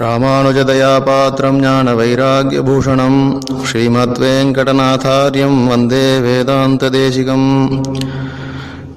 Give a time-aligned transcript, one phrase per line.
[0.00, 7.80] ராமானுஜதயாபாத்திரம் ஞான ஸ்ரீமத் ஸ்ரீமத்வேங்கடநாதாரியம் வந்தே வேதாந்ததேசிகம்.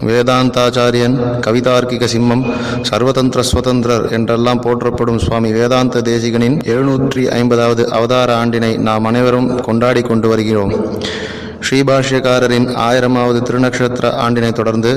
[0.08, 2.54] வேதாந்தாச்சாரியன் கவிதார்க்கிக சிம்மம்
[2.90, 10.28] சர்வதந்திர சுதந்திரர் என்றெல்லாம் போற்றப்படும் சுவாமி வேதாந்த தேசிகனின் எழுநூற்றி ஐம்பதாவது அவதார ஆண்டினை நாம் அனைவரும் கொண்டாடி கொண்டு
[10.28, 10.94] வருகிறோம்.
[11.68, 14.92] ஸ்ரீபாஷ்யக்காரரின் ஆயிரமாவது திருநக்ஷத்திர ஆண்டினை தொடர்ந்து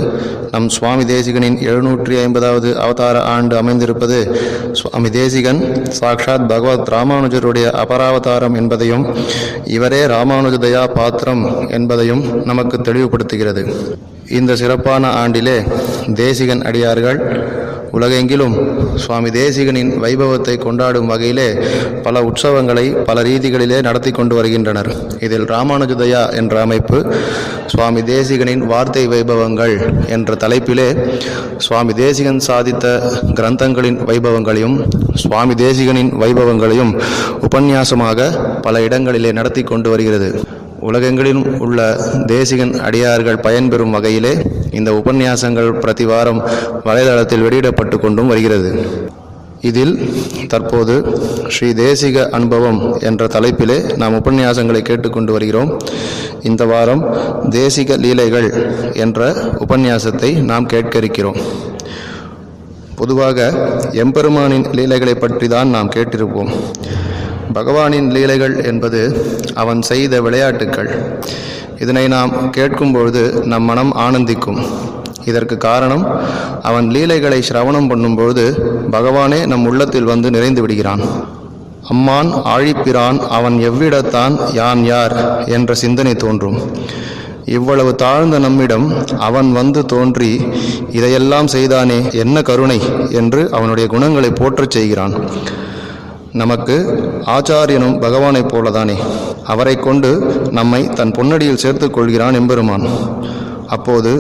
[0.51, 4.19] நம் சுவாமி தேசிகனின் எழுநூற்றி ஐம்பதாவது அவதார ஆண்டு அமைந்திருப்பது
[4.73, 5.61] சுவாமி தேசிகன்
[6.01, 9.07] சாக்ஷாத் பகவத் ராமானுஜருடைய அபராவதாரம் என்பதையும்
[9.65, 13.65] இவரே ராமானுஜ தயா பாத்திரம் என்பதையும் நமக்கு தெளிவுபடுத்துகிறது.
[14.29, 15.59] இந்த சிறப்பான ஆண்டிலே
[16.15, 17.21] தேசிகன் அடியார்கள்
[17.93, 18.55] உலகெங்கிலும்
[18.97, 21.49] சுவாமி தேசிகனின் வைபவத்தை கொண்டாடும் வகையிலே
[22.03, 24.91] பல உற்சவங்களை பல ரீதிகளிலே நடத்தி கொண்டு வருகின்றனர்.
[25.21, 27.15] இதில் ராமானுஜதயா என்ற அமைப்பு
[27.67, 30.89] சுவாமி தேசிகனின் வார்த்தை வைபவங்கள் என்ற தலைப்பிலே
[31.59, 32.87] சுவாமி தேசிகன் சாதித்த
[33.35, 34.77] கிரந்தங்களின் வைபவங்களையும்
[35.15, 37.03] சுவாமி தேசிகனின் வைபவங்களையும்
[37.49, 38.29] உபன்யாசமாக
[38.63, 40.41] பல இடங்களிலே நடத்தி கொண்டு வருகிறது.
[40.89, 41.81] உலகெங்கிலும் உள்ள
[42.33, 44.33] தேசிகன் அடியார்கள் பயன்பெறும் வகையிலே
[44.79, 46.41] இந்த உபன்யாசங்கள் பிரதி வாரம்
[46.89, 48.71] வலைதளத்தில் வெளியிடப்பட்டு கொண்டும் வருகிறது.
[49.69, 49.95] இதில்
[50.53, 50.95] தற்போது
[51.55, 55.71] ஸ்ரீ தேசிக அனுபவம் என்ற தலைப்பிலே நாம் உபன்யாசங்களை கேட்டுக்கொண்டு வருகிறோம்.
[56.51, 57.03] இந்த வாரம்
[57.57, 58.49] தேசிக லீலைகள்
[59.05, 59.31] என்ற
[59.65, 61.41] உபன்யாசத்தை நாம் கேட்க இருக்கிறோம்
[63.01, 63.49] பொதுவாக
[64.03, 66.53] எம்பெருமானின் லீலைகளை பற்றி தான் நாம் கேட்டிருப்போம்.
[67.55, 69.01] பகவானின் லீலைகள் என்பது
[69.55, 70.91] அவன் செய்த விளையாட்டுக்கள்.
[71.79, 74.61] இதனை நாம் கேட்கும்பொழுது நம் மனம் ஆனந்திக்கும்.
[75.25, 76.05] இதற்கு காரணம்
[76.63, 78.45] அவன் லீலைகளை சிரவணம் பண்ணும்பொழுது
[78.91, 81.03] பகவானே நம் உள்ளத்தில் வந்து நிறைந்து விடுகிறான்.
[81.89, 86.59] அம்மான் ஆழிப்பிரான் அவன் எவ்விடத்தான் யான் யார் என்ற சிந்தனை தோன்றும்.
[87.45, 90.47] இவ்வளவு தாழ்ந்த நம்மிடம் அவன் வந்து தோன்றி
[90.91, 95.15] இதையெல்லாம் செய்தானே என்ன கருணை என்று அவனுடைய குணங்களை போற்றச் செய்கிறான்.
[96.43, 96.77] நமக்கு
[97.37, 98.97] ஆச்சாரியனும் பகவானைப் போலதானே.
[99.45, 100.11] அவரை கொண்டு
[100.51, 102.87] நம்மை தன் பொன்னடியில் சேர்த்துக் கொள்கிறான் எம்பெருமான்.
[103.67, 104.13] அப்போது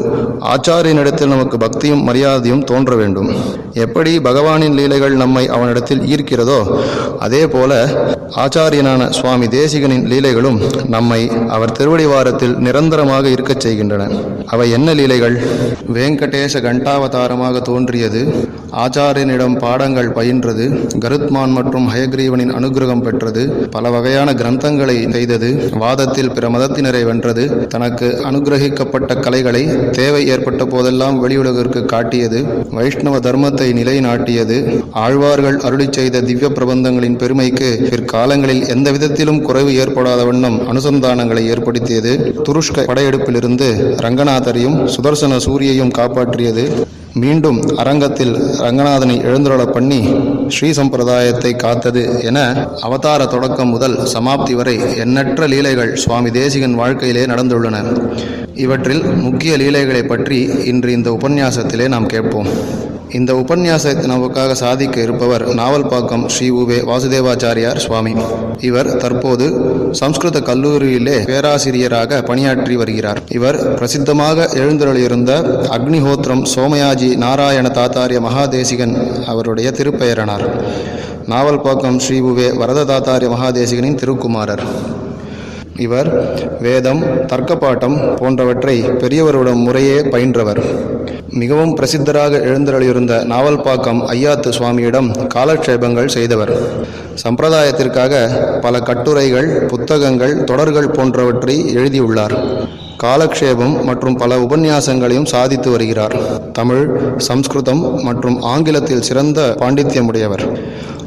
[0.55, 3.31] ஆச்சாரியனிடத்தில் நமக்கு பக்தியும் மரியாதையும் தோன்ற வேண்டும்.
[3.85, 6.61] எப்படி பகவானின் லீலைகள் நம்மை அவனிடத்தில் ஈர்க்கிறதோ
[7.19, 7.73] அதே போல
[8.45, 10.59] ஆச்சாரியனான சுவாமி தேசிகனின் லீலைகளும்
[10.95, 14.05] நம்மை அவர் திருவடிவாரத்தில் நிரந்தரமாக இருக்கச் செய்கின்றன.
[14.47, 15.37] அவை என்ன லீலைகள்?
[15.97, 18.23] வேங்கடேச கண்டாவதாரமாக தோன்றியது
[18.85, 20.65] ஆச்சாரியனிடம் பாடங்கள் பயின்றது
[21.05, 25.49] கருத்மான் மற்றும் ஹயக்ரீவனின் அனுகிரகம் பெற்றது பல வகையான கிரந்தங்களை செய்தது
[25.83, 32.39] வாதத்தில் பிற மதத்தினரை வென்றது தனக்கு அனுகிரகிக்கப்பட்ட கலைகளை தேவை ஏற்பட்ட போதெல்லாம் வெளியுலகிற்கு காட்டியது
[32.77, 34.57] வைஷ்ணவ தர்மத்தை நிலைநாட்டியது.
[35.05, 42.13] ஆழ்வார்கள் அருளி செய்த திவ்ய பிரபந்தங்களின் பெருமைக்கு பிற்காலங்களில் எந்த விதத்திலும் குறைவு ஏற்படாத வண்ணம் அனுசந்தானங்களை ஏற்படுத்தியது.
[42.49, 43.69] துருஷ்க படையெடுப்பிலிருந்து
[44.05, 46.65] ரங்கநாதரையும் சுதர்சன சூரியையும் காப்பாற்றியது.
[47.23, 48.33] மீண்டும் அரங்கத்தில்
[48.65, 50.01] ரங்கநாதனை எழுந்துருள பண்ணி
[50.55, 52.39] ஸ்ரீ சம்பிரதாயத்தை காத்தது என
[52.87, 54.75] அவதார தொடக்கம் முதல் சமாப்தி வரை
[55.05, 57.77] எண்ணற்ற லீலைகள் சுவாமி தேசிகன் வாழ்க்கையிலே நடந்துள்ளன.
[58.65, 62.51] இவற்றில் முக்கிய லீலைகளை பற்றி இன்று இந்த உபன்யாசத்திலே நாம் கேட்போம்.
[63.19, 68.13] இந்த உபன்யாசத்தை நமக்காக சாதிக்க இருப்பவர் நாவல்பாக்கம் ஸ்ரீ உவே வாசுதேவாச்சாரியார் சுவாமி.
[68.69, 69.47] இவர் தற்போது
[70.01, 73.21] சம்ஸ்கிருத கல்லூரியிலே பேராசிரியராக பணியாற்றி வருகிறார்.
[73.39, 75.33] இவர் பிரசித்தமாக எழுந்தருளியிருந்த
[75.77, 78.95] அக்னிஹோத்திரம் சோமயாஜி நாராயண தாத்தாரிய மகாதேசிகன்
[79.33, 80.47] அவருடைய திருப்பெயரனார்.
[81.33, 84.67] நாவல்பாக்கம் ஸ்ரீ உவே வரத தாத்தாரிய மகாதேசிகனின் திருக்குமாரர்.
[85.79, 86.09] இவர்
[86.61, 90.61] வேதம் தர்க்கப்பாட்டம் போன்றவற்றை பெரியவருடன் முறையே பயின்றவர்.
[91.31, 96.53] மிகவும் பிரசித்தராக எழுந்தருளியிருந்த நாவல்பாக்கம் ஐயாத்து சுவாமியிடம் காலக்ஷேபங்கள் செய்தவர்.
[97.25, 98.15] சம்பிரதாயத்திற்காக
[98.61, 102.37] பல கட்டுரைகள் புத்தகங்கள் தொடர்கள் போன்றவற்றை எழுதியுள்ளார்.
[103.03, 106.17] காலக்ஷேபம் மற்றும் பல உபன்யாசங்களையும் சாதித்து வருகிறார்.
[106.53, 110.45] தமிழ் சம்ஸ்கிருதம் மற்றும் ஆங்கிலத்தில் சிறந்த பாண்டித்யமுடையவர்.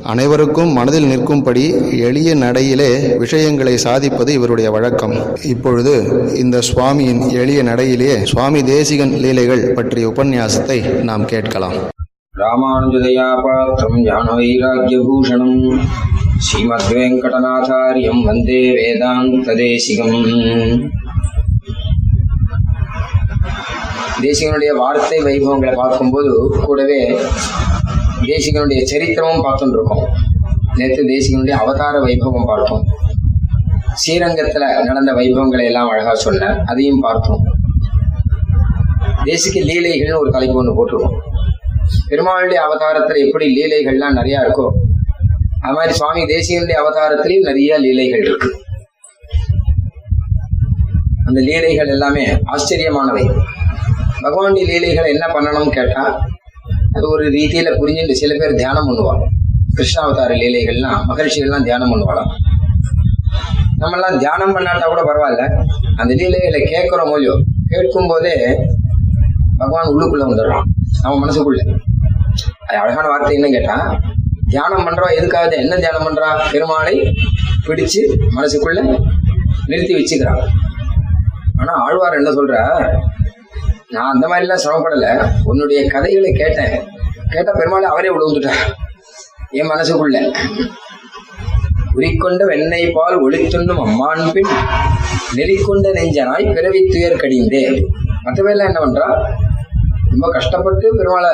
[0.03, 5.15] அனைவருக்கும் மனதில் நிற்கும்படி எளிய நடையிலே விஷயங்களை சாதிப்பது இவருடைய வழக்கம்.
[5.43, 5.93] இப்பொழுது
[6.35, 11.73] இந்த சுவாமியின் எளிய நடையிலே சுவாமி தேசிகன் லீலைகள் பற்றிய உபன்யாசத்தை நாம் கேட்கலாம்.
[12.39, 15.97] ராமானுஜதயாபாத்திரம் ஸ்ரீமத்
[16.47, 20.17] ஸ்ரீமத்வேங்கடநாதாரியம் வந்தே வேதாந்த தேசிகம்
[24.21, 27.17] தேசிகனுடைய வார்த்தை வைபவங்களை பார்க்கும்போது கூடவே
[28.23, 30.03] தேசிகனுடைய சரித்திரமும் பார்த்துட்டு இருக்கோம்
[30.75, 32.83] நேற்று தேசிகனுடைய அவதார வைபவம் பார்த்தோம்.
[34.01, 37.41] ஸ்ரீரங்கத்துல நடந்த வைபவங்களை எல்லாம் அழகா சொன்ன அதையும் பார்த்தோம்.
[39.23, 41.17] தேசிக லீலைகள்னு ஒரு தலைப்பு ஒன்று போட்டிருக்கோம்.
[42.09, 44.67] பெருமாளுடைய அவதாரத்துல எப்படி லீலைகள்லாம் நிறைய இருக்கோ
[45.61, 48.49] அது மாதிரி சுவாமி தேசிகனுடைய அவதாரத்திலையும் நிறைய லீலைகள் இருக்கு.
[51.25, 53.25] அந்த லீலைகள் எல்லாமே ஆச்சரியமானவை.
[54.23, 56.03] பகவானுடைய லீலைகளை என்ன பண்ணணும்னு கேட்டா
[56.95, 59.25] அது ஒரு ரீதியில புரிஞ்சுட்டு சில பேர் தியானம் பண்ணுவாங்க.
[59.77, 62.31] கிருஷ்ணாவதார லீலைகள்லாம் மகிழ்ச்சிகள்லாம் தியானம் பண்ணுவாளாம்
[63.81, 65.43] நம்மெல்லாம் தியானம் பண்ணாட்டா கூட பரவாயில்ல.
[65.99, 67.35] அந்த லீலைகளை கேட்கிறோம் மொழியோ
[67.71, 68.33] கேட்கும் போதே
[69.61, 70.65] பகவான் உள்ளுக்குள்ள வந்துடுறான்.
[71.03, 71.61] நம்ம மனசுக்குள்ள.
[72.67, 73.75] அது அழகான வார்த்தை என்ன கேட்டா
[74.53, 76.95] தியானம் பண்றோம் எதுக்காக என்ன தியானம் பண்றான் பெருமாளை
[77.67, 78.01] பிடிச்சு
[78.37, 78.81] மனசுக்குள்ள
[79.71, 80.43] நிறுத்தி வச்சுக்கிறான்.
[81.59, 82.55] ஆனா ஆழ்வார் என்ன சொல்ற
[83.89, 85.31] நான் அந்த மாதிரி எல்லாம் சிரமப்படல.
[85.43, 86.73] உன்னுடைய கதைகளை கேட்டேன்.
[87.29, 88.63] கேட்டா பெருமாளை அவரே விழுந்துட்டார்
[89.51, 90.17] என் மனசுக்குள்ள.
[91.95, 94.51] உரிக்கொண்ட வெண்ணெய் பால் ஒளித்துண்ணும் அம்மான் பின்
[95.35, 97.63] நெறிக்கொண்ட நெஞ்சனாய் பிறவி துயர் கடிந்தே.
[98.25, 99.07] மற்றவையெல்லாம் என்ன பண்றா?
[100.11, 101.31] ரொம்ப கஷ்டப்பட்டு பெருமாளை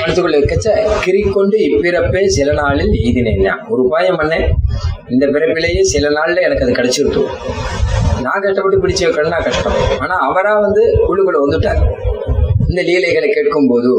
[0.00, 0.70] மனசுக்குள்ள இருக்கச்ச
[1.06, 4.46] கிரிக்கொண்டு இப்பிறப்பே சில நாளில் எய்தினேன் ஒரு உபாயம் பண்ணேன்.
[5.08, 7.22] இந்த பிறப்பிலேயே சில நாள்ல எனக்கு அது கிடைச்சிருட்டு
[8.26, 9.80] நான் கஷ்டப்பட்டு பிடிச்ச வைக்கணும்னா கஷ்டம்.
[10.00, 11.82] ஆனா அவரா வந்து உள்ளுக்குள்ள வந்துட்டார்.
[12.68, 13.92] இந்த லீலைகளை கேட்கும் போது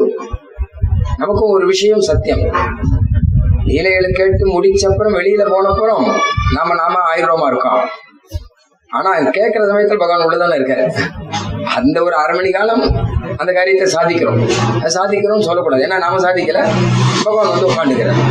[1.17, 2.43] நமக்கும் ஒரு விஷயம் சத்தியம்.
[3.65, 6.03] லீலைகளை கேட்டு முடிச்சப்புறம் வெளியில போனப்புறம்
[6.55, 7.81] நாம நாம ஆயிரமா இருக்கோம்.
[8.89, 10.85] ஆனா கேட்கிற சமயத்தில் பகவான் உள்ளதானே இருக்காரு.
[11.75, 12.83] அந்த ஒரு அரை மணி காலம்
[13.37, 14.39] அந்த காரியத்தை சாதிக்கிறோம்.
[14.97, 15.83] சாதிக்கிறோம் சொல்லக்கூடாது.
[15.85, 16.61] ஏன்னா நாம சாதிக்கல.
[17.23, 18.21] பகவான் வந்து உட்காந்துக்கிறார்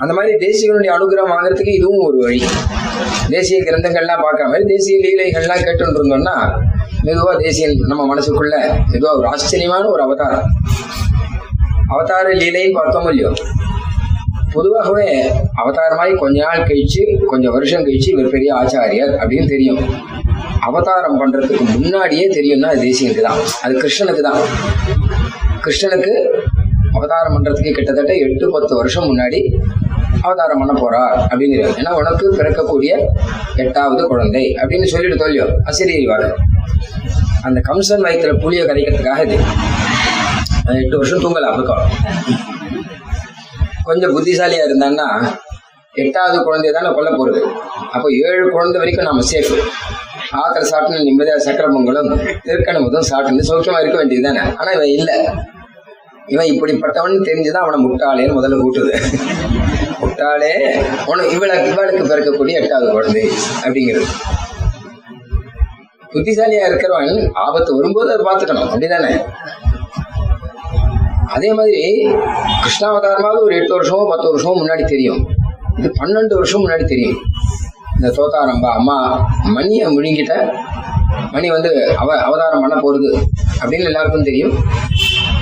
[0.00, 2.40] அந்த மாதிரி தேசியனுடைய அனுகிரகம் வாங்குறதுக்கு இதுவும் ஒரு வழி.
[3.28, 6.36] தேசிய கிரந்தங்கள்லாம் பார்க்குற மாதிரி தேசிய லீலைகள்லாம் கேட்டு இருந்தோம்னா
[7.04, 8.56] மெதுவா தேசியன் நம்ம மனசுக்குள்ள
[8.92, 10.46] மெதுவா ஒரு ஆச்சரியமான ஒரு அவதாரம்.
[11.88, 13.32] அவதார லீலைன்னு பார்த்தோம் இல்லையோ?
[14.52, 15.06] பொதுவாகவே
[15.62, 19.80] அவதாரமாய் கொஞ்ச நாள் கழிச்சு கொஞ்சம் வருஷம் கழிச்சு இவர் பெரிய ஆச்சாரியர் அப்படின்னு தெரியும்.
[20.60, 23.40] அவதாரம் பண்றதுக்கு முன்னாடியே தெரியும்னா அது தேசியனுக்கு தான்.
[23.62, 24.40] அது கிருஷ்ணனுக்கு தான்.
[25.60, 26.14] கிருஷ்ணனுக்கு
[26.92, 29.40] அவதாரம் பண்றதுக்கு கிட்டத்தட்ட எட்டு பத்து வருஷம் முன்னாடி
[30.22, 32.92] அவதாரம் பண்ண போறார் அப்படின்னு ஏன்னா உனக்கு பிறக்கக்கூடிய
[33.56, 36.36] எட்டாவது குழந்தை அப்படின்னு சொல்லிட்டு தொல்லியோ அசிரியர் வாக்கு
[37.42, 39.36] அந்த கம்சன் வயிற்றுல புளிய கரைக்கிறதுக்காக இது.
[40.80, 41.84] எட்டு வருஷம் தூங்கல அப்பக்கம்
[43.84, 45.06] கொஞ்சம் புத்திசாலியா இருந்தான்னா
[45.94, 47.40] எட்டாவது குழந்தைய தானே கொல்ல போறது.
[47.92, 49.54] அப்போ ஏழு குழந்தை வரைக்கும் நம்ம சேஃப்
[50.32, 52.10] ஆத்திர சாப்பிட்டு நிம்மதியா சக்கரமங்கலம்
[52.44, 54.52] திருக்கணமுதும் சாப்பிட்டு சௌக்கியமா இருக்க வேண்டியது தானே.
[54.56, 55.16] ஆனா இவன் இல்லை.
[56.26, 58.92] இவன் இப்படிப்பட்டவன் தெரிஞ்சுதான் அவனை முட்டாளேன்னு முதல்ல கூட்டுது
[60.20, 60.54] பார்த்தாலே
[61.06, 63.22] உனக்கு இவளுக்கு இவளுக்கு பிறக்கக்கூடிய எட்டாவது குழந்தை
[63.64, 64.08] அப்படிங்கிறது.
[66.12, 67.12] புத்திசாலியா இருக்கிறவன்
[67.44, 68.70] ஆபத்து வரும்போது அதை பார்த்துக்கணும்.
[68.72, 69.12] அப்படிதானே?
[71.34, 71.82] அதே மாதிரி
[72.62, 75.20] கிருஷ்ணாவதாரமாவது ஒரு எட்டு வருஷமோ பத்து வருஷமோ முன்னாடி தெரியும்.
[75.78, 77.18] இது பன்னெண்டு வருஷம் முன்னாடி தெரியும்.
[77.94, 78.96] இந்த தோத்தாரம்பா அம்மா
[79.56, 80.34] மணியை முழுங்கிட்ட
[81.32, 81.70] மணி வந்து
[82.02, 83.10] அவ அவதாரம் பண்ண போறது
[83.60, 84.54] அப்படின்னு எல்லாருக்கும் தெரியும்.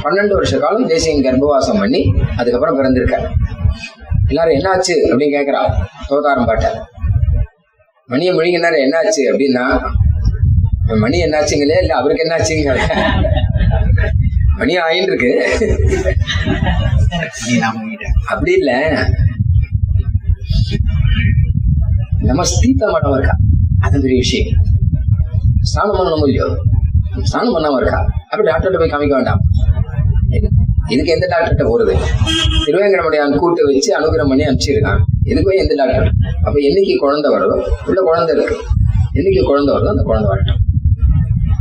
[0.04, 2.02] பன்னெண்டு வருஷ காலம் தேசியம் கர்ப்பவாசம் பண்ணி
[2.36, 3.16] அதுக்கப்புறம் பிறந்திருக்க
[4.28, 5.60] எல்லாரும் என்னாச்சு அப்படின்னு கேட்கிறா
[6.08, 6.66] தோதாரம் பாட்ட.
[8.08, 9.64] மணியை முழுங்கினாரு என்னாச்சு அப்படின்னா
[11.02, 12.74] மணி என்னாச்சுங்களே இல்ல அவருக்கு என்னாச்சுங்க
[14.60, 15.32] மணி ஆயின்னு இருக்கு
[18.32, 18.72] அப்படி இல்ல.
[22.28, 23.34] நம்ம ஸ்தீத்த மடம் இருக்கா?
[23.86, 24.50] அது பெரிய விஷயம்.
[25.70, 26.48] ஸ்நானம் பண்ணணும் இல்லையோ?
[27.30, 28.00] ஸ்நானம் பண்ணாம இருக்கா?
[28.30, 29.42] அப்படி டாக்டர்கிட்ட போய் காமிக்க வேண்டாம்.
[30.92, 31.94] இதுக்கு எந்த டாக்டர்கிட்ட போறது?
[32.66, 35.00] திருவேங்கடமுடியான் கூட்டு வச்சு அனுகிரம் பண்ணி அனுப்பிச்சிருக்கான்
[35.30, 36.08] இதுக்கு போய் எந்த டாக்டர்
[36.46, 37.56] அப்ப என்னைக்கு குழந்தை வருதோ
[37.88, 38.56] உள்ள குழந்தை இருக்கு.
[39.18, 40.60] என்னைக்கு குழந்தை வருதோ அந்த குழந்தை வரட்டும்.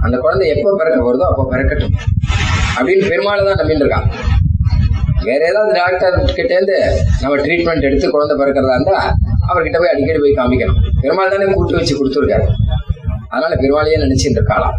[0.06, 1.94] அந்த குழந்தை எப்போ பிறக்க வருதோ அப்போ பிறக்கட்டும்.
[2.77, 4.07] அப்படின்னு பெருமாளை தான் நம்பிட்டு இருக்கான்.
[5.27, 6.75] வேற ஏதாவது டாக்டர் கிட்ட இருந்து
[7.21, 8.98] நம்ம ட்ரீட்மெண்ட் எடுத்து குழந்தை பிறக்கிறதா இருந்தா
[9.50, 10.79] அவர்கிட்ட போய் அடிக்கடி போய் காமிக்கணும்.
[11.01, 12.48] பெருமாள் தானே கூட்டு வச்சு கொடுத்துருக்காரு.
[13.29, 14.77] அதனால பெருமாளையே நினைச்சுட்டு இருக்காளாம்.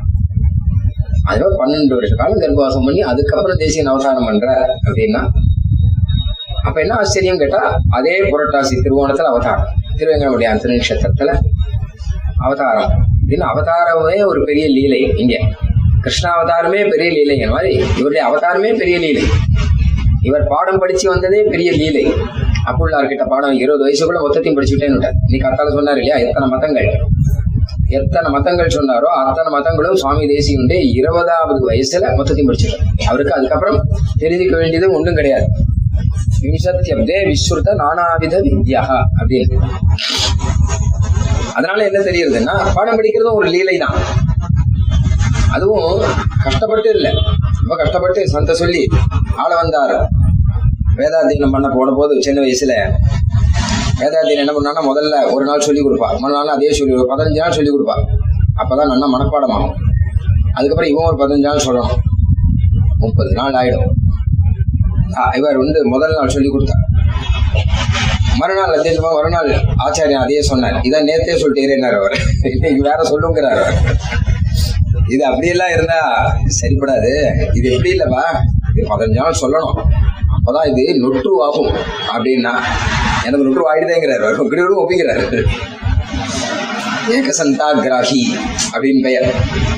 [1.28, 4.46] அதனால பன்னெண்டு வருஷ காலம் கர்ப்பவாசம் பண்ணி அதுக்கப்புறம் தேசிய அவதாரம் பண்ற
[4.84, 5.22] அப்படின்னா
[6.62, 9.66] அப்ப என்ன ஆச்சரியம் கேட்டா அதே புரட்டாசி திருவோணத்துல அவதாரம்.
[9.96, 11.30] திருவேங்கடமுடிய திருநட்சத்திரத்துல
[12.38, 12.90] அவதாரம்.
[13.20, 15.36] அப்படின்னு அவதாரமே ஒரு பெரிய லீலை இங்க.
[16.04, 19.22] கிருஷ்ணாவதாரமே பெரிய லீலைங்கிற மாதிரி இவருடைய அவதாரமே பெரிய லீலை.
[20.22, 22.04] இவர் பாடம் படிச்சு வந்ததே பெரிய லீலை.
[22.66, 26.16] அப்புள்ளார்கிட்ட பாடம் இருபது வயசுக்குள்ள மொத்தத்தையும் படிச்சுட்டேன்னு இன்னைக்கு அத்தால சொன்னார் இல்லையா?
[26.16, 26.88] எத்தனை மதங்கள்?
[27.96, 32.86] எத்தனை மதங்கள் சொன்னாரோ அத்தனை மதங்களும் சுவாமி தேசியனுடைய இருபதாவது வயசுல மொத்தத்தையும் படிச்சிருக்காரு.
[33.08, 33.78] அவருக்கு அதுக்கப்புறம்
[34.22, 35.46] தெரிஞ்சுக்க வேண்டியது ஒன்றும் கிடையாது.
[36.42, 38.82] விம்சத்தியப்தே விஸ்ருத நானாவித வித்யா
[39.20, 39.56] அப்படின்னு
[41.56, 43.96] அதனால என்ன தெரியுதுன்னா பாடம் படிக்கிறதும் ஒரு லீலை தான்
[45.56, 46.02] அதுவும்
[46.44, 47.12] கஷ்டப்பட்டு இல்லை.
[47.62, 48.82] ரொம்ப கஷ்டப்பட்டு சந்த சொல்லி
[49.42, 49.96] ஆள வந்தார்.
[50.98, 52.74] வேதாத்தியனம் பண்ண போன போது சின்ன வயசுல
[54.00, 57.56] வேதாத்தியனம் என்ன பண்ணான்னா முதல்ல ஒரு நாள் சொல்லி கொடுப்பா மறு நாள் அதே சொல்லி கொடுப்பா பதினஞ்சு நாள்
[57.58, 57.96] சொல்லி கொடுப்பா
[58.62, 59.74] அப்பதான் நல்லா மனப்பாடம் ஆகும்
[60.56, 61.98] அதுக்கப்புறம் இவன் ஒரு பதினஞ்சு நாள் சொல்லணும்.
[63.02, 63.90] முப்பது நாள் ஆயிடும்.
[65.38, 66.84] இவர் வந்து முதல் நாள் சொல்லி கொடுத்தார்.
[68.40, 69.50] மறுநாள் அத்தியமா மறுநாள்
[69.84, 70.76] ஆச்சாரியன் அதையே சொன்னார்.
[70.88, 72.16] இதான் நேத்தே சொல்லிட்டேன்னார் அவர்.
[72.54, 73.78] இன்னைக்கு வேற சொல்லுங்கிறார் அவர்.
[75.14, 76.00] இது அப்படியெல்லாம் இருந்தா
[76.60, 77.12] சரிப்படாது.
[77.58, 78.24] இது எப்படி இல்லவா
[78.74, 79.78] இது பதினஞ்சு நாள் சொல்லணும்.
[80.36, 81.72] அப்பதான் இது நொட்டு ஆகும்.
[82.14, 82.54] அப்படின்னா
[83.28, 85.42] எனக்கு நொற்று ஆயிடுதேங்கிறாரு கிட்ட ஒப்பிக்கிறாரு.
[87.16, 88.22] ஏகசந்தாகிராகி
[88.72, 89.28] அப்படின்னு பெயர்.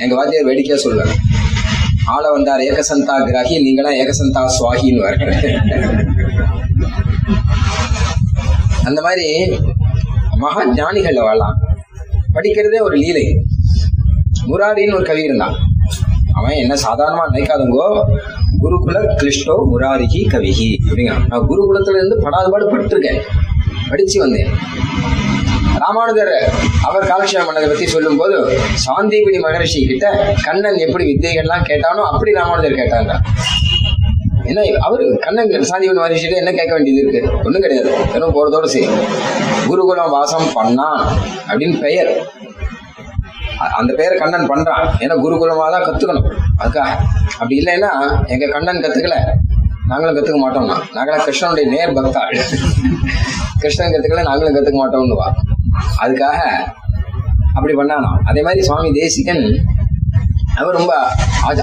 [0.02, 1.14] எங்க வாத்தியார் வேடிக்கையா சொல்லுவாங்க
[2.14, 5.02] ஆள வந்தார் ஏகசந்தா ஏகசந்தாகிராகி நீங்களாம் ஏகசந்தா சுவாகின்னு
[8.88, 9.26] அந்த மாதிரி
[10.42, 11.56] மகா ஞானிகள் வாழலாம்
[12.34, 13.24] படிக்கிறதே ஒரு லீலை.
[14.50, 15.56] முராரின்னு ஒரு கவி இருந்தான்.
[16.38, 17.86] அவன் என்ன சாதாரணமா நினைக்காதங்கோ
[18.62, 20.76] குருகுல கிளிஷ்டோ முராரிகி கவிகி.
[20.88, 21.12] அப்படிங்க.
[21.28, 23.20] நான் குருகுலத்துல இருந்து படாதபாடு பட்டிருக்கேன்.
[23.88, 24.48] படிச்சு வந்தேன்.
[25.78, 26.52] ராமானுஜர்
[26.84, 32.72] அவர் காலக்ஷேபம் பண்ணதை பத்தி சொல்லும் போது சாந்திபிடி மகரிஷி கிட்ட கண்ணன் எப்படி வித்தைகள்லாம் கேட்டானோ அப்படி ராமானுஜர்
[32.72, 33.16] கேட்டாங்க.
[34.44, 37.38] என்ன அவரு கண்ணன் சாந்திபிடி மகரிஷிட்ட என்ன கேட்க வேண்டியது இருக்கு?
[37.44, 37.96] ஒண்ணும் கிடையாது.
[38.12, 38.88] வெறும் போறதோட சரி
[39.66, 41.02] குருகுலம் வாசம் பண்ணான்
[41.48, 42.30] அப்படின்னு பெயர்.
[43.68, 44.88] அந்த பெயரை கண்ணன் பண்றான்.
[44.98, 46.36] ஏன்னா குருகுலமாதான் கத்துக்கணும்.
[46.58, 46.88] அதுக்காக
[47.32, 47.88] அப்படி இல்லைன்னா
[48.26, 49.16] எங்க கண்ணன் கத்துக்கல.
[49.88, 50.80] நாங்களும் கத்துக்க மாட்டோம்னா.
[50.94, 52.40] நாங்களாம் கிருஷ்ணனுடைய நேர் பக்தாள்.
[53.58, 55.32] கிருஷ்ணன் கத்துக்கல நாங்களும் கத்துக்க மாட்டோம்னுவா
[56.00, 56.36] அதுக்காக
[57.54, 59.64] அப்படி பண்ணானா அதே மாதிரி சுவாமி தேசிகன்
[60.56, 60.94] அவர் ரொம்ப
[61.42, 61.62] ஆச்ச-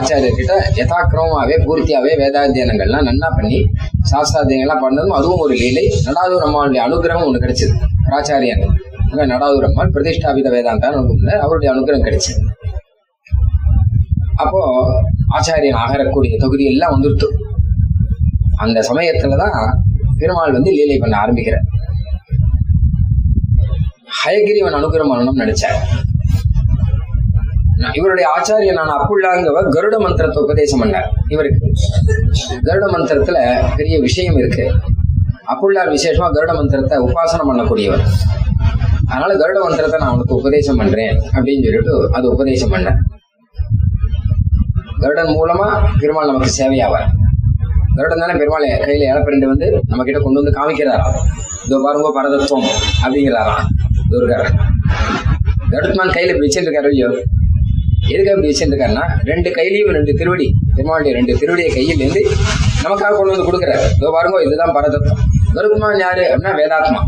[0.00, 3.66] ஆச்சாரியர்கிட்ட யதாக்கிரமாவே பூர்த்தியாவே வேதாத்தியானங்கள்லாம் நன்னா பண்ணி
[4.10, 6.02] சாஸ்திராத்தியங்கள்லாம் பண்ணதும் அதுவும் ஒரு லீலை.
[6.04, 7.74] நடாதூர் அம்மாவுடைய அனுகிரகம் ஒன்று கிடைச்சது.
[8.10, 8.68] பிராச்சாரியன்.
[9.10, 10.96] அங்க நடாதூர் அம்மாள் பிரதிஷ்டாபித வேதாந்தான்
[11.44, 12.42] அவருடைய அனுகிரகம் கிடைச்சது
[14.42, 14.60] அப்போ
[15.36, 17.28] ஆச்சாரியன் ஆகரக்கூடிய தொகுதி எல்லாம் வந்துருத்து.
[18.64, 19.56] அந்த சமயத்துலதான்
[20.20, 21.66] பெருமாள் வந்து லீலை பண்ண ஆரம்பிக்கிறார்.
[24.20, 25.80] ஹயகிரிவன் அனுகிரம் பண்ணணும்னு நினைச்சார்.
[27.82, 31.10] நான் இவருடைய ஆச்சாரியனான அப்புள்ளாங்கவர் கருட மந்திரத்தை உபதேசம் பண்ணார்.
[31.34, 31.66] இவருக்கு
[32.68, 33.38] கருட மந்திரத்துல
[33.76, 34.66] பெரிய விஷயம் இருக்கு.
[35.52, 38.04] அப்புள்ளார் விசேஷமா கருட மந்திரத்தை உபாசனம் பண்ணக்கூடியவர்.
[39.10, 42.98] அதனால கருட மந்திரத்தை நான் அவனுக்கு உபதேசம் பண்றேன் அப்படின்னு சொல்லிட்டு அது உபதேசம் பண்ணேன்
[45.00, 45.66] கருடன் மூலமா
[46.00, 47.08] பெருமாள் நமக்கு சேவையாவார்
[47.96, 51.16] கருடன் தானே பெருமாள் கையில இழப்பிரண்டு வந்து நம்ம கிட்ட கொண்டு வந்து காமிக்கிறாராம்
[51.66, 52.68] இதோ பாருங்க பரதத்துவம்
[53.04, 53.64] அப்படிங்கிறாராம்
[54.10, 54.46] துர்கர்.
[55.72, 57.08] கருட்மான் கையில இப்படி வச்சிருக்காரு ஐயோ.
[58.12, 60.46] எதுக்காக இப்படி வச்சிருக்காருன்னா ரெண்டு கையிலையும் ரெண்டு திருவடி
[60.76, 62.22] பெருமாளுடைய ரெண்டு திருவடியை கையில் இருந்து
[62.84, 63.84] நமக்காக கொண்டு வந்து கொடுக்குறாரு.
[63.96, 65.20] இதோ பாருங்க இதுதான் பரதத்துவம்.
[65.54, 67.00] கருத்மான் யாரு அப்படின்னா வேதாத்மா.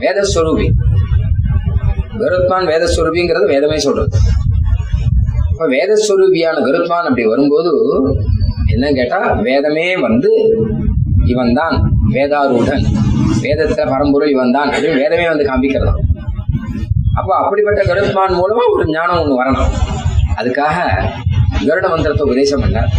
[0.00, 0.66] வேதஸ்வரூபி.
[2.22, 4.10] கருத்மான் வேதஸ்வரூபிங்கிறது வேதமே சொல்றது.
[5.52, 7.72] இப்ப வேதஸ்வரூபியான கருத்மான் அப்படி வரும்போது
[8.74, 9.18] என்ன கேட்டா
[9.48, 10.30] வேதமே வந்து
[11.32, 11.76] இவன் தான்
[12.14, 12.84] வேதாரூடன்.
[13.44, 15.92] வேதத்துல பரம்பொருள் இவன் தான் அப்படின்னு வேதமே வந்து காமிக்கிறது
[17.18, 19.70] அப்போ அப்படிப்பட்ட கருத்மான் மூலமா ஒரு ஞானம் ஒண்ணு வரணும்.
[20.40, 20.76] அதுக்காக
[21.68, 22.90] கருட மந்திரத்தை உபதேசம் பண்ணார்.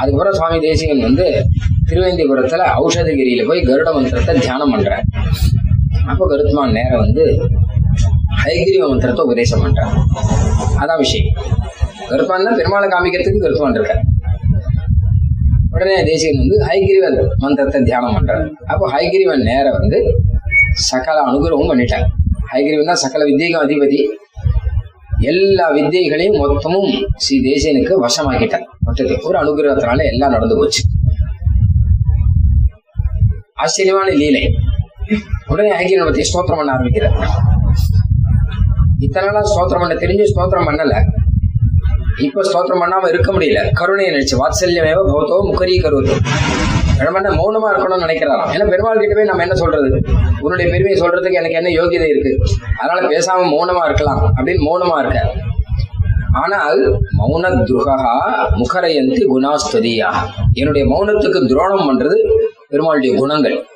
[0.00, 1.26] அதுக்கப்புறம் சுவாமி தேசிகன் வந்து
[1.88, 5.04] திருவேந்திபுரத்துல ஔஷதகிரியில போய் கருட மந்திரத்தை தியானம் பண்றார்.
[6.10, 7.24] அப்போ கருத்மான் நேரம் வந்து
[8.44, 9.96] ஹைகிரிவ மந்திரத்தை உபதேசம் பண்றாங்க.
[10.82, 11.28] அதான் விஷயம்.
[12.10, 14.02] விருப்பம் தான் பெருமாளை காமிக்கிறதுக்கு கருத்மான் இருக்கார்
[15.74, 18.46] உடனே தேசிகன் வந்து ஹைகிரிவன் மந்திரத்தை தியானம் பண்றாரு.
[18.72, 19.98] அப்போ ஹைகிரிவன் நேரம் வந்து
[20.88, 22.06] சகல அனுகிரகமும் பண்ணிட்டாங்க.
[22.52, 24.00] ஹைகிரிவன் தான் சகல வித்தியைக்கும் அதிபதி.
[25.32, 26.90] எல்லா வித்தியைகளையும் மொத்தமும்
[27.24, 28.66] ஸ்ரீ தேசியனுக்கு வசமாக்கிட்டார்.
[28.86, 30.82] மொத்தத்தில் ஒரு அனுகிரகத்தினால எல்லாம் நடந்து போச்சு.
[33.62, 34.44] ஆச்சரியமான லீலை.
[35.52, 37.16] உடனே ஹைகிரிவன் பத்தி ஸ்தோத்திரம் பண்ண ஆரம்பிக்கிறார்.
[39.06, 40.94] இத்தனை நாளா ஸ்தோத்திரம் பண்ண தெரிஞ்சு ஸ்தோத்திரம் பண்ணல.
[42.18, 43.72] இப்ப ஸ்தோத்திரம் பண்ணாம இருக்க முடியல.
[43.72, 44.34] கருணையை நினைச்சு.
[44.42, 46.16] வாத்சல்யமேவ பௌத்தோ முகரி கருவத்தோ
[46.98, 48.50] பெருமாள் மௌனமா இருக்கணும்னு நினைக்கிறாராம்.
[48.54, 49.90] ஏன்னா பெருமாள் கிட்டவே நம்ம என்ன சொல்றது?
[50.40, 52.32] உன்னுடைய பெருமையை சொல்றதுக்கு எனக்கு என்ன யோகியதை இருக்கு?
[52.78, 55.34] அதனால பேசாம மௌனமா இருக்கலாம் அப்படின்னு மௌனமா இருக்க.
[56.32, 56.80] ஆனால்
[57.18, 57.96] மௌன துருகா
[58.60, 60.10] முகரயந்தி குணாஸ்துதியா.
[60.52, 62.18] என்னுடைய மௌனத்துக்கு துரோணம் பண்றது
[62.68, 63.66] பெருமாளுடைய குணங்கள்.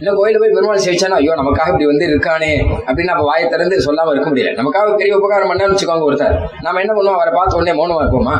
[0.00, 2.50] இல்ல கோயில போய் பெருமாள் சேவிச்சானா ஐயோ நமக்காக இப்படி வந்து இருக்கானே?
[2.86, 4.50] அப்படின்னு நம்ம வாயை திறந்து சொல்லாம இருக்க முடியல.
[4.60, 6.34] நமக்காக பெரிய உபகாரம் பண்ணான்னு வச்சுக்கோங்க ஒருத்தர்.
[6.66, 7.16] நாம என்ன பண்ணுவோம்?
[7.18, 8.34] அவரை பார்த்த உடனே மௌனமா இருப்போமா?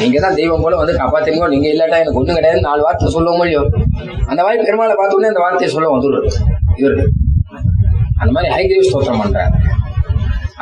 [0.00, 3.62] நீங்க தான் தெய்வம் போல வந்து காப்பாத்தீங்க நீங்க இல்லாட்டா எனக்கு ஒண்ணும் கிடையாது நாலு வார்த்தை சொல்லுவோம் இல்லையோ
[4.30, 6.30] அந்த மாதிரி பெருமாளை பார்த்த உடனே அந்த வார்த்தையை சொல்ல வந்துடுறது
[6.80, 7.06] இவருக்கு
[8.22, 9.52] அந்த மாதிரி ஹைகிரீவ் ஸ்தோத்திரம் பண்றாரு.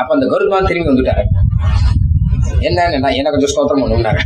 [0.00, 1.24] அப்ப அந்த கருத்மான் திரும்பி வந்துட்டாரு.
[2.68, 2.84] என்ன
[3.20, 4.20] என்ன கொஞ்சம் ஸ்தோத்திரம் பண்ணுனாரு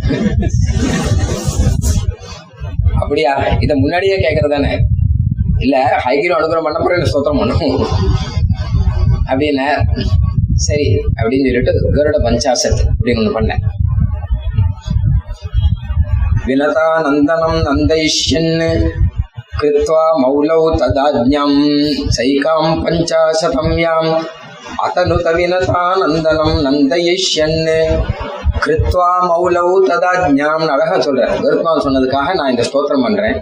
[3.02, 3.32] அப்படியா?
[3.64, 4.72] இதை முன்னாடியே கேட்கறதானே?
[5.64, 7.84] இல்ல ஹைகிரம் அனுகிரகம் பண்ண போறேன் ஸ்தோத்திரம் பண்ணும்
[9.30, 9.66] அப்படின்னு
[10.66, 10.88] சரி
[11.20, 13.62] அப்படின்னு சொல்லிட்டு கருட பஞ்சாசத் அப்படின்னு ஒண்ணு பண்ணேன்.
[16.46, 18.54] வினதா நந்தனம் நந்தைஷ்யன்
[19.60, 21.58] கிருத்வா மௌலௌ ததாஜ்ஞம்
[22.16, 24.12] சைகாம் பஞ்சாசதம் யாம்.
[24.84, 27.60] அத்தனுத வினதா நந்தனம் நந்தயிஷ்யன்
[28.64, 31.34] கிருத்வா மௌலௌ ததாஜ்ஞாம் அழகா சொல்றார்.
[31.44, 33.38] கருத்மான் சொன்னதுக்காக நான் இந்த ஸ்தோத்திரம் பண்றேன்.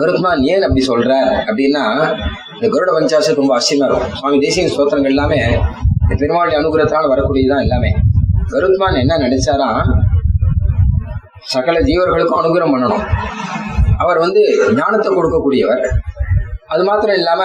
[0.00, 1.84] கருத்மான் ஏன் அப்படி சொல்றார் அப்படின்னா
[2.54, 4.14] இந்த கருட பஞ்சாசம் ரொம்ப அவசியமா இருக்கும்.
[4.18, 5.40] சுவாமி தேசிய ஸ்தோத்திரங்கள் எல்லாமே
[6.02, 7.90] இந்த பெருமாளுடைய அனுகிரகத்தினால வரக்கூடியதுதான் எல்லாமே.
[8.52, 9.68] கருத்மான் என்ன நினைச்சாரா?
[11.54, 13.04] சகல ஜீவர்களுக்கும் அனுகிரகம் பண்ணணும்.
[14.02, 14.40] அவர் வந்து
[14.78, 15.84] ஞானத்தை கொடுக்கக்கூடியவர்.
[16.72, 17.42] அது மாத்திரம் இல்லாம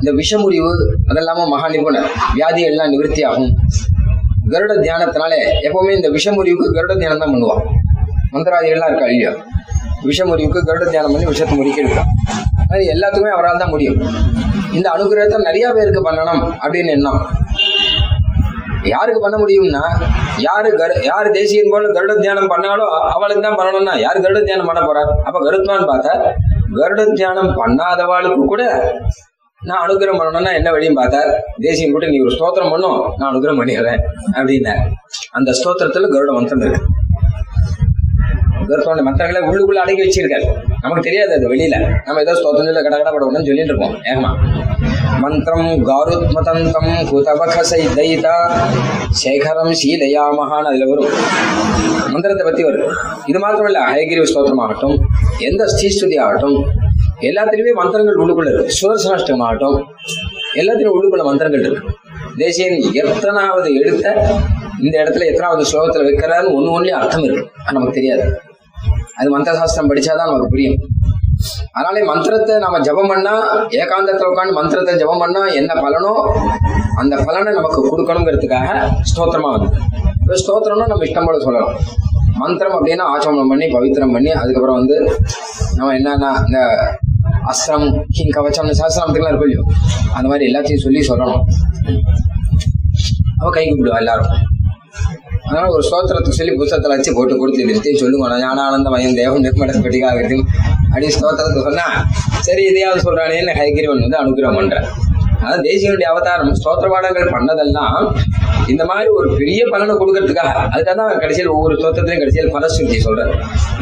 [0.00, 0.72] இந்த விஷமுறிவு
[1.10, 3.52] அதெல்லாம மகா நிபுணர் வியாதி எல்லாம் நிவர்த்தி ஆகும்
[4.52, 7.62] கருட தியானத்தினாலே எப்பவுமே இந்த விஷமுறிவுக்கு கருட தியானம் தான் பண்ணுவான்.
[8.34, 9.32] மந்திராதிகள்லாம் இருக்கா இல்லையா?
[10.06, 12.04] விஷமுறிவுக்கு கருட தியானம் பண்ணி விஷத்தை முடிக்க
[12.72, 13.98] அது எல்லாத்துக்குமே அவரால் தான் முடியும்.
[14.78, 17.20] இந்த அனுகிரகத்தை நிறைய பேருக்கு பண்ணணும் அப்படின்னு எண்ணம்.
[18.92, 19.82] யாருக்கு பண்ண முடியும்னா
[20.46, 24.82] யாரு கரு யாரு தேசியன் போல கருட தியானம் பண்ணாலும் அவளுக்கு தான் பண்ணணும்னா யார் கருட தியானம் பண்ண
[24.88, 25.02] போறா?
[25.28, 26.12] அப்ப கருத்மான்னு பார்த்தா
[26.82, 28.62] கருட தியானம் பண்ணாதவாளுக்கு கூட
[29.62, 31.20] நான் அனுகிரகம் பண்ணணும்னா என்ன வழியும் பார்த்தா
[31.66, 34.00] தேசியம் கூட நீ ஒரு ஸ்தோத்திரம் பண்ணும் நான் அனுகிரகம் பண்ணிடுறேன்
[34.36, 34.84] அப்படின்னாரு.
[35.38, 36.82] அந்த ஸ்தோத்திரத்துல கருட மந்திரம் இருக்கு.
[38.68, 40.46] கருத்தோட மந்திரங்களை உள்ளுக்குள்ள அடக்கி வச்சிருக்காரு.
[40.80, 41.76] நமக்கு தெரியாது அது வெளியில.
[42.04, 43.94] நம்ம ஏதோ ஸ்தோத்திரத்துல சொல்ல கட கட சொல்லிட்டு இருப்போம்.
[44.02, 44.30] ஏகமா.
[45.18, 48.36] மந்திரம் காருத்மதந்தம் குதபகசை தைதா
[49.24, 51.10] சேகரம் சீதயாமகான்னு அதுல வரும்.
[52.08, 52.92] மந்திரத்தை பத்தி வரும்.
[53.26, 55.08] இது மாத்திரம் இல்ல ஹயகிரி ஸ்தோத்திரம் ஆகட்டும்
[55.38, 56.64] எந்த ஸ்ரீஸ்துதி ஆகட்டும்
[57.20, 58.74] எல்லாத்திலுமே மந்திரங்கள் உள்ளுக்குள்ள இருக்கு.
[58.80, 59.86] சுதர்சனாஷ்டம் ஆகட்டும்
[60.54, 61.88] எல்லாத்திலும் உள்ளுக்குள்ள மந்திரங்கள் இருக்கு.
[62.36, 64.36] தேசியன் எத்தனாவது எடுத்த
[64.82, 67.50] இந்த இடத்துல எத்தனாவது ஸ்லோகத்துல வைக்கிறாருன்னு ஒண்ணு ஒன்லயும் அர்த்தம் இருக்கு.
[67.64, 68.40] அது நமக்கு தெரியாது.
[69.18, 70.78] அது மந்திர சாஸ்திரம் படிச்சாதான் நமக்கு புரியும்.
[71.72, 73.32] அதனாலே மந்திரத்தை நாம ஜபம் பண்ணா
[73.80, 76.12] ஏகாந்தத்தில் உட்காந்து மந்திரத்தை ஜபம் பண்ணா என்ன பலனோ
[77.00, 78.68] அந்த பலனை நமக்கு கொடுக்கணுங்கிறதுக்காக
[79.10, 79.68] ஸ்தோத்திரமா வந்து.
[80.42, 81.74] ஸ்தோத்திரம்னா நம்ம இஷ்டம் போல சொல்லலாம்.
[82.42, 84.96] மந்திரம் அப்படின்னா ஆச்சமனம் பண்ணி பவித்திரம் பண்ணி அதுக்கப்புறம் வந்து
[85.76, 86.60] நம்ம என்னன்னா இந்த
[87.52, 89.64] அஸ்திரம் கிங் கவச்சம்னு சாஸ்திரத்துக்குலாம் இருக்கும் இல்லையோ?
[90.14, 91.42] அந்த மாதிரி எல்லாத்தையும் சொல்லி சொல்லணும்.
[93.40, 94.32] அவ கை கும்பிடுவா எல்லாரும்.
[95.48, 98.40] அதனால ஒரு ஸ்தோத்திரத்துக்கு சொல்லி புத்தகத்தில் வச்சு போட்டு கொடுத்து நிறுத்தி சொல்லுங்க.
[98.44, 100.38] ஞானானந்த மயம் தேவம் நிர்மட பெட்டிகாகிறது
[100.90, 101.86] அப்படி ஸ்தோத்திரத்தை சொன்னா
[102.48, 104.88] சரி இதையாவது சொல்றானேன்னு ஹைகிரிவன் வந்து அனுகிரகம் பண்றேன்
[105.40, 108.06] அதாவது தேசியனுடைய அவதாரம் ஸ்தோத்திர பாடங்கள் பண்ணதெல்லாம்
[108.72, 110.52] இந்த மாதிரி ஒரு பெரிய பலனை கொடுக்கறதுக்காக.
[110.72, 113.34] அதுக்காக தான் கடைசியில் ஒவ்வொரு ஸ்தோத்திரத்திலையும் கடைசியில் பலஸ்ருதி சொல்றாரு.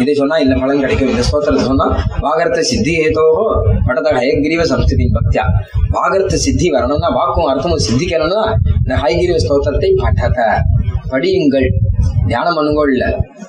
[0.02, 1.10] இதை சொன்னா இந்த பலன் கிடைக்கும்.
[1.12, 1.86] இந்த ஸ்தோத்திரத்தை சொன்னா
[2.24, 3.44] வாகரத்த சித்தி ஏதோவோ
[3.88, 5.44] படத்த ஹயகிரீவ சம்ஸ்திதி பக்தியா.
[5.96, 8.42] வாகரத்த சித்தி வரணும்னா வாக்கும் அர்த்தமும் சித்திக்கணும்னா
[8.84, 10.38] இந்த ஹயகிரிவ ஸ்தோத்திரத்தை பட்டத
[11.10, 11.68] படியுங்கள்.
[12.26, 13.04] தியானம் பண்ணுங்கோ இல்ல.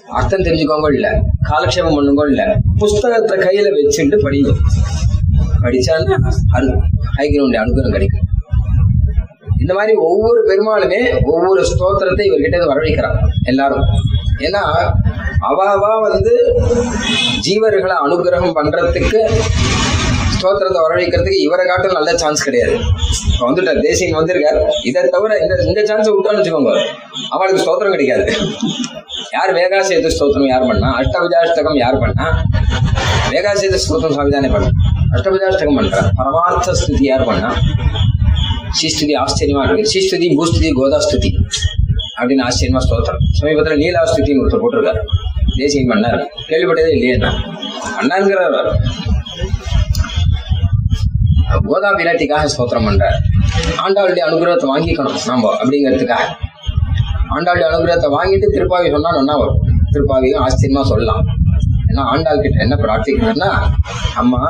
[0.08, 1.08] அர்த்தம் தெரிஞ்சுக்கோங்க இல்ல.
[1.50, 2.44] காலக்ஷேபம் பண்ணுங்கோ இல்ல.
[2.78, 4.54] புஸ்தகத்தை கையில வச்சுட்டு படிங்க
[5.64, 6.16] படிச்சான்னா
[7.18, 8.26] ஹைகிரவுண்ட் அனுகூலம் கிடைக்கும்.
[9.62, 13.86] இந்த மாதிரி ஒவ்வொரு பெருமாளுமே ஒவ்வொரு ஸ்தோத்திரத்தை இவர்கிட்ட இருந்து எல்லாரும்.
[14.48, 14.62] ஏன்னா
[15.50, 16.34] அவாவா வந்து
[17.46, 19.20] ஜீவர்களை அனுகிரகம் பண்றதுக்கு
[20.38, 22.76] ஸ்தோத்திரத்தை வரவழைக்கிறதுக்கு இவரை காட்டும் நல்ல சான்ஸ் கிடையாது.
[23.40, 26.74] வந்துட்டார் தேசியம் வந்திருக்காரு இதை தவிர இந்த இந்த சான்ஸை விட்டான்னு வச்சுக்கோங்க.
[27.30, 28.26] அவளுக்கு ஸ்தோத்திரம் கிடைக்காது.
[29.32, 30.90] யார் வேகாசேது ஸ்தோத்திரம் யார் பண்ணா?
[31.00, 32.28] அஷ்டபுஜாஷ்டகம் யார் பண்ணா?
[33.32, 34.70] வேகாசேது ஸ்தோத்திரம் சாமிதானே பண்ண.
[35.16, 36.12] அஷ்டபுஜாஷ்டகம் பண்ற.
[36.16, 37.50] பரமார்த்த ஸ்துதி யார் பண்ணா?
[38.78, 39.90] ஸ்ரீஸ்துதி ஆச்சரியமா இருக்கு.
[39.92, 41.32] ஸ்ரீஸ்துதி பூஸ்துதி கோதாஸ்துதி.
[42.20, 43.24] அப்படின்னு ஆச்சரியமா ஸ்தோத்திரம்.
[43.42, 45.02] சமீபத்துல நீலாஸ்துதின்னு ஒருத்தர் போட்டிருக்காரு.
[45.58, 46.20] தேசியம் பண்ணார்.
[46.50, 47.16] கேள்விப்பட்டதே இல்லையே
[48.02, 48.70] அண்ணாங்கிறார்
[51.68, 53.18] கோதா விராட்டிக்காக ஸ்தோத்திரம் பண்றார்.
[53.84, 56.26] ஆண்டாளுடைய அனுகிரகத்தை வாங்கிக்கணும் நாம அப்படிங்கிறதுக்காக.
[57.36, 59.62] ஆண்டாளுடைய அனுகிரகத்தை வாங்கிட்டு திருப்பாவி சொன்னா நன்னா வரும்?
[59.94, 61.24] திருப்பாவியும் ஆச்சரியமா சொல்லலாம்.
[61.90, 63.50] ஏன்னா ஆண்டாள் கிட்ட என்ன பிரார்த்திக்கிறேன்னா
[64.22, 64.42] அம்மா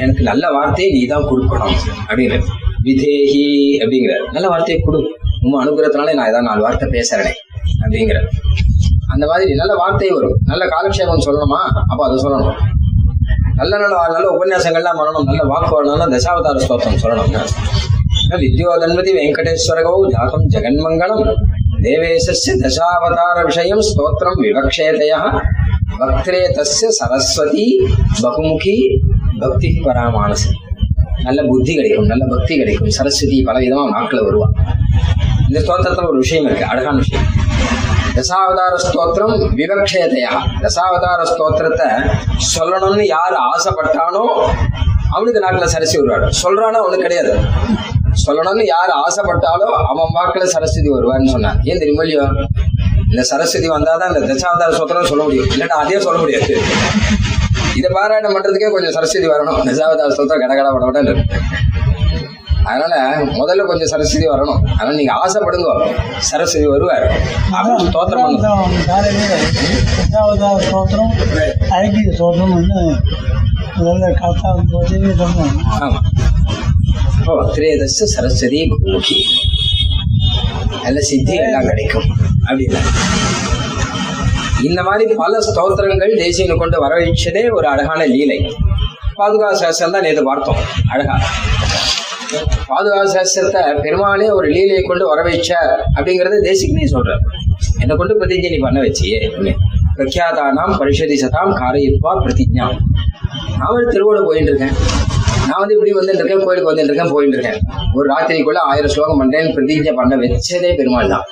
[0.00, 1.76] எனக்கு நல்ல வார்த்தையை நீ தான் கொடுக்கணும்
[2.08, 2.48] அப்படிங்கிறது
[2.86, 3.44] விதேகி
[3.82, 5.00] அப்படிங்கிற நல்ல வார்த்தையை கொடு.
[5.44, 7.32] உங்க அனுகிரகத்தினாலே நான் ஏதாவது நாலு வார்த்தை பேசுறேனே
[7.82, 8.20] அப்படிங்கிற
[9.14, 10.36] அந்த மாதிரி நல்ல வார்த்தை வரும்.
[10.50, 11.60] நல்ல காலக்ஷேபம் சொல்லணுமா?
[11.90, 12.58] அப்ப அதை சொல்லணும்.
[13.58, 15.26] நல்ல நல்ல நல்ல உபன்யாசங்கள்லாம் பண்ணணும்.
[15.30, 17.34] நல்ல வாக்கு வரணும்னா தசாவதார ஸ்தோத்திரம் சொல்லணும்.
[18.42, 21.24] வித்யோதன்மதி வெங்கடேஸ்வரகோ ஜாதம் ஜெகன்மங்கலம்.
[21.84, 25.14] தேவேசஸ்ய தசாவதார விஷயம் ஸ்தோத்திரம் விவக்ஷேதய.
[26.00, 27.66] பக்திரே தஸ்ய சரஸ்வதி
[28.22, 28.76] பகுமுகி
[29.38, 30.50] பக்தி பராமானசு
[31.26, 32.90] நல்ல புத்தி கிடைக்கும் நல்ல பக்தி கிடைக்கும்.
[32.90, 34.48] சரஸ்வதி பல விதமா நாட்கள் வருவா.
[35.48, 37.26] இந்த ஸ்தோத்திரத்துல ஒரு விஷயம் இருக்கு அழகான விஷயம்.
[38.16, 40.32] தசாவதார ஸ்தோத்திரம் விவக்ஷேதையா
[40.64, 41.88] தசாவதார ஸ்தோத்திரத்தை
[42.54, 44.24] சொல்லணும்னு யார் ஆசைப்பட்டானோ
[45.14, 47.32] அவனுக்கு நாட்டுல சரசி வருவாள் சொல்றானோ அவனுக்கு கிடையாது.
[48.26, 52.04] சொல்லணும்னு யார் ஆசைப்பட்டாலோ அவன் வாக்குல சரஸ்வதி வருவான்னு சொன்னான் ஏன் தெரியுமா
[53.10, 55.48] இந்த சரஸ்வதி வந்தாதான் இந்த தசாவதார ஸ்தோத்திரம் சொல்ல முடியும்.
[55.54, 56.54] இல்லைன்னா அதே சொல்ல முடியாது.
[57.78, 59.60] இதை பாராயணம் பண்றதுக்கே கொஞ்சம் சரஸ்வதி வரணும்.
[59.70, 61.00] தசாவதார ஸ்தோத்திரம் கடகட படப்பட
[62.64, 64.64] அதனால முதல்ல கொஞ்சம் சரஸ்வதி வரணும்.
[64.72, 65.92] அதனால நீங்க ஆசைப்படுங்க.
[66.18, 67.12] சரஸ்வதி வருவார்.
[67.52, 68.26] ஸ்தோத்திரம்
[72.18, 72.80] ஸ்தோத்திரம் வந்து
[73.76, 74.48] முதல்ல காத்தா
[75.20, 75.54] சொன்னோம்.
[75.80, 75.98] ஆமா.
[77.26, 79.24] திரேதஸ் சரஸ்வதி பூமி.
[80.82, 82.04] நல்ல சித்தி எல்லாம் கிடைக்கும்.
[82.46, 82.78] அப்படின்னா.
[84.62, 88.56] இந்த மாதிரி பல ஸ்தோத்திரங்கள் தேசியனை கொண்டு வரவழைச்சதே ஒரு அழகான லீலை.
[89.16, 90.56] பாதுகா சாஸ்திரம் தான் நேற்று பார்த்தோம்.
[90.88, 91.20] அழகா.
[92.70, 95.52] பாதுகா சாஸ்திரத்தை பெருமாளே ஒரு லீலையை கொண்டு வர வைச்ச
[95.96, 97.12] அப்படிங்கறத தேசிகனே சொல்ற
[97.82, 99.20] என்னை கொண்டு பிரதிஜை நீ பண்ண வச்சியே
[99.98, 102.68] பிரக்யாதானாம் பரிஷதி சதாம் காரயித்வா பிரதிஜா
[103.60, 104.74] நான் திருவோட போயிட்டு இருக்கேன்.
[105.48, 107.60] நான் வந்து இப்படி வந்துட்டு இருக்கேன் கோயிலுக்கு வந்துட்டு இருக்கேன் போயிட்டு இருக்கேன்.
[107.96, 111.26] ஒரு ராத்திரிக்குள்ள ஆயிரம் ஸ்லோகம் பண்றேன் பிரதிஜை பண்ண வச்சதே பெருமாள் தான்.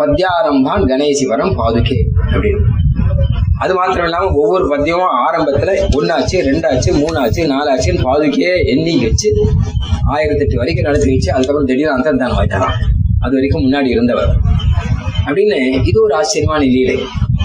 [0.00, 1.98] பத்யாரம்பான் கணேசி வரம் பாதுகே
[2.32, 2.62] அப்படின்னு.
[3.64, 9.30] அது மாத்திரம் இல்லாம ஒவ்வொரு பத்தியமும் ஆரம்பத்துல ஒன்னாச்சு ரெண்டாச்சு மூணாச்சு நாலாச்சுன்னு பாதுகையே எண்ணி வச்சு
[10.14, 12.78] ஆயிரத்தெட்டு வரைக்கும் நடத்தி வச்சு அதுக்கப்புறம் திடீர்னு அந்தர்தானம் ஆயிட்டாராம்
[13.24, 14.32] அது வரைக்கும் முன்னாடி இருந்தவர்.
[15.26, 15.58] அப்படின்னு
[15.90, 16.96] இது ஒரு ஆச்சரியமான லீலை.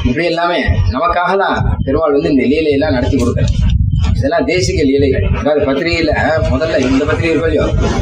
[0.08, 0.60] இப்படி எல்லாமே
[0.96, 3.54] நமக்காக தான் பெருமாள் வந்து இந்த லீலையெல்லாம் நடத்தி கொடுக்குறார்.
[4.18, 5.26] இதெல்லாம் தேசிக லீலைகள்.
[5.40, 6.14] அதாவது பத்திரிகையில
[6.54, 7.50] முதல்ல இந்த பத்திரிகை இருக்கோ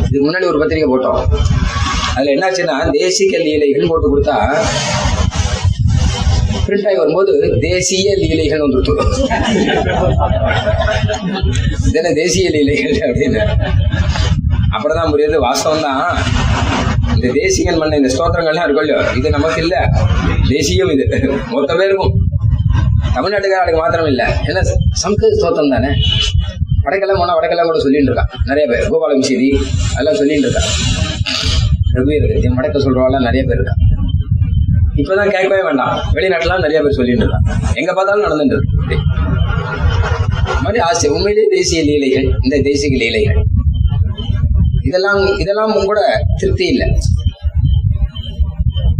[0.07, 1.21] இதுக்கு முன்னாடி ஒரு பத்திரிகை போட்டோம்.
[2.15, 4.37] அதுல என்னாச்சுன்னா தேசிக லீலைகள் போட்டு கொடுத்தா
[6.67, 7.31] பிரிண்ட் ஆகி வரும்போது
[7.67, 8.93] தேசிய லீலைகள் வந்துட்டு
[11.89, 13.41] இதென்ன தேசிய லீலைகள் அப்படின்னு.
[14.75, 16.01] அப்படிதான் புரியுது வாஸ்தவம் தான்
[17.15, 19.75] இந்த தேசியன் பண்ண இந்த ஸ்தோத்திரங்கள்லாம் இருக்கும் இல்லையோ இது நமக்கு இல்ல.
[20.53, 21.05] தேசியம் இது
[21.53, 22.13] மொத்த பேருக்கும்
[23.15, 24.23] தமிழ்நாட்டுக்காரருக்கு மாத்திரம் இல்ல.
[24.49, 24.61] ஏன்னா
[25.03, 25.91] சம்ஸ்கிருத ஸ்தோத்திரம் தானே?
[26.85, 28.31] வடக்கெல்லாம் போனா வடக்கெல்லாம் கூட சொல்லிட்டு இருக்கான்.
[28.49, 29.49] நிறைய பேர் கோபாலம் செய்தி
[29.93, 30.69] அதெல்லாம் சொல்லிட்டு இருக்கான்.
[31.95, 32.27] ரகுவீர்
[32.59, 33.81] வடக்க சொல்றவாள் நிறைய பேர் இருக்கான்
[35.01, 35.99] இப்பதான் கேட்கவே வேண்டாம்.
[36.13, 37.51] வெளிநாட்டுலாம் நிறைய பேர் சொல்லிட்டு இருக்காங்க.
[37.73, 38.97] எங்க பார்த்தாலும் நடந்துட்டு இருக்கு.
[40.63, 43.43] மாதிரி ஆசை உண்மையிலேயே தேசிய லீலைகள் இந்த தேசிய லீலைகள்.
[44.83, 45.99] இதெல்லாம் இதெல்லாம் கூட
[46.37, 46.87] திருப்தி இல்லை.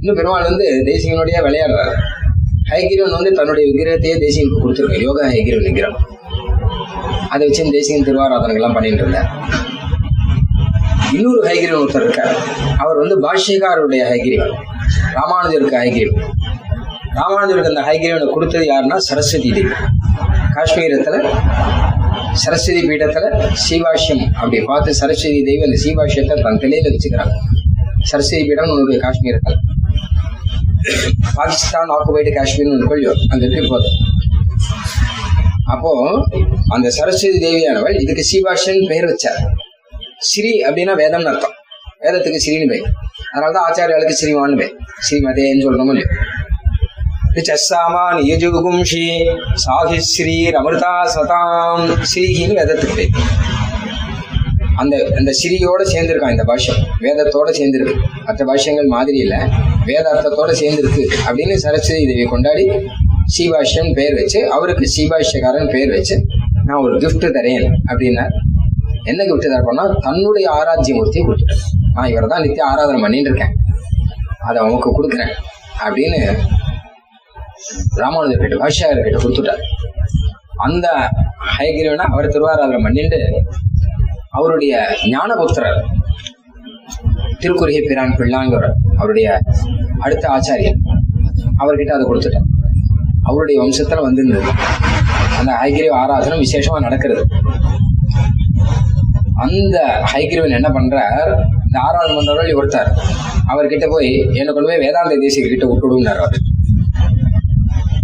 [0.01, 1.95] இன்னும் பெருமாள் வந்து தேசியனுடைய விளையாடுறாரு.
[2.71, 5.01] ஹைகிரவன் வந்து தன்னுடைய விக்கிரகத்தையே தேசியனுக்கு கொடுத்துருக்காரு.
[5.01, 5.97] யோகா ஹைகிரவன் விக்கிரம்
[7.29, 9.29] அதை வச்சு தேசியன் திருவாராதனைகள்லாம் பண்ணிட்டு இருந்தார்.
[11.13, 12.35] இன்னொரு ஹைகிரவன் ஒருத்தர் இருக்கார்.
[12.77, 14.55] அவர் வந்து பாஷ்யக்காரருடைய ஹைகிரவன்.
[15.17, 16.15] ராமானுஜருக்கு ஹைகிரீவ்
[17.19, 19.71] ராமானுஜருக்கு அந்த ஹைகிரீவனை கொடுத்தது யாருன்னா சரஸ்வதி தேவி.
[20.55, 21.15] காஷ்மீரத்துல
[22.43, 23.25] சரஸ்வதி பீடத்துல
[23.67, 27.35] சீவாஷ்யம் அப்படி பார்த்து சரஸ்வதி தேவி அந்த சீவாஷ்யத்தை தன் தலையில வச்சுக்கிறாங்க.
[28.11, 29.59] சரஸ்வதி பீடம் உன்னுடைய காஷ்மீரத்தில்.
[31.37, 33.97] பாகிஸ்தான் ஆக்குபைடு காஷ்மீர்னு ஒன்று கொள்ளியோ அங்க இருக்கு போதும்.
[35.73, 35.91] அப்போ
[36.75, 39.41] அந்த சரஸ்வதி தேவியானவள் இதுக்கு சீவாஷ்யன் பெயர் வச்சார்.
[40.29, 41.55] ஸ்ரீ அப்படின்னா வேதம்னு அர்த்தம்.
[42.03, 42.93] வேதத்துக்கு ஸ்ரீன்னு பெயர்.
[43.37, 44.75] அதனாலதான் ஆச்சாரியாளுக்கு ஸ்ரீமான்னு பெயர்
[45.07, 46.09] ஸ்ரீமதேன்னு சொல்லணும் இல்லையோ
[47.47, 49.03] சஸ்ஸாமான் யஜுகும்ஷி
[49.65, 51.83] சாஹி ஸ்ரீ அமிர்தா சதாம்.
[52.11, 53.11] ஸ்ரீஹின்னு வேதத்துக்கு பேர்.
[54.77, 56.81] அந்த அந்த ஸ்ரீயோட சேர்ந்திருக்கான் இந்த பாஷ்யம்.
[57.01, 57.95] வேதத்தோட சேர்ந்திருக்கு.
[58.25, 59.35] மற்ற பாஷ்யங்கள் மாதிரி இல்ல.
[59.89, 62.65] வேதார்த்தத்தோட சேர்ந்திருக்கு அப்படின்னு சரஸ்வதி தேவி கொண்டாடி
[63.35, 66.15] ஸ்ரீபாஷ்யம் பெயர் வச்சு அவருக்கு ஸ்ரீபாஷ்யக்காரன் பெயர் வச்சு
[66.65, 68.25] நான் ஒரு கிஃப்ட் தரேன் அப்படின்னா
[69.03, 73.53] என்ன கிஃப்ட் தரப்போனா தன்னுடைய ஆராய்ச்சி மூர்த்தியை கொடுத்துட்டேன் நான் இவரை தான் நித்திய ஆராதனை பண்ணிட்டு இருக்கேன்
[74.47, 75.33] அதை அவனுக்கு கொடுக்குறேன்.
[75.85, 76.19] அப்படின்னு
[78.01, 79.63] ராமானுஜர் கிட்ட பாஷியார் கிட்ட கொடுத்துட்டார்.
[80.65, 80.87] அந்த
[81.55, 83.19] ஹயகிரிவனை அவர் திருவாராதனை பண்ணிட்டு
[84.37, 84.73] அவருடைய
[85.13, 85.79] ஞானபுத்திரர்
[87.41, 88.65] திருக்குறுகை பிரான் பிள்ளாங்கிற
[88.99, 89.27] அவருடைய
[90.05, 90.79] அடுத்த ஆச்சாரியன்
[91.61, 92.47] அவர்கிட்ட அதை கொடுத்துட்டார்.
[93.29, 94.51] அவருடைய வம்சத்துல வந்திருந்தது
[95.39, 97.23] அந்த ஹைகிரிவ ஆராதனம் விசேஷமா நடக்கிறது.
[99.43, 99.77] அந்த
[100.13, 101.31] ஹைகிரிவன் என்ன பண்றார்?
[101.65, 102.91] இந்த ஆராதனை பண்றவர்கள் ஒருத்தார்
[103.51, 106.37] அவர்கிட்ட போய் என்னை கொண்டு போய் வேதாந்த தேசிய கிட்ட விட்டுடுனார் அவர்.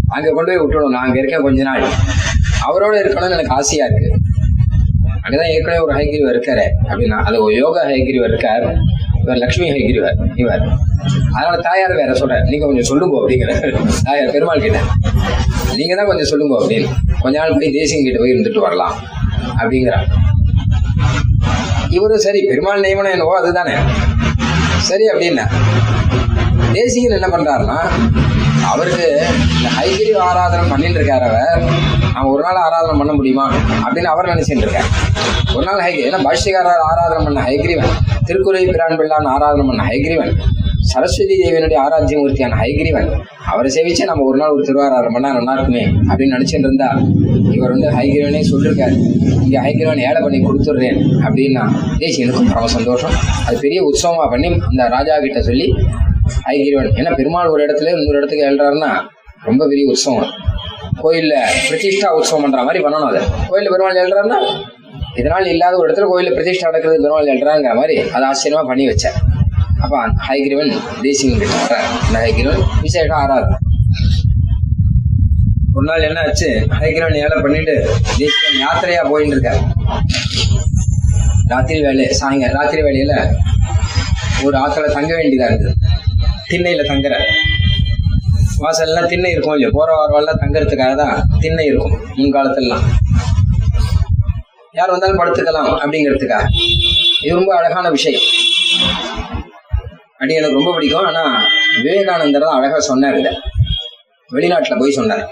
[0.07, 1.85] அங்க கொண்டு போய் விட்டுடும் நான் அங்க இருக்கேன் கொஞ்ச நாள்.
[2.67, 4.09] அவரோட இருக்கணும்னு எனக்கு ஆசையா இருக்கு.
[5.23, 6.65] அங்கதான் ஏற்கனவே ஒரு ஹைகிரிவர் இருக்காரு.
[6.89, 8.65] அப்படின்னா அது ஒரு யோகா ஹைகிரிவர் இருக்கார்.
[9.21, 10.63] இவர் லக்ஷ்மி ஹைகிரிவர் இவர்.
[11.33, 13.53] அதனால தாயார் வேற சொல்ற நீங்க கொஞ்சம் சொல்லுங்க அப்படிங்கிற
[14.03, 14.79] தாயார் பெருமாள் கிட்ட.
[15.75, 16.89] நீங்க தான் கொஞ்சம் சொல்லுங்க அப்படின்னு.
[17.21, 18.95] கொஞ்ச நாள் போய் தேசியம் கிட்ட போய் இருந்துட்டு வரலாம்
[19.61, 20.07] அப்படிங்கிறார்.
[21.97, 23.73] இவரும் சரி பெருமாள் நியமனம் என்னவோ அதுதானே.
[24.89, 25.45] சரி அப்படின்னா.
[26.73, 27.77] தேசிகன் என்ன பண்றாருன்னா
[28.71, 29.05] அவருக்கு
[29.57, 31.63] இந்த ஹைகிரி ஆராதனை பண்ணிட்டு இருக்காரு அவர்.
[32.15, 33.45] அவன் ஒரு நாள் ஆராதனை பண்ண முடியுமா
[33.83, 34.89] அப்படின்னு அவர் நினைச்சிட்டு இருக்காரு
[35.55, 37.93] ஒரு நாள் ஹைகிரி ஏன்னா பாஷ்யக்காரர் ஆராதனை பண்ண ஹைகிரிவன்
[38.27, 40.33] திருக்குறை பிரான் பிள்ளான் ஆராதனை பண்ண ஹைகிரிவன்.
[40.91, 43.09] சரஸ்வதி தேவியனுடைய ஆராய்ச்சி மூர்த்தியான ஹைகிரிவன்
[43.51, 46.89] அவரை சேவிச்சு நம்ம ஒரு நாள் ஒரு திருவாராதனை பண்ணா நல்லா இருக்குமே அப்படின்னு நினைச்சிட்டு இருந்தா
[47.55, 48.95] இவர் வந்து ஹைகிரீவனே சொல்லியிருக்காரு
[49.45, 51.63] இங்க ஹைகிரீவன் ஏழை பண்ணி கொடுத்துடுறேன் அப்படின்னா
[52.01, 53.15] தேசி எனக்கும் பரம சந்தோஷம்.
[53.47, 55.67] அது பெரிய உற்சவமா பண்ணி அந்த ராஜா கிட்ட சொல்லி
[56.47, 58.91] ஹைகிரீவன் ஏன்னா பெருமாள் ஒரு இடத்துல இன்னொரு இடத்துக்கு எழுறாருன்னா
[59.49, 60.31] ரொம்ப பெரிய உற்சவம்.
[61.03, 61.35] கோயில்ல
[61.67, 63.21] பிரதிஷ்டா உற்சவம் பண்ற மாதிரி பண்ணணும் அதை.
[63.51, 64.39] கோயில்ல பெருமாள் எழுறாருன்னா
[65.21, 69.17] இதனால் இல்லாத ஒரு இடத்துல கோயில்ல பிரதிஷ்டா நடக்கிறது பெருமாள் எழுறாங்கிற மாதிரி அதை ஆச்சரியமா பண்ணி வச்சேன்.
[69.83, 73.55] அப்ப அந்த ஹைகிரிவன் தேசியம் கிட்ட அந்த ஹைகிரிவன் விசேஷம் ஆறாது
[75.75, 76.49] ஒரு நாள் என்ன ஆச்சு
[76.81, 77.75] ஹைகிரவன் ஏழை பண்ணிட்டு
[78.17, 79.61] தேசியம் யாத்திரையா போயிட்டு இருக்காரு
[81.49, 83.15] ராத்திரி வேலை சாயங்க ராத்திரி வேலையில
[84.43, 85.73] ஒரு ஆத்துல தங்க வேண்டியதா இருக்குது
[86.47, 87.15] திண்ணையில தங்குற
[88.59, 92.85] வாசல்லாம் திண்ணை இருக்கும் இல்லையா போற வரவெல்லாம் தங்கறதுக்காக தான் திண்ணை இருக்கும் முன்காலத்துலாம்
[94.75, 96.45] யார் வந்தாலும் படுத்துக்கலாம் அப்படிங்கிறதுக்காக
[97.23, 98.25] இது ரொம்ப அழகான விஷயம்
[100.23, 101.05] அப்படி எனக்கு ரொம்ப பிடிக்கும்.
[101.05, 101.21] ஆனா
[101.83, 103.31] விவேகானந்தர் தான் அழகா சொன்னார் இதை.
[104.33, 105.23] வெளிநாட்டுல போய் சொன்னார்.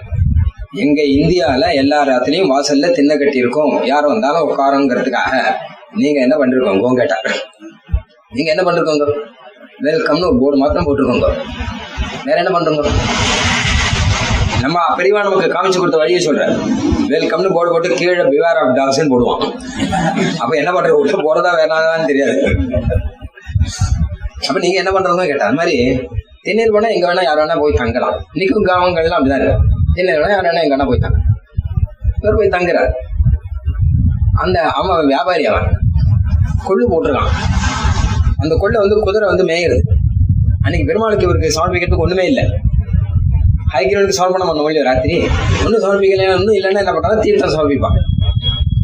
[0.84, 5.32] எங்க இந்தியால எல்லா ராத்திரியும் வாசல்ல தின்ன கட்டி இருக்கோம் யார் வந்தாலும் உட்காருங்கிறதுக்காக.
[6.02, 7.30] நீங்க என்ன பண்ணிருக்கோங்க கேட்டார்
[8.32, 9.08] நீங்க என்ன பண்ணிருக்கோங்க?
[9.86, 11.30] வெல்கம்னு ஒரு போர்டு மாத்திரம் போட்டிருக்கோங்க.
[12.26, 12.84] வேற என்ன பண்றோங்க?
[14.62, 16.54] நம்ம பெரியவா நமக்கு காமிச்சு கொடுத்த வழியை சொல்றேன்.
[17.14, 19.46] வெல்கம்னு போர்டு போட்டு கீழே பிவார் ஆஃப் டாக்ஸ்னு போடுவான்.
[20.38, 21.00] அப்ப என்ன பண்றது?
[21.04, 22.38] உள்ள போறதா வேணாதான்னு தெரியாது.
[24.48, 25.76] அப்ப நீங்க என்ன பண்றதுன்னு கேட்டா அது மாதிரி
[26.46, 28.16] தென்னையில் வேணா எங்க வேணா யார் வேணா போய் தங்கலாம்.
[28.34, 29.68] இன்னைக்கும் கிராமங்கள்லாம் அப்படிதான் இருக்கு.
[29.96, 31.20] தென்னையில் வேணா யார் வேணா எங்க வேணா போய் தங்க
[32.22, 32.92] இவர் போய் தங்குறார்.
[34.34, 35.68] அந்த அவன் வியாபாரி அவன்.
[36.68, 37.32] கொள்ளு போட்டிருக்கான்.
[38.38, 39.78] அந்த கொள்ளை வந்து குதிரை வந்து மேயுது.
[40.64, 42.46] அன்னைக்கு பெருமாளுக்கு இவருக்கு சமர்ப்பிக்கிறதுக்கு ஒண்ணுமே இல்லை.
[43.74, 45.16] ஹைகிரனுக்கு சமர்ப்பணம் பண்ண முடியும் ராத்திரி.
[45.66, 47.98] ஒன்றும் சமர்ப்பிக்கல ஒன்றும் இல்லைன்னா என்ன பண்றாங்க தீர்த்தம் சமர்ப்பிப்பான்.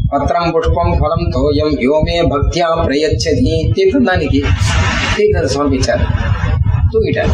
[0.09, 3.71] பத்திரம் புஷ்பம் பலம் தோயம் யோமே பக்தியா பிரயச்சதி.
[3.73, 4.41] தீர்த்தம் தான் இன்னைக்கு.
[5.17, 6.03] தீர்த்தத்தை சமர்ப்பிச்சார்.
[6.91, 7.33] தூக்கிட்டார்.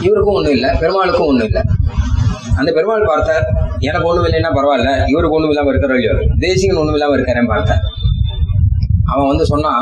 [0.00, 1.62] இவருக்கும் ஒண்ணும் இல்லை பெருமாளுக்கும் ஒண்ணும் இல்லை.
[2.56, 3.44] அந்த பெருமாள் பார்த்தார்
[3.78, 6.14] எனக்கு ஒண்ணும் இல்லைன்னா பரவாயில்ல இவருக்கு ஒண்ணும் இல்லாம இருக்கிற இல்லையோ?
[6.38, 7.82] தேசிகன் ஒண்ணும் இல்லாம இருக்காரேன்னு பார்த்தார்.
[9.12, 9.72] அவன் வந்து சொன்னா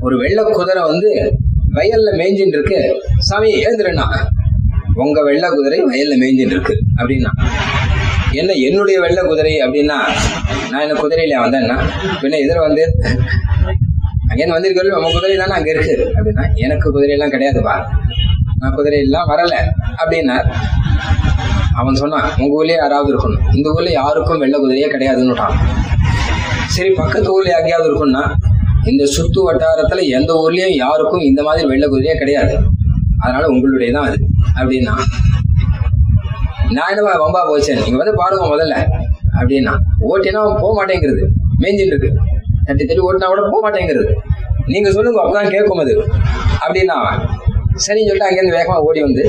[0.00, 1.10] ஒரு வெள்ளை குதிரை வந்து
[1.76, 2.80] வயல்ல மேய்ஞ்சின்னு இருக்கு
[3.18, 4.06] சாமி எழுந்துருண்ணா.
[4.94, 7.32] உங்க வெள்ளை குதிரை வயல்ல மேய்ஞ்சின்னு இருக்கு அப்படின்னா.
[8.32, 9.52] என்ன என்னுடைய வெள்ளை குதிரை?
[9.62, 9.98] அப்படின்னா
[10.70, 11.76] நான் என்ன குதிரையில வந்தேன்னா
[12.22, 12.84] பின்ன எதிர வந்து
[14.30, 16.12] அங்கேருந்து வந்திருக்கோம் நம்ம குதிரை தானே அங்க இருக்கு?
[16.18, 17.74] அப்படின்னா எனக்கு குதிரை எல்லாம் கிடையாதுப்பா
[18.58, 19.54] நான் குதிரை எல்லாம் வரல.
[19.96, 20.36] அப்படின்னா
[21.74, 23.54] அவன் சொன்னான் உங்க ஊர்லயே யாராவது இருக்கணும்.
[23.54, 25.56] இந்த ஊர்ல யாருக்கும் வெள்ள குதிரையே கிடையாதுன்னுட்டான்.
[26.66, 28.22] சரி பக்கத்து ஊர்ல எங்கேயாவது இருக்கும்னா
[28.84, 32.54] இந்த சுத்து வட்டாரத்துல எந்த ஊர்லயும் யாருக்கும் இந்த மாதிரி வெள்ள குதிரையே கிடையாது.
[33.18, 34.18] அதனால உங்களுடைய தான் அது
[34.54, 34.94] அப்படின்னா.
[36.70, 37.82] நான் என்ன வம்பா போச்சேன்.
[37.84, 38.74] நீங்க வந்து பாருங்க முதல்ல
[39.40, 39.74] அப்படின்னா.
[40.00, 41.22] ஓட்டினா அவன் போக மாட்டேங்கிறது
[41.60, 42.10] மேஞ்சின்னு இருக்கு.
[42.68, 44.12] தட்டி தட்டி ஓட்டினா கூட போக மாட்டேங்கிறது
[44.72, 45.94] நீங்க சொல்லுங்க அப்பதான் கேட்கும் அது.
[46.64, 46.96] அப்படின்னா
[47.84, 49.24] சரின்னு சொல்லிட்டு அங்கேருந்து வேகமா ஓடி வந்து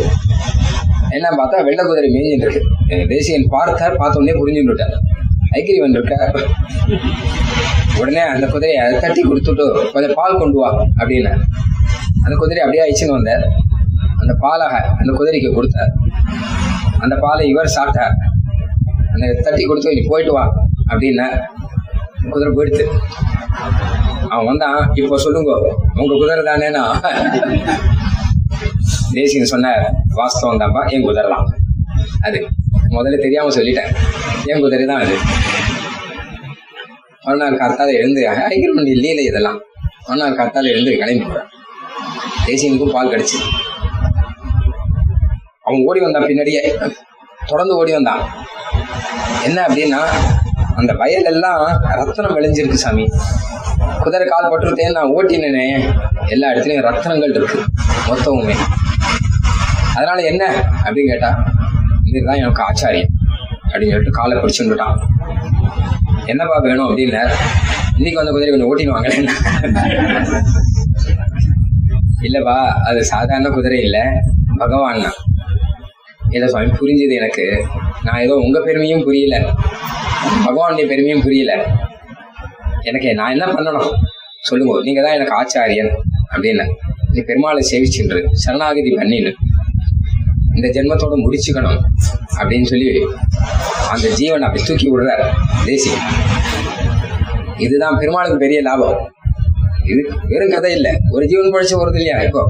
[1.15, 2.62] என்ன பார்த்தா வெள்ளை குதிரை மேஞ்சின்னு இருக்கு.
[3.12, 4.95] தேசியன் பார்த்தார் பார்த்த உடனே புரிஞ்சுட்டார்
[5.58, 6.15] ஐக்கிரிவன் இருக்க
[8.02, 11.32] உடனே அந்த குதிரையை தட்டி கொடுத்துட்டு கொஞ்சம் பால் கொண்டு வா அப்படின்னு.
[12.25, 13.45] அந்த குதிரை அப்படியே அழிச்சுன்னு வந்தார்.
[14.21, 15.91] அந்த பாலாக அந்த குதிரைக்கு கொடுத்தார்.
[17.04, 18.15] அந்த பாலை இவர் சாப்பிட்டார்.
[19.13, 20.45] அந்த தட்டி கொடுத்து நீ போயிட்டு வா
[20.91, 21.28] அப்படின்னா
[22.32, 22.86] குதிரை போயிடுத்து
[24.30, 25.52] அவன் வந்தான் இப்போ சொல்லுங்க
[26.00, 26.84] உங்க குதிரை தானேனா
[29.13, 29.68] தேசியம் சொன்ன
[30.18, 31.48] வாஸ்தவம் தான்ப்பா என் குதிரை தான்.
[32.22, 32.39] அது
[32.96, 33.92] முதல்ல தெரியாம சொல்லிட்டேன்
[34.46, 35.15] என் குதிரை தான் அது.
[37.24, 39.60] மறுநாள் காத்தால எழுந்து ஐக்கிரம் இல்லையில இதெல்லாம்.
[40.08, 41.50] மறுநாள் காத்தால எழுந்து கிளம்பி போறான்.
[42.46, 43.39] தேசியனுக்கும் பால் கிடைச்சு.
[45.63, 46.62] அவன் ஓடி வந்தான் பின்னாடியே
[47.48, 48.24] தொடர்ந்து ஓடி வந்தான்.
[49.44, 50.00] என்ன அப்படின்னா
[50.80, 51.62] அந்த வயல் எல்லாம்
[52.00, 53.06] ரத்தனம் விளைஞ்சிருக்கு சாமி.
[54.04, 55.65] குதிரை கால் பட்டுருத்தேன் நான் ஓட்டினேனே
[56.34, 57.60] எல்லா இடத்துலயும் ரத்தனங்கள் இருக்கு
[58.10, 58.56] மொத்தமுமே.
[59.98, 60.44] அதனால என்ன
[60.86, 61.32] அப்படின்னு கேட்டா
[62.10, 63.13] இதுதான் எனக்கு ஆச்சாரியம்
[63.72, 65.00] அப்படின்னு சொல்லிட்டு காலை பிடிச்சுட்டான்
[66.32, 67.24] என்னப்பா வேணும் அப்படின்னு
[68.00, 69.10] இன்னைக்கு வந்த குதிரை கொஞ்சம் ஓட்டின்னு வாங்க.
[72.28, 72.56] இல்லப்பா
[72.89, 73.98] அது சாதாரண குதிரை இல்ல
[74.62, 75.18] பகவான் தான்
[76.36, 77.46] இல்ல சுவாமி புரிஞ்சுது எனக்கு.
[78.06, 79.36] நான் ஏதோ உங்க பெருமையும் புரியல.
[80.25, 81.65] பகவானுடைய பெருமையும் புரியல.
[82.82, 83.93] எனக்கு நான் என்ன பண்ணணும்?
[84.41, 84.82] சொல்லுங்க.
[84.82, 85.95] நீங்க தான் எனக்கு ஆச்சாரியன்
[86.32, 86.65] அப்படின்னு.
[87.12, 89.34] நீ பெருமாளை சேவிச்சுன்று சரணாகதி பண்ணின்னு
[90.55, 91.79] இந்த ஜென்மத்தோட முடிச்சுக்கணும்
[92.38, 93.08] அப்படின்னு சொல்லி
[93.89, 95.29] அந்த ஜீவன் அப்படி தூக்கி விடுறார்.
[95.65, 95.89] தேசி.
[97.58, 99.12] இதுதான் பெருமாளுக்கு பெரிய லாபம்.
[99.86, 100.99] இது வெறும் கதை இல்லை.
[101.10, 102.21] ஒரு ஜீவன் பழிச்சு போறது இல்லையா?
[102.21, 102.49] இப்போ.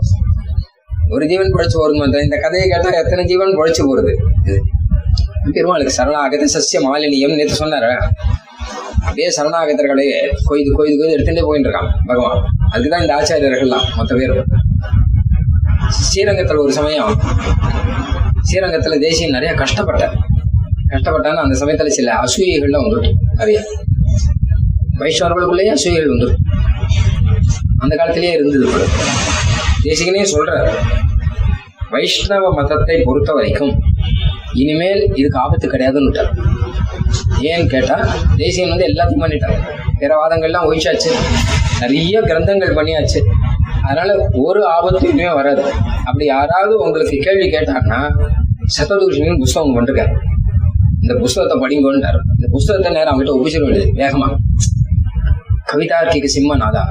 [1.09, 4.15] ஒரு ஜீவன் பழிச்சு போறது இந்த கதையை கேட்டா எத்தனை ஜீவன் பழிச்சு போறது?
[4.45, 4.63] இது
[5.51, 7.97] பெருமாளுக்கு சரணாகத சசிய மாலினியம் நேற்று சொன்னார.
[8.95, 10.05] அப்படியே சரணாகதர்களை
[10.43, 12.43] கொய்து கொய்து கொய்து எடுத்துட்டே போயிட்டு இருக்கான் பகவான்.
[12.71, 14.45] அதுக்குதான் இந்த ஆச்சாரியர்கள்லாம் மொத்த பேரும்.
[15.99, 17.21] ஸ்ரீரங்கத்துல ஒரு சமயம்
[18.51, 20.15] ஸ்ரீரங்கத்துல தேசியம் நிறைய கஷ்டப்பட்டார்.
[20.89, 23.61] கஷ்டப்பட்டான்னு அந்த சமயத்துல சில அசூயைகள்லாம் வந்துட்டு நிறைய.
[24.99, 26.39] வைஷ்ணவர்களுக்குள்ளேயே அசூயைகள் வந்துடும்
[27.77, 28.87] அந்த காலத்திலேயே இருந்தது
[29.83, 30.73] தேசிகனே சொல்ற
[31.89, 33.79] வைஷ்ணவ மதத்தை பொறுத்த வரைக்கும்
[34.53, 36.25] இனிமேல் இதுக்கு ஆபத்து கிடையாதுன்னு
[37.41, 39.59] ஏன்னு கேட்டா தேசியம் வந்து எல்லாத்தையும் பண்ணிட்டாங்க.
[39.99, 41.11] பிற வாதங்கள்லாம் ஒழிச்சாச்சு
[41.79, 43.19] நிறைய கிரந்தங்கள் பண்ணியாச்சு.
[43.83, 45.63] அதனால ஒரு ஆபத்துமே வராது.
[46.05, 48.01] அப்படி யாராவது உங்களுக்கு கேள்வி கேட்டாங்கன்னா
[48.77, 50.15] சத்ததூஷணின்னு புஸ்தகம் பண்ணிருக்காரு
[51.01, 54.35] இந்த புஸ்தகத்தை படிங்கோன்றார் இந்த புஸ்தகத்தை நேரம் அவங்ககிட்ட ஒப்பிச்சிட வேண்டியது வேகமா.
[55.73, 56.83] கவிதார்க்கிக சிம்மநாதா.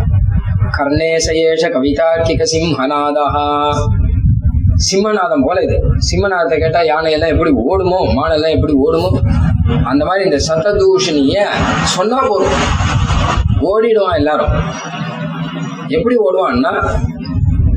[0.79, 3.27] கர்ணேசயேஷ கவிதார்க்கிக சிம்மநாதா.
[4.87, 5.77] சிம்மநாதம் போல இது.
[6.09, 9.11] சிம்மநாதத்தை கேட்டா யானை எல்லாம் எப்படி ஓடுமோ மான எல்லாம் எப்படி ஓடுமோ
[9.91, 11.39] அந்த மாதிரி இந்த சத்ததூஷணிய
[11.95, 12.59] சொன்னா போதும்.
[13.71, 14.53] ஓடிடுவான் எல்லாரும்.
[15.97, 16.73] எப்படி ஓடுவான்னா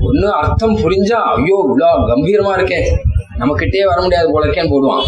[0.09, 2.79] ஒண்ணு அர்த்தம் புரிஞ்சா ஐயோ இவ்வளோ கம்பீரமா இருக்கே.
[3.41, 5.03] நம்ம கிட்டே வர முடியாது போலக்கேன்னு போடுவான்.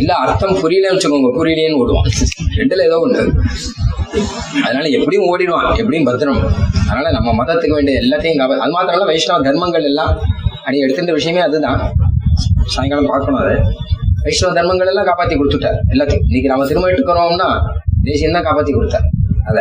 [0.00, 2.08] இல்ல அர்த்தம் புரியலன்னு வச்சுக்கோங்க புரியலேன்னு ஓடுவான்.
[2.58, 3.22] ரெண்டுல ஏதோ ஒண்ணு.
[4.66, 6.42] அதனால எப்படியும் ஓடிடுவான் எப்படியும் பத்திரம்.
[6.88, 10.12] அதனால நம்ம மதத்துக்கு வேண்டிய எல்லாத்தையும் அது மாத்திரம் வைஷ்ணவ தர்மங்கள் எல்லாம்
[10.66, 11.80] அடி எடுக்கின்ற விஷயமே அதுதான்.
[12.74, 13.54] சாயங்காலம் பார்க்கணும் அது.
[14.24, 16.24] வைஷ்ணவ தர்மங்கள் எல்லாம் காப்பாத்தி கொடுத்துட்டார் எல்லாத்தையும்.
[16.28, 17.48] இன்னைக்கு நம்ம திரும்ப எடுத்துக்கிறோம்னா
[18.08, 19.06] தேசியம் தான் காப்பாத்தி கொடுத்தார்
[19.50, 19.58] அத.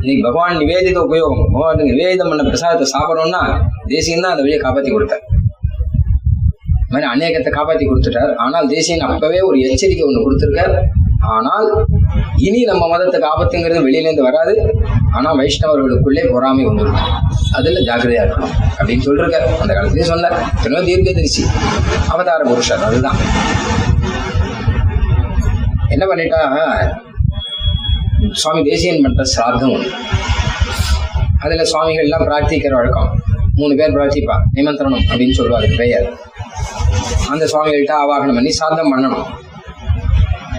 [0.00, 3.42] இன்னைக்கு பகவான் நிவேதித உபயோகம் பகவான் நிவேதம் பண்ண பிரசாதத்தை சாப்பிடணும்னா
[3.94, 5.24] தேசியம் தான் அந்த வழியை காப்பாத்தி கொடுத்தார்
[6.92, 8.30] மாதிரி அநேகத்தை காப்பாத்தி கொடுத்துட்டார்.
[8.42, 10.74] ஆனால் தேசியன் அப்பவே ஒரு எச்சரிக்கை ஒண்ணு கொடுத்துருக்கார்.
[11.20, 11.68] ஆனால்
[12.46, 14.54] இனி நம்ம மதத்துக்கு ஆபத்துங்கிறது வெளியில இருந்து வராது.
[15.16, 17.14] ஆனா வைஷ்ணவர்களுக்குள்ளே பொறாமை ஒண்ணு இருக்கும்
[17.58, 20.36] அதுல ஜாக்கிரதையா இருக்கணும் அப்படின்னு சொல்றாரு அந்த காலத்திலேயே சொன்னார்.
[20.56, 21.44] எத்தனையோ தீர்க்கதரிசி
[22.14, 23.18] அவதார புருஷர் அதுதான்.
[25.94, 26.40] என்ன பண்ணிட்டா?
[28.42, 29.90] சுவாமி தேசியன் பண்ற சிராதம் ஒண்ணு
[31.44, 33.10] அதுல சுவாமிகள் எல்லாம் பிரார்த்திக்கிற வழக்கம்.
[33.54, 36.08] மூணு பேர் பிரார்த்திப்பா நிமந்திரணம் அப்படின்னு சொல்லுவாரு பெயர்
[37.32, 39.28] அந்த சுவாமிகள்கிட்ட ஆவாகனம் பண்ணி சாதம் பண்ணணும்.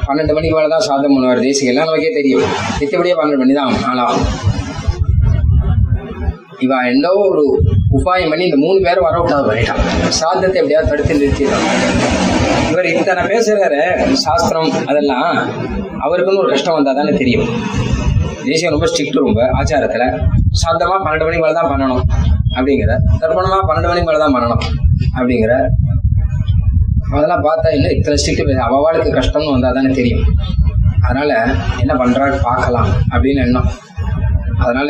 [0.09, 1.41] பன்னெண்டு மணிக்கு மேலே தான் சாதம் பண்ணுவார்.
[1.47, 2.45] தேசிகம் எல்லாம் நமக்கே தெரியும்.
[2.79, 3.73] மித்தபடியே பன்னெண்டு மணி தான்.
[3.89, 4.25] ஆனாலும்
[6.65, 7.43] இவா எந்தோ ஒரு
[7.97, 9.83] உபாயம் பண்ணி இந்த மூணு பேரும் வரக்கூடாது பண்ணிட்டான்
[10.19, 11.67] சாதத்தை எப்படியாவது தடுத்து நிறுத்திடுறான்
[12.71, 13.79] இவர் இத்தனை பேசுறாரு.
[14.23, 15.29] சாஸ்திரம் அதெல்லாம்
[16.05, 17.47] அவருக்குன்னு ஒரு கஷ்டம் வந்தா தானே தெரியும்.
[18.49, 20.05] தேசியம் ரொம்ப ஸ்ட்ரிக்ட் ரொம்ப ஆச்சாரத்துல.
[20.63, 22.03] சாந்தமா பன்னெண்டு மணிக்கு மேலே தான் பண்ணணும்.
[22.57, 22.93] அப்படிங்கிற.
[23.21, 24.63] தர்ப்பணமா பன்னெண்டு மணிக்கு மேலே தான் பண்ணணும்.
[25.17, 25.53] அப்படிங்கிற
[27.13, 30.25] அதெல்லாம் பார்த்தா இல்லை இத்தனை ஸ்ட்ரிக்ட் அவளுக்கு கஷ்டம்னு வந்தா தானே தெரியும்.
[31.05, 31.31] அதனால
[31.81, 33.69] என்ன பண்றான்னு பார்க்கலாம் அப்படின்னு எண்ணம்.
[34.63, 34.89] அதனால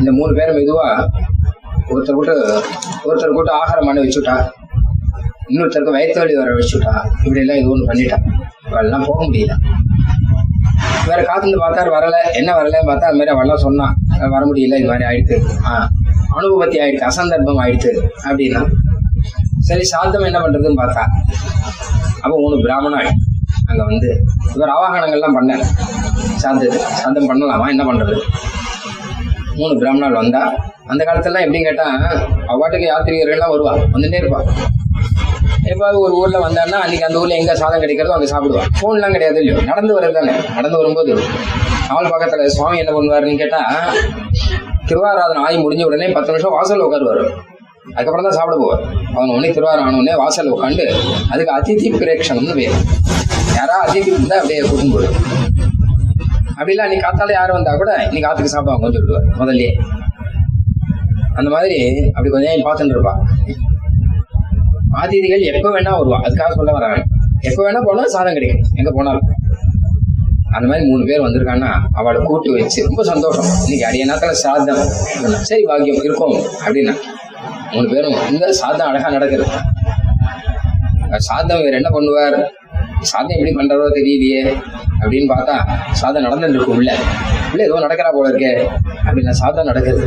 [0.00, 0.86] இந்த மூணு பேரும் மெதுவா
[1.92, 2.34] ஒருத்தர் கூட்டு
[3.08, 4.36] ஒருத்தர் கூட்டு ஆகாரம் பண்ண வச்சுட்டா.
[5.50, 6.92] இன்னொருத்தருக்கு வயிற்று வலி வர வச்சுட்டா.
[7.24, 8.18] இப்படி எல்லாம் இது ஒன்று பண்ணிட்டா.
[8.70, 9.54] அவள்லாம் போக முடியல.
[11.08, 12.16] வேற காத்துந்து பார்த்தாரு வரல.
[12.40, 13.94] என்ன வரலன்னு பார்த்தா அது மாதிரி அவெல்லாம் சொன்னான்
[14.34, 15.36] வர முடியல இது மாதிரி ஆயிடுத்து
[16.38, 17.92] அனுபவத்தி ஆயிடுச்சு அசந்தர்ப்பம் ஆயிடுச்சு
[18.28, 18.62] அப்படின்னா.
[19.66, 21.04] சரி சாந்தம் என்ன பண்றதுன்னு பார்த்தா
[22.22, 23.08] அப்போ மூணு பிராமணாள்
[23.70, 24.08] அங்க வந்து
[24.54, 25.52] இவர் ஆவாகனங்கள்லாம் பண்ண
[26.36, 27.66] சாந்தது சாந்தம் பண்ணலாமா?
[27.68, 28.14] என்ன பண்றது?
[29.56, 30.42] மூணு பிராமணாள் வந்தா
[30.88, 31.86] அந்த காலத்துல எப்படின்னு கேட்டா
[32.48, 33.72] அவ்வாட்டுக்கு யாத்திரிகர்கள்லாம் வருவா?
[33.94, 34.40] வந்துட்டே இருப்பா.
[35.70, 38.62] எப்பாவது ஒரு ஊர்ல வந்தான்னா அன்னைக்கு அந்த ஊர்ல எங்க சாதம் கிடைக்கிறதோ அங்க சாப்பிடுவா.
[38.80, 39.58] போன்லாம் கிடையாது இல்லையோ?
[39.64, 40.34] நடந்து வர்றது தானே.
[40.54, 41.12] நடந்து வரும்போது
[41.90, 43.60] அவள் பக்கத்துல சுவாமி என்ன பண்ணுவாருன்னு கேட்டா
[44.88, 47.24] திருவாராதனை ஆய் முடிஞ்ச உடனே பத்து நிமிஷம் வாசல் உட்காருவாரு.
[47.94, 48.82] அதுக்கப்புறம் தான் சாப்பிட போவார்.
[49.14, 50.86] அவங்க உடனே திருவாரம் ஆன உடனே வாசல் உட்காந்து
[51.32, 52.76] அதுக்கு அதிதி பிரேட்சணம்னு பேர்.
[53.58, 55.08] யாரா அதிதி இருந்தா அப்படியே கூட்டும் போடு
[56.58, 59.72] அப்படிலாம் இல்லை காத்தால யாரும் வந்தா கூட இன்னைக்கு ஆத்துக்கு சாப்பிடுவாங்க கொஞ்சம் விடுவார் முதல்லயே.
[61.34, 61.78] அந்த மாதிரி
[62.14, 63.14] அப்படி கொஞ்சம் நேரம் பார்த்துட்டு இருப்பா.
[65.00, 66.18] ஆதிதிகள் எப்ப வேணா வருவா.
[66.26, 66.98] அதுக்காக சொல்ல வராங்க.
[67.40, 68.62] எப்ப வேணா போனாலும் சாதம் கிடைக்கும்.
[68.74, 69.26] எங்க போனாலும்.
[70.56, 73.48] அந்த மாதிரி மூணு பேர் வந்திருக்காங்கன்னா அவளை கூட்டு வச்சு ரொம்ப சந்தோஷம்.
[73.64, 74.82] இன்னைக்கு அடிய நேரத்துல சாதம்.
[75.42, 76.94] சரி பாக்கியம் இருக்கும் அப்படின்னா.
[77.72, 79.46] மூணு பேரும் இந்த சாதம் அழகா நடக்குது.
[81.28, 82.36] சாதம் இவர் என்ன பண்ணுவார்?
[83.10, 84.40] சாதம் எப்படி பண்றாரோ தெரியலையே.
[85.00, 85.56] அப்படின்னு பார்த்தா
[86.00, 86.92] சாதம் நடந்துட்டு இருக்கும் உள்ள.
[87.52, 88.52] உள்ள ஏதோ நடக்கிறா போல இருக்கே.
[89.06, 90.04] அப்படின்னா சாதம் நடக்குது.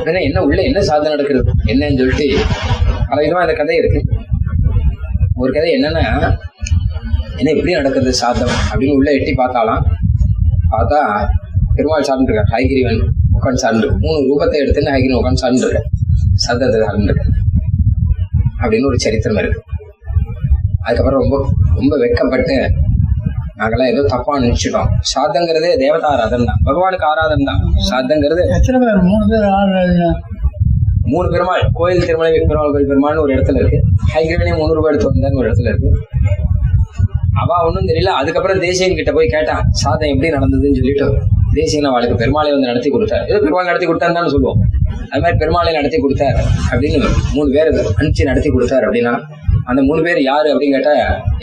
[0.00, 2.28] உடனே என்ன உள்ள என்ன சாதம் நடக்கிறது என்னன்னு சொல்லிட்டு
[3.10, 4.00] பல விதமா இந்த கதை இருக்கு.
[5.42, 6.04] ஒரு கதை என்னன்னா
[7.40, 9.84] என்ன எப்படி நடக்குது சாதம் அப்படின்னு உள்ள எட்டி பார்த்தாலாம்.
[10.72, 11.00] பார்த்தா
[11.76, 13.00] பெருமாள் சார்ந்து இருக்கார் ஹைகிரிவன்
[13.36, 13.88] உட்காந்து சார்ந்து.
[14.04, 15.82] மூணு ரூபத்தை எடுத்துன்னு ஹைகிரிவன் உட்காந்து சார்ந்து இருக்க
[16.44, 16.66] சார்ந்து
[17.08, 17.24] இருக்க
[18.62, 19.60] அப்படின்னு ஒரு சரித்திரம் இருக்கு.
[20.86, 21.36] அதுக்கப்புறம் ரொம்ப
[21.78, 22.56] ரொம்ப வெட்கப்பட்டு
[23.58, 24.90] நாங்கெல்லாம் ஏதோ தப்பா நினைச்சிட்டோம்.
[25.12, 27.62] சாதங்கிறதே தேவதா ஆராதனை தான் பகவானுக்கு ஆராதனை தான்
[28.82, 29.00] பேர்?
[31.12, 31.64] மூணு பெருமாள்.
[31.78, 33.78] கோயில் திருமலை பெருமாள் கோயில் பெருமாள்னு ஒரு இடத்துல இருக்கு.
[34.14, 35.90] ஹைகிரவனே முந்நூறு ரூபாய் எடுத்து வந்தான்னு ஒரு இடத்துல இருக்கு.
[37.42, 38.12] அவ ஒன்றும் தெரியல.
[38.20, 41.08] அதுக்கப்புறம் தேசியன் கிட்ட போய் கேட்டான் சாதம் எப்படி நடந்ததுன்னு சொல்லிட்டு.
[41.58, 43.24] தேசியன் வாழ்க்கை பெருமாளை வந்து நடத்தி கொடுத்தார்.
[43.30, 44.60] ஏதோ பெருமாள் நடத்தி கொடுத்தாருன்னு சொல்லுவோம்.
[45.10, 46.38] அது மாதிரி பெருமாளை நடத்தி கொடுத்தார்
[46.70, 46.98] அப்படின்னு
[47.36, 49.14] மூணு பேர் அனுப்பிச்சு நடத்தி கொடுத்தார் அப்படின்னா
[49.70, 50.94] அந்த மூணு பேர் யாரு அப்படின்னு கேட்டா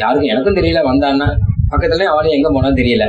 [0.04, 1.28] யாருக்கும் எனக்கும் தெரியல வந்தான்னா
[1.71, 3.06] பக்கத்துலயும் அவளையும் எங்க போனா தெரியல.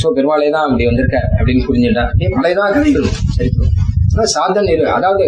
[0.00, 2.04] சோ பெருமாளே தான் அப்படி வந்திருக்க அப்படின்னு புரிஞ்சுட்டா.
[2.10, 3.50] அப்படியே பழையதான் கதைகள் சரி
[4.12, 5.26] ஆனா சாதம் நிறு அதாவது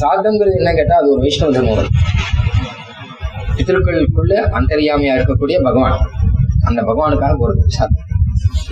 [0.00, 1.90] சாதம்ங்கிறது என்ன கேட்டா அது ஒரு வைஷ்ணவ தர்மம்.
[3.56, 5.98] பித்திருக்களுக்குள்ள அந்தரியாமையா இருக்கக்கூடிய பகவான்.
[6.68, 8.04] அந்த பகவானுக்காக ஒரு சாதம்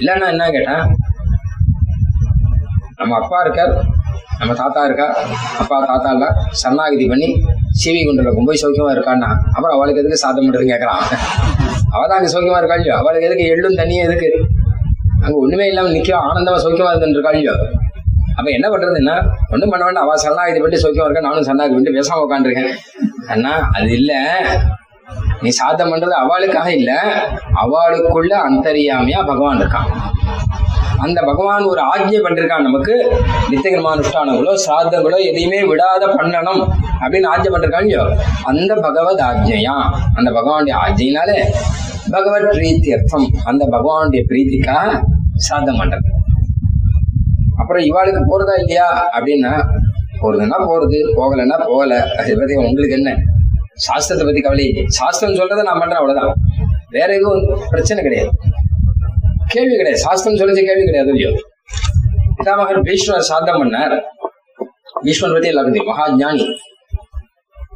[0.00, 0.76] இல்லைன்னா என்ன கேட்டா
[2.98, 3.72] நம்ம அப்பா இருக்கார்
[4.40, 5.06] நம்ம தாத்தா இருக்கா
[5.58, 6.26] அப்பா தாத்தா இல்ல
[6.60, 7.28] சரணாகதி பண்ணி
[7.80, 11.02] சிவி குண்டல ரொம்ப சௌக்கியமா இருக்கான்னா அப்புறம் அவளுக்கு எதுக்கு சாதம் பண்ணுறதுன்னு கேட்கறான்
[11.94, 12.96] அவதான் அங்க சௌக்கியமா இருக்கா இல்லையோ?
[12.96, 14.28] அவளுக்கு எதுக்கு எள்ளும் தண்ணியும் எதுக்கு?
[15.24, 17.54] அங்க ஒண்ணுமே இல்லாம நிக்க ஆனந்தமா சௌக்கியமா இருந்துட்டு இருக்கா இல்லையோ?
[18.36, 19.14] அப்ப என்ன பண்றதுன்னா
[19.50, 20.06] ஒண்ணும் பண்ண வேண்டாம்.
[20.06, 21.26] அவ சரணாகதி பண்ணி சௌக்கியமா இருக்கா?
[21.28, 22.72] நானும் சரணாகதி பண்ணி பேசாம உட்காந்துருக்கேன்
[23.28, 24.12] அண்ணா அது இல்ல.
[25.42, 27.02] நீ சாதம் பண்றது அவளுக்காக இல்ல.
[27.54, 29.90] அவளுக்குள்ள அந்தரியாமையா பகவான் இருக்கான்.
[30.98, 33.22] அந்த பகவான் ஒரு ஆஜ்ஞை பண்ணிருக்கான் நமக்கு.
[33.50, 36.68] நித்தியகர்மானுஷ்டானங்களோ சாதங்களோ எதையுமே விடாத பண்ணணும்
[37.00, 41.44] அப்படின்னு ஆஜ்ஞை பண்ணிருக்கான் அந்த பகவத் ஆஜ்ஞையா அந்த பகவானுடைய ஆஜ்ஞையினாலே
[42.10, 43.30] பகவத் பிரீத்தி அர்த்தம்.
[43.44, 45.02] அந்த பகவானுடைய பிரீத்திக்காக
[45.34, 46.08] சாதம் பண்றது.
[47.56, 49.10] அப்புறம் இவாளுக்கு போறதா இல்லையா?
[49.20, 49.66] அப்படின்னா
[50.22, 52.06] போறதுன்னா போறது போகலைன்னா போகல.
[52.18, 53.16] அதை பத்தி உங்களுக்கு என்ன?
[53.84, 54.68] சாஸ்திரத்தை பத்தி கவலை.
[54.68, 54.84] இல்லை.
[54.86, 56.34] சாஸ்திரம் சொல்றதை நான் பண்றேன் அவ்வளவுதான்.
[56.90, 58.30] வேற எதுவும் பிரச்சனை கிடையாது.
[59.48, 60.02] கேள்வி கிடையாது.
[60.02, 61.30] சாஸ்திரம் சொல்லிச்ச கேள்வி கிடையாது இல்லையோ?
[62.38, 64.00] பிதாமகர் பீஷ்மர் சாதம் பண்ணார்.
[65.02, 65.86] பீஷ்மர் பத்தி எல்லாம் தெரியும்.
[65.86, 66.46] மகா ஞானி.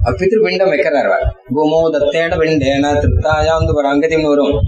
[0.05, 1.24] பித்திரு பிண்டம் வைக்கிறார் அவர்.
[1.55, 4.59] பூமோ தத்தேன பிண்டேன திருத்தாயாந்து ஒரு அங்கதியம்னு வரும்.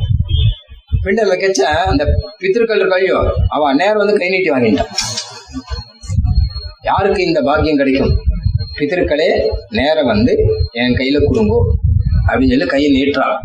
[1.02, 1.60] பிண்டம் வைக்கச்ச
[1.92, 2.04] அந்த
[2.38, 4.90] பித்திருக்கள் இருக்கையோ அவ நேரம் வந்து கை நீட்டி வாங்கிட்டான்.
[6.82, 8.14] யாருக்கு இந்த பாக்கியம் கிடைக்கும்?
[8.78, 9.28] பித்திருக்களே
[9.70, 10.32] நேரம் வந்து
[10.72, 11.58] என் கையில கொடுங்கோ.
[12.28, 13.36] அப்படின்னு சொல்லி கையை நீட்டுறான்.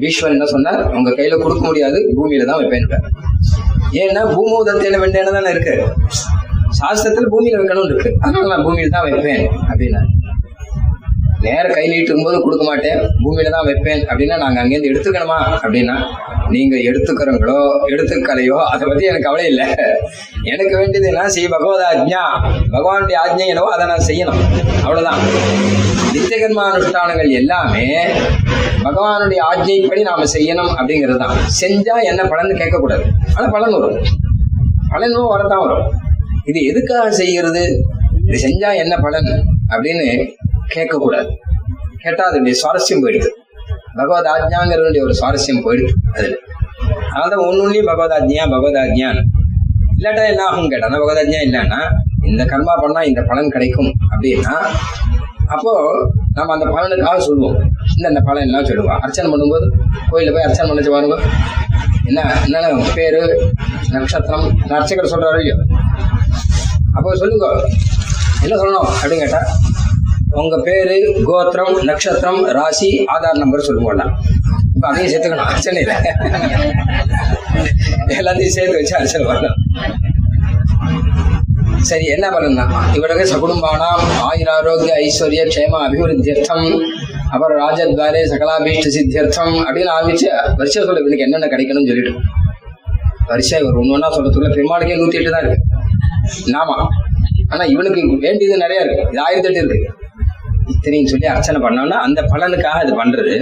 [0.00, 0.82] பீஷ்வர் என்ன சொன்னார்?
[0.92, 2.88] உங்க கையில கொடுக்க முடியாது பூமியில தான் வைப்பேன்
[4.02, 5.74] ஏன்னா பூமோதத்தையில வெண்டேன தானே இருக்கு?
[6.80, 8.10] சாஸ்திரத்துல பூமியில வைக்கணும்னு இருக்கு.
[8.20, 10.02] அதனால நான் பூமியில தான் வைப்பேன் அப்படின்னா
[11.44, 13.00] நேரம் கையில் நீட்டும் போது கொடுக்க மாட்டேன்.
[13.22, 15.38] பூமியில தான் வைப்பேன் அப்படின்னா நாங்க அங்கேருந்து எடுத்துக்கணுமா?
[15.64, 15.96] அப்படின்னா
[16.48, 17.56] நீங்க எடுத்துக்கிறோங்களோ
[17.92, 19.66] எடுத்துக்கலையோ அதை பத்தி எனக்கு கவலை இல்லை.
[20.42, 21.28] எனக்கு வேண்டியது என்ன?
[21.28, 22.22] ஸ்ரீ பகவத ஆஜ்ஞா
[22.74, 24.40] பகவானுடைய ஆஜ்ஞை என்னவோ அதை நான் செய்யணும்.
[24.84, 25.20] அவ்வளவுதான்.
[26.14, 27.86] நித்தியகர்ம அனுஷ்டானங்கள் எல்லாமே
[28.86, 33.04] பகவானுடைய ஆஜ்ஞைப்படி நாம செய்யணும் அப்படிங்கிறது தான் செஞ்சா என்ன பலன் கேட்கக்கூடாது.
[33.34, 33.98] ஆனா பலன் வரும்.
[34.92, 35.86] பலனும் வரதான் வரும்.
[36.44, 37.64] இது எதுக்காக செய்கிறது?
[38.26, 39.30] இது செஞ்சா என்ன பலன்?
[39.74, 40.06] அப்படின்னு
[40.74, 41.30] கேட்கக்கூடாது.
[41.98, 43.28] கேட்டா அதனுடைய சுவாரஸ்யம் போயிடுது.
[43.96, 46.34] பகவத் ஆஜ்ஞாங்கிறதுடைய ஒரு சுவாரஸ்யம் போயிடுது அதுல.
[47.14, 49.20] அதனால ஒன்னொன்னையும் பகவத் ஆஜ்ஞா பகவத் ஆஜ்ஞான்
[49.98, 51.80] இல்லாட்டா என்ன ஆகும் கேட்டா பகவத் ஆஜ்ஞா இல்லைன்னா
[52.24, 54.54] இந்த கர்மா பண்ணா இந்த பலன் கிடைக்கும் அப்படின்னா
[55.48, 55.72] அப்போ
[56.34, 57.56] நம்ம அந்த பலனுக்காக சொல்லுவோம்.
[57.96, 59.66] இந்த அந்த பலன் எல்லாம் சொல்லுவோம் அர்ச்சனை பண்ணும்போது
[60.10, 61.16] கோயில்ல போய் அர்ச்சனை பண்ணி பாருங்க
[62.04, 63.20] என்ன என்னென்ன பேரு
[63.90, 65.56] நட்சத்திரம் அர்ச்சகர் சொல்றாரு இல்லையோ?
[66.94, 67.46] அப்போ சொல்லுங்க.
[68.42, 69.40] என்ன சொல்லணும் அப்படின்னு கேட்டா
[70.40, 70.96] உங்க பேரு
[71.28, 74.06] கோத்திரம் நட்சத்திரம் ராசி ஆதார் நம்பர் சொல்லுவோம்னா
[74.74, 75.82] இப்ப அதையும் சேர்த்துக்கணும் அர்ச்சனை
[78.18, 79.58] எல்லாத்தையும் சேர்த்து வச்சு அர்ச்சனை பண்ணணும்.
[81.90, 82.64] சரி என்ன பலன்னா?
[82.96, 86.68] இவருக்கு சகுடும்பானாம் ஆயுர ஆரோக்கிய ஐஸ்வர்ய க்ஷேம அபிவிருத்தியர்த்தம்.
[87.32, 89.54] அப்புறம் ராஜத்வாரே சகலாபீஷ்ட சித்தியர்த்தம்.
[89.66, 90.28] அப்படின்னு ஆரம்பிச்சு
[90.60, 92.14] வருஷம் சொல்ல இவனுக்கு என்னென்ன கிடைக்கணும்னு சொல்லிட்டு.
[93.32, 95.64] வருஷம் ஒரு ஒன்று ஒன்றா சொல்றதுக்குள்ள பெருமாளுக்கே நூத்தி எட்டு தான் இருக்கு.
[96.56, 96.76] நாமா
[97.52, 99.04] ஆனா இவனுக்கு வேண்டியது நிறைய இருக்கு.
[99.12, 99.90] இது ஆயிரத்தி எட்டு இருக்கு.
[100.72, 103.34] இத்தனையும் சொல்லி அர்ச்சனை பண்ணோம்னா அந்த பலனுக்காக இது பண்றது.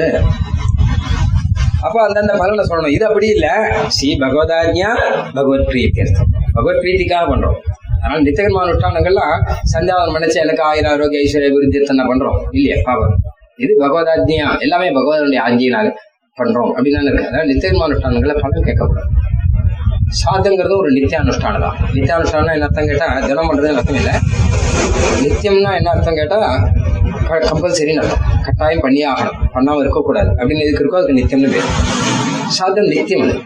[1.87, 2.95] அப்போ அந்தந்த பலனை சொல்லணும்.
[2.97, 3.47] இது அப்படி இல்ல.
[3.89, 4.91] ஸ்ரீ பகவதாஜ்யா
[5.35, 7.59] பகவத் பிரீத்தியர்த்தம் பகவத் பிரீத்திக்காக பண்றோம்.
[8.01, 9.37] அதனால நித்தியகர்ம அனுஷ்டானங்கள்லாம்
[9.73, 12.39] சந்தியாவன் நினைச்சு எனக்கு ஆயிரம் ஆரோக்கிய ஐஸ்வர்ய விருத்தியத்தை பண்றோம்?
[12.51, 13.15] இல்லையா பாவம்.
[13.57, 15.87] இது பகவதாஜ்யா எல்லாமே பகவதனுடைய ஆஜ்யினால
[16.39, 16.73] பண்றோம்.
[16.77, 17.29] அப்படின்னு இருக்கு.
[17.29, 19.11] அதாவது நித்தியகர்ம அனுஷ்டானங்களை பலன் கேட்கக்கூடாது
[20.23, 24.15] சாதங்கிறது ஒரு நித்திய அனுஷ்டானம் தான் நித்திய அனுஷ்டானம் என்ன அர்த்தம் கேட்டா தினம் பண்றது அர்த்தம் இல்லை.
[25.23, 26.39] நித்தியம்னா என்ன அர்த்தம் கேட்டா
[27.31, 29.39] கம்பல்சரி நடக்கும் கட்டாயம் பண்ணியே ஆகணும்.
[29.53, 30.29] பண்ணாமல் இருக்கக்கூடாது.
[30.29, 31.69] அப்படின்னு எதுக்கு இருக்கோ அதுக்கு நித்தியம்னு பேர்.
[32.47, 33.41] சாதம் நித்தியம் அது.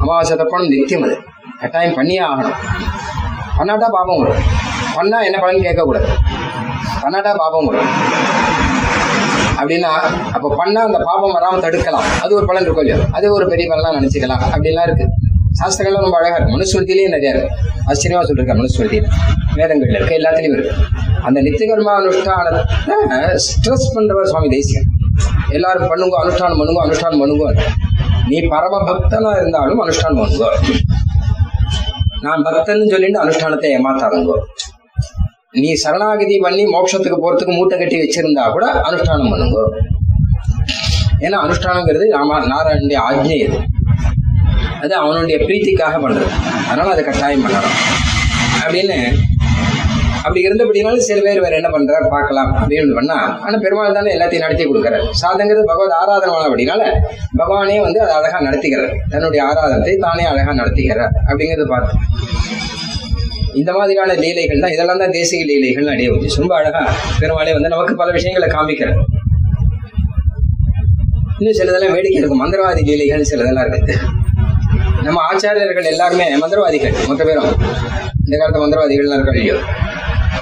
[0.00, 1.18] அமாவாசை தப்பணம் நித்தியம் அது.
[1.60, 2.58] கட்டாயம் பண்ணியே ஆகணும்.
[3.58, 4.42] பண்ணாட்டா பாபம் வரும்.
[4.94, 6.08] பண்ணா என்ன பலன் கேட்கக்கூடாது.
[7.02, 7.86] பண்ணாட்டா பாபம் வரும்.
[9.56, 9.90] அப்படின்னா
[10.32, 12.20] அப்போ பண்ணா அந்த பாபம் வராமல் தடுக்கலாம்.
[12.22, 13.06] அது ஒரு பலன் இருக்கும் இல்லையா.
[13.12, 14.42] அது ஒரு பெரிய பலனாக நினச்சிக்கலாம்.
[14.56, 15.19] அப்படிலாம் இருக்குது
[15.58, 17.50] சாஸ்திரங்கள்லாம் ரொம்ப அழகா இருக்கு மனுஸ்மிருதியிலேயே நிறையா இருக்கு
[17.90, 19.06] ஆச்சரியமா சொல்லிருக்க மனுஸ்மிருதியில
[19.58, 20.74] வேதங்கள்ல இருக்கு எல்லாத்துலயும் இருக்கு.
[21.26, 22.60] அந்த நித்தியகர்மா அனுஷ்டானத்தை
[23.46, 24.86] ஸ்ட்ரெஸ் பண்றவர் சுவாமி தேசியம்
[25.56, 27.46] எல்லாரும் பண்ணுங்க அனுஷ்டானம் பண்ணுங்க அனுஷ்டானம் பண்ணுங்க.
[28.30, 30.46] நீ பரம பக்தனா இருந்தாலும் அனுஷ்டானம் பண்ணுங்க.
[32.26, 34.36] நான் பக்தன் சொல்லிட்டு அனுஷ்டானத்தை ஏமாத்தாதுங்கோ.
[35.60, 39.60] நீ சரணாகதி பண்ணி மோட்சத்துக்கு போறதுக்கு மூட்டை கட்டி வச்சிருந்தா கூட அனுஷ்டானம் பண்ணுங்க.
[41.26, 43.58] ஏன்னா அனுஷ்டானங்கிறது ராமா நாராயணுடைய ஆஜ்ஞை இது
[44.82, 46.30] அது அவனுடைய பிரீத்திக்காக பண்றது.
[46.66, 47.76] அதனால அதை கட்டாயம் பண்ணணும்.
[48.64, 48.98] அப்படின்னு
[50.16, 52.50] அப்படி இருந்தபடினாலும் சில பேர் வேற என்ன பண்றாரு பார்க்கலாம்.
[52.56, 55.06] அப்படின்னு பண்ணா ஆனா பெருமாள் தானே எல்லாத்தையும் நடத்தி கொடுக்கறாரு.
[55.22, 56.82] சாதங்கிறது பகவத் ஆராதனமான அப்படினால
[57.38, 58.92] பகவானே வந்து அதை அழகா நடத்திக்கிறார்.
[59.08, 61.94] தன்னுடைய ஆராதனத்தை தானே அழகா நடத்திக்கிறார் அப்படிங்கறத பார்த்து.
[63.54, 67.94] இந்த மாதிரியான லீலைகள் தான் இதெல்லாம் தான் தேசிய லீலைகள் அடைய வந்து ரொம்ப அழகா பெருமாளே வந்து நமக்கு
[67.94, 68.98] பல விஷயங்களை காமிக்கிறார்.
[71.38, 72.42] இன்னும் சிலதெல்லாம் வேடிக்கை இருக்கும்.
[72.44, 73.94] மந்திரவாதி லீலைகள் சிலதெல்லாம் இருக்கு.
[75.06, 77.50] நம்ம ஆச்சாரியர்கள் எல்லாருமே மந்திரவாதிகள் மொத்த பேரும்.
[78.24, 79.56] இந்த காலத்து மந்திரவாதிகள்லாம் இருக்க இல்லையோ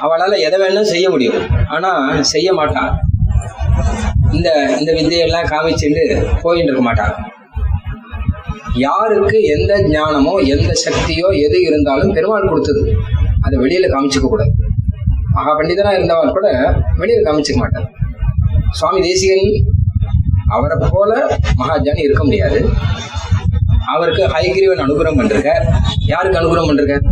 [0.05, 1.39] அவளால எதை வேணாலும் செய்ய முடியும்.
[1.75, 1.91] ஆனா
[2.33, 2.91] செய்ய மாட்டான்
[4.37, 4.49] இந்த
[4.79, 6.03] இந்த வித்தையெல்லாம் காமிச்சுட்டு
[6.43, 7.15] போயிட்டு இருக்க மாட்டான்
[8.87, 12.83] யாருக்கு எந்த ஞானமோ எந்த சக்தியோ எது இருந்தாலும் பெருமாள் கொடுத்தது.
[13.45, 14.53] அதை வெளியில காமிச்சுக்க கூடாது.
[15.37, 16.49] மகா பண்டிதனா இருந்தவன் கூட
[17.01, 17.89] வெளியில காமிச்சுக்க மாட்டான்
[18.79, 19.47] சுவாமி தேசிகன்
[20.55, 21.13] அவரை போல
[21.61, 22.59] மகாஜானி இருக்க முடியாது.
[23.95, 25.65] அவருக்கு ஹைகிரீவன் அனுகிரகம் பண்ணிருக்கார்
[26.13, 27.07] யாருக்கு அனுகிரகம் பண்ணிருக்கார்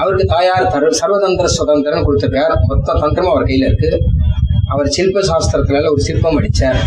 [0.00, 2.54] அவருக்கு தாயார் தரு சர்வதந்திர சுதந்திரம் கொடுத்துருக்கார்.
[2.68, 3.90] மொத்த தந்திரமும் அவர் கையில இருக்கு.
[4.72, 6.80] அவர் சில்ப சாஸ்திரத்துல ஒரு சிற்பம் அடிச்சார்.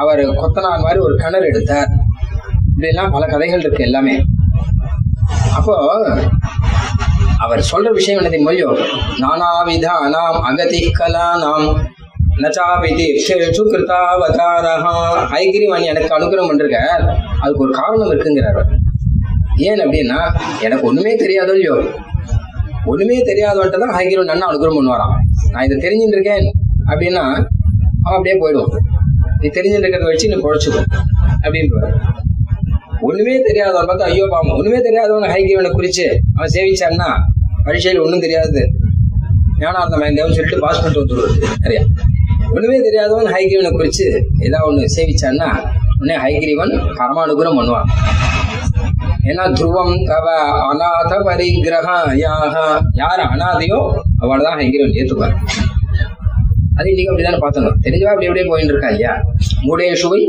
[0.00, 1.90] அவர் கொத்தனார் மாதிரி ஒரு கிணறு எடுத்தார்.
[2.70, 4.16] இப்படிலாம் பல கதைகள் இருக்கு எல்லாமே.
[5.58, 5.74] அப்போ
[7.44, 8.70] அவர் சொல்ற விஷயம் என்னது மொழியோ?
[9.22, 11.66] நானாவித அனாம் அகதி கலா நாம்
[12.42, 14.94] தீர்ஷேஷு கிருதாவதாரஹா
[15.38, 16.78] ஐகிரிவன் எனக்கு அனுகிரகம் பண்ணிருக்க
[17.42, 18.60] அதுக்கு ஒரு காரணம் இருக்குங்கிறார்
[19.68, 20.18] ஏன் அப்படின்னா
[20.66, 21.76] எனக்கு ஒண்ணுமே தெரியாதோ இல்லையோ.
[22.92, 25.14] ஒண்ணுமே தெரியாதவன்ட்டு தான் ஹைகிரவன் அண்ணா அனுகிரகம் பண்ணுவாராம்.
[25.52, 26.46] நான் இதை தெரிஞ்சுட்டு இருக்கேன்
[26.90, 27.24] அப்படின்னா
[28.04, 28.72] அவன் அப்படியே போயிடுவான்.
[29.40, 30.82] நீ தெரிஞ்சுட்டு இருக்கிறத வச்சு நீ குழைச்சுக்கோ
[31.44, 31.82] அப்படின்னு
[33.08, 37.08] ஒண்ணுமே தெரியாதவன் பார்த்தா ஐயோ பாவம் ஒண்ணுமே தெரியாதவன் ஹைகிரவனை குறிச்சு அவன் சேவிச்சான்னா
[37.66, 38.60] பரீட்சையில் ஒன்றும் தெரியாது.
[39.62, 41.82] ஞானார்த்தம் சொல்லிட்டு பாஸ் பண்ணிட்டு வந்துடுவது சரியா?
[42.54, 44.06] ஒண்ணுமே தெரியாதவன் ஹைகிரீவனை குறிச்சு
[44.46, 45.48] ஏதாவது ஒண்ணு சேவிச்சான்னா
[45.98, 47.88] உடனே ஹைகிரீவன் பரமானுகுரம் பண்ணுவான்.
[49.30, 50.26] ஏன்னா துருவம் தவ
[50.68, 52.54] அநாத பரிகிரகாயாக
[53.02, 53.80] யார் அனாதையோ
[54.22, 55.34] அவளை தான் ஹைகிரீவன் ஏத்துப்பார்.
[56.78, 57.76] அது இன்னைக்கு அப்படிதானே பார்த்தணும்.
[57.84, 59.14] தெரிஞ்சவா அப்படி அப்படியே போயிட்டு இருக்கா இல்லையா?
[59.66, 60.20] மூடேஷுவை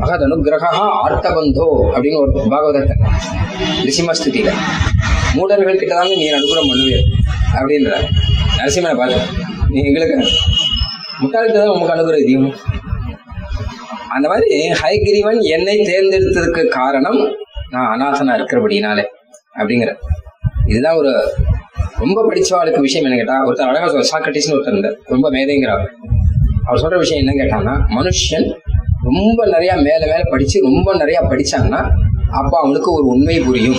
[0.00, 0.70] மகத் அனுகிரகா
[1.02, 2.96] ஆர்த்தபந்தோ அப்படின்னு ஒரு பாகவதத்தை.
[3.86, 4.52] நிசிமஸ்துதியில
[5.36, 7.04] மூடர்கள் கிட்ட தாங்க நீ அனுகூலம் பண்ணுவீர்
[7.58, 7.92] அப்படின்ற
[8.58, 9.20] நரசிம்மனை பார்த்து
[9.72, 10.16] நீ எங்களுக்கு
[11.22, 12.52] முட்டாள்தான் உங்க உமக்கு அனுகிரகம்
[14.08, 14.48] அந்த மாதிரி
[14.82, 17.20] ஹைகிரீவன் என்னை தேர்ந்தெடுத்ததுக்கு காரணம்
[17.70, 19.04] நான் அநாசனா இருக்கிறபடினாலே
[19.58, 19.90] அப்படிங்கிற.
[20.66, 21.12] இதுதான் ஒரு
[21.98, 24.98] ரொம்ப படிச்சவாளுக்கு விஷயம் என்ன கேட்டா ஒருத்தர் அழகா சொல்ற சாக்ரட்டிஸ்னு ஒருத்தர் இருந்தார்.
[25.04, 25.84] ரொம்ப மேதைங்கிறார்
[26.64, 28.46] அவர் சொல்ற விஷயம் என்ன கேட்டான்னா மனுஷன்
[29.02, 31.80] ரொம்ப நிறைய மேல மேல படிச்சு ரொம்ப நிறைய படிச்சாங்கன்னா
[32.30, 33.78] அப்ப அவனுக்கு ஒரு உண்மை புரியும்.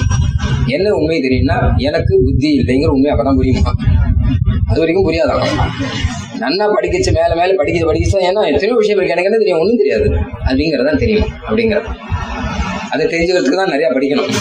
[0.67, 3.71] என்ன உண்மை தெரியும்னா எனக்கு புத்தி இல்லைங்கிற உண்மை அப்பதான் புரியுமா?
[4.69, 5.43] அது வரைக்கும் புரியாதான்
[6.39, 9.09] நன்னா படிக்கச்சு மேல மேல படிக்க படிக்கச்சா ஏன்னா எத்தனையோ விஷயம் இருக்கு.
[9.09, 9.59] எனக்கு என்ன தெரியும்?
[9.59, 10.09] ஒண்ணும் தெரியாது.
[10.45, 11.29] அப்படிங்கறதான் தெரியும்.
[11.47, 11.85] அப்படிங்கிறது.
[12.91, 14.33] அதை தெரிஞ்சுக்கிறதுக்கு தான் நிறைய படிக்கணும்.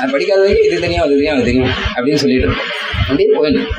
[0.00, 2.66] அது படிக்காத வரைக்கும் இது தெரியும் அது தெரியும் அது தெரியும் அப்படின்னு சொல்லிட்டு இருக்கோம்
[3.00, 3.70] அப்படியே போயிடும்.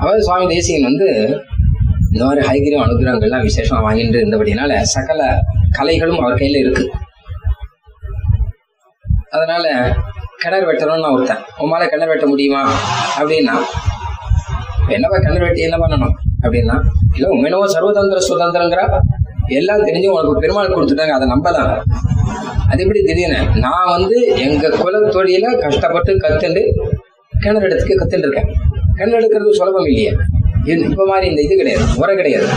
[0.00, 1.40] அவர் சுவாமி தேசிகன் வந்து
[2.12, 5.40] இந்த மாதிரி ஹைகிரியம் அனுகிரகங்கள்லாம் விசேஷமா வாங்கிட்டு இருந்தபடினால சகல
[5.78, 6.90] கலைகளும் அவர் கையில இருக்கு.
[9.30, 9.94] அதனால
[10.36, 11.38] கிணறு வெட்டணும்னு நான் ஒருத்தன்.
[11.58, 12.72] உமால கிணறு வெட்ட முடியுமா?
[13.18, 13.62] அப்படின்னா
[14.94, 16.14] என்னப்பா கிணறு வெட்டி என்ன பண்ணணும்?
[16.44, 16.76] அப்படின்னா
[17.14, 18.82] இல்ல உண்மையினவோ சர்வதந்திர சுதந்திரங்கிற
[19.58, 21.70] எல்லாம் தெரிஞ்சு உனக்கு பெருமாள் கொடுத்துட்டாங்க அதை நம்பதான்.
[22.70, 23.40] அது எப்படி திடீர்னு?
[23.64, 26.62] நான் வந்து எங்க குலத்தொழில கஷ்டப்பட்டு கத்துண்டு
[27.42, 28.50] கிணறு எடுத்துக்கு கத்துட்டு இருக்கேன்.
[28.98, 30.12] கிணறு எடுக்கிறது சுலபம் இல்லையே.
[30.70, 32.48] இது இப்ப மாதிரி இந்த இது கிடையாது முறை கிடையாது.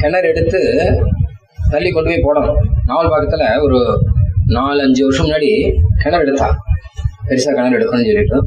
[0.00, 0.60] கிணறு எடுத்து
[1.72, 2.58] தள்ளி கொண்டு போய் போடணும்.
[2.84, 3.78] நாவல் பக்கத்துல ஒரு
[4.56, 5.50] நாலு அஞ்சு வருஷம் முன்னாடி
[6.02, 6.48] கிணறு எடுத்தா
[7.28, 8.40] பெருசா கிணறு எடுக்கணும்னு சொல்லிட்டு.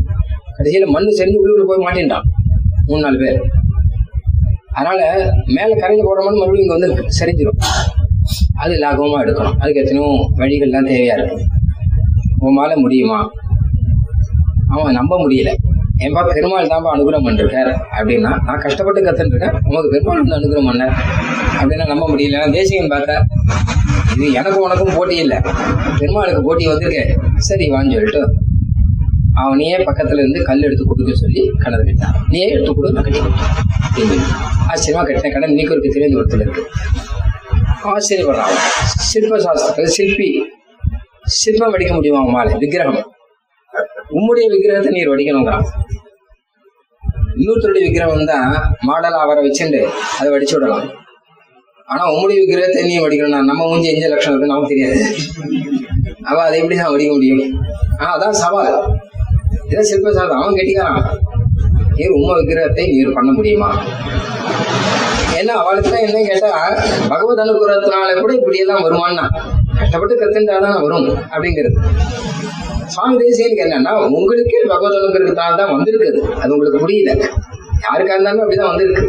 [0.57, 2.27] கடைசியில மண்ணு செஞ்சு உள்ளுக்குள்ள போய் மாட்டின்றான்
[2.89, 3.39] மூணு நாலு பேர்.
[4.77, 4.99] அதனால
[5.55, 7.59] மேல கரையில போடுறோம்னு மறுபடியும் இங்க வந்து சரிஞ்சிடும்
[8.63, 9.57] அது லாகவமா எடுக்கணும்.
[9.57, 11.37] அதுக்கு எத்தனையோ வழிகள்லாம் தேவையா இருக்கு.
[12.47, 13.19] உமால முடியுமா?
[14.69, 15.51] அவன் நம்ப முடியல.
[16.05, 17.71] என்பா பெருமாள் தான்ப்பா அனுகிரகம் பண்ணிருக்காரு.
[17.97, 19.57] அப்படின்னா நான் கஷ்டப்பட்டு கத்துருக்கேன் இருக்கேன்.
[19.69, 20.83] உனக்கு பெருமாள் வந்து அனுகிரகம் பண்ண
[21.61, 22.51] அப்படின்னா நம்ப முடியல.
[22.51, 23.25] தேசியம் பார்த்த
[24.15, 25.37] இது எனக்கும் உனக்கும் போட்டி இல்லை.
[25.99, 27.11] பெருமாளுக்கு போட்டி வந்திருக்கேன்
[27.49, 28.21] சரி வான்னு சொல்லிட்டு
[29.41, 32.15] அவனையே பக்கத்துல இருந்து கல் எடுத்து கொடுக்க சொல்லி கடன் விட்டான்.
[32.31, 34.17] நீயே எடுத்து கொடு நான் கட்டி
[34.71, 35.83] ஆச்சரியமா கட்டின கடன் இன்னைக்கு ஒரு
[36.21, 36.63] ஒருத்தர் இருக்கு.
[37.93, 38.55] ஆச்சரியப்படுறான்.
[39.09, 40.29] சிற்ப சாஸ்திரத்துல சிற்பி
[41.41, 43.01] சிற்பம் வடிக்க முடியுமா அவன் விக்கிரகம்.
[44.17, 45.65] உம்முடைய விக்கிரகத்தை நீர் வடிக்கணுங்கிறான்.
[47.39, 48.47] இன்னொருத்தருடைய விக்கிரகம் தான்
[48.87, 49.81] மாடலா அவரை வச்சுட்டு
[50.19, 50.87] அதை வடிச்சு விடலாம்.
[51.91, 55.03] ஆனா உம்முடைய விக்கிரகத்தை நீ வடிக்கணும்னா நம்ம மூஞ்சி எஞ்ச லட்சம் இருக்கு நமக்கு தெரியாது.
[56.29, 57.45] அவ அதை எப்படி நான் வடிக்க முடியும்?
[57.99, 58.75] ஆனா அதான் சவால்.
[59.69, 60.99] இதான் சிற்ப சாதம் அவன் கேட்டிக்கிறான்
[61.95, 63.69] நீர் உம்ம விக்கிரகத்தை நீர் பண்ண முடியுமா?
[65.39, 66.51] ஏன்னா அவளுக்கு தான் என்ன கேட்டா
[67.07, 69.25] பகவத் அனுகிரகத்தினால கூட இப்படியெல்லாம் வருமானா
[69.79, 71.77] கஷ்டப்பட்டு கத்துட்டாதான் வரும் அப்படிங்கிறது.
[72.85, 76.21] சுவாமி தேசியனுக்கு என்னன்னா உங்களுக்கே பகவத் அனுகிரகத்தால தான் வந்திருக்குது.
[76.41, 77.11] அது உங்களுக்கு புரியல.
[77.85, 79.03] யாருக்கா இருந்தாலும் அப்படிதான் வந்திருக்கு.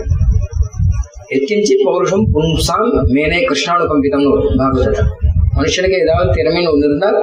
[1.37, 5.11] எச்சிஞ்சி பௌருஷம் புன்சாம் மேனே கிருஷ்ணானுகம்பிதம்னு ஒரு பாகவதம்
[5.57, 7.19] மனுஷனுக்கு ஏதாவது திறமைன்னு ஒன்று இருந்தால்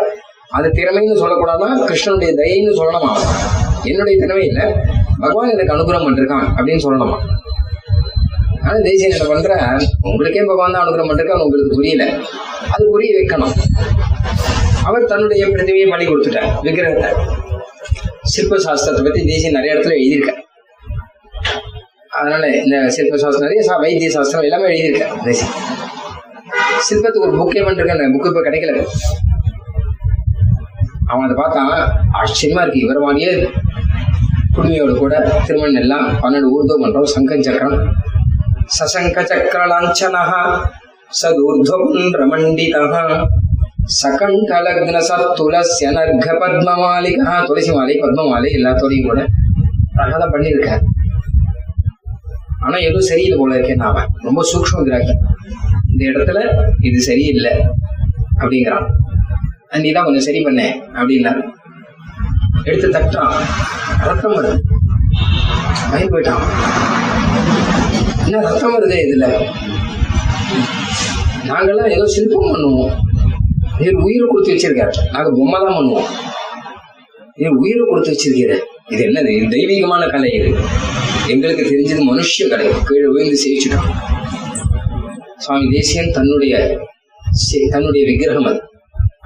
[0.50, 3.12] அது திறமைன்னு சொல்லக்கூடாதான் கிருஷ்ணனுடைய தயன்னு சொல்லணுமா?
[3.84, 4.84] என்னுடைய திறமை இல்ல.
[5.20, 7.18] பகவான் எனக்கு அனுகிரகம் பண்ணிருக்கான் அப்படின்னு சொல்லணுமா?
[8.64, 9.78] ஆனா தேசியம் என்ன பண்ற?
[10.02, 12.06] உங்களுக்கே பகவான் தான் அனுகிரகம் பண்ணிருக்கான் உங்களுக்கு புரியல.
[12.72, 13.54] அது புரிய வைக்கணும்.
[14.84, 17.12] அவர் தன்னுடைய பிரதிமையை பண்ணி கொடுத்துட்டார் விக்கிரகத்தை.
[18.24, 20.42] சிற்ப சாஸ்திரத்தை பத்தி தேசியம் நிறைய இடத்துல எழுதியிருக்கார்.
[22.10, 25.56] அதனால இந்த சிற்ப சாஸ்திரம் நிறைய வைத்திய சாஸ்திரம் எல்லாமே எழுதியிருக்கார் தேசியம்
[26.90, 28.86] சிற்பத்துக்கு ஒரு புக்கே பண்ணிருக்கேன் புக்கு இப்ப கிடைக்கல.
[31.12, 31.70] அவன் அதை பார்த்தான்
[32.20, 32.84] ஆச்சரியமா இருக்கு.
[32.86, 33.02] இவர்
[34.56, 35.16] குடுமையோடு கூட
[35.48, 37.78] திருமணம் எல்லாம் பன்னெண்டு ஊர்தோ மன்றம் சங்கம் சக்கரம்.
[38.78, 40.42] சசங்க சக்கர லாஞ்சனஹா
[41.20, 42.96] சதூர்ಧ್வபுண்ட்ரமண்டிதः
[44.00, 49.20] சகண்டலக்ன சத்துலசிய நர்க பத்மமாலிகா துளசி மாலை பத்மமாலை எல்லாத்தோடையும் கூட
[50.00, 50.84] அழகா தான் பண்ணியிருக்கார்.
[52.66, 54.84] ஆனா எதுவும் சரியில்லை போல இருக்கேன் அவன் ரொம்ப சூக்ஷ்மம்
[55.92, 56.40] இந்த இடத்துல
[56.88, 57.54] இது சரியில்லை
[58.42, 58.88] அப்படிங்கிறான்.
[59.72, 60.62] நீ தான் கொஞ்சம் சரி பண்ண
[60.94, 61.32] அப்படின்னா.
[62.64, 63.36] எடுத்து தட்டான்.
[64.08, 64.60] ரத்தம் வருது.
[65.92, 66.46] பயன் போயிட்டான்.
[68.26, 69.28] என்ன ரத்தம் வருது இதுல?
[71.50, 72.94] நாங்கெல்லாம் ஏதோ சிற்பம் பண்ணுவோம்.
[73.80, 74.94] நீர் உயிரை கொடுத்து வச்சிருக்காரு.
[75.12, 76.10] நாங்க பொம்மை தான் பண்ணுவோம்.
[77.36, 78.58] நீர் உயிரை கொடுத்து வச்சிருக்கிற
[78.94, 79.30] இது என்னது?
[79.38, 80.50] இது தெய்வீகமான கலை இது.
[81.28, 82.68] எங்களுக்கு தெரிஞ்சது மனுஷ கலை.
[82.90, 83.90] கீழே விழுந்து சேவிச்சுட்டோம்
[85.38, 86.56] சுவாமி தேசியன் தன்னுடைய
[87.74, 88.60] தன்னுடைய விக்கிரகம் அது.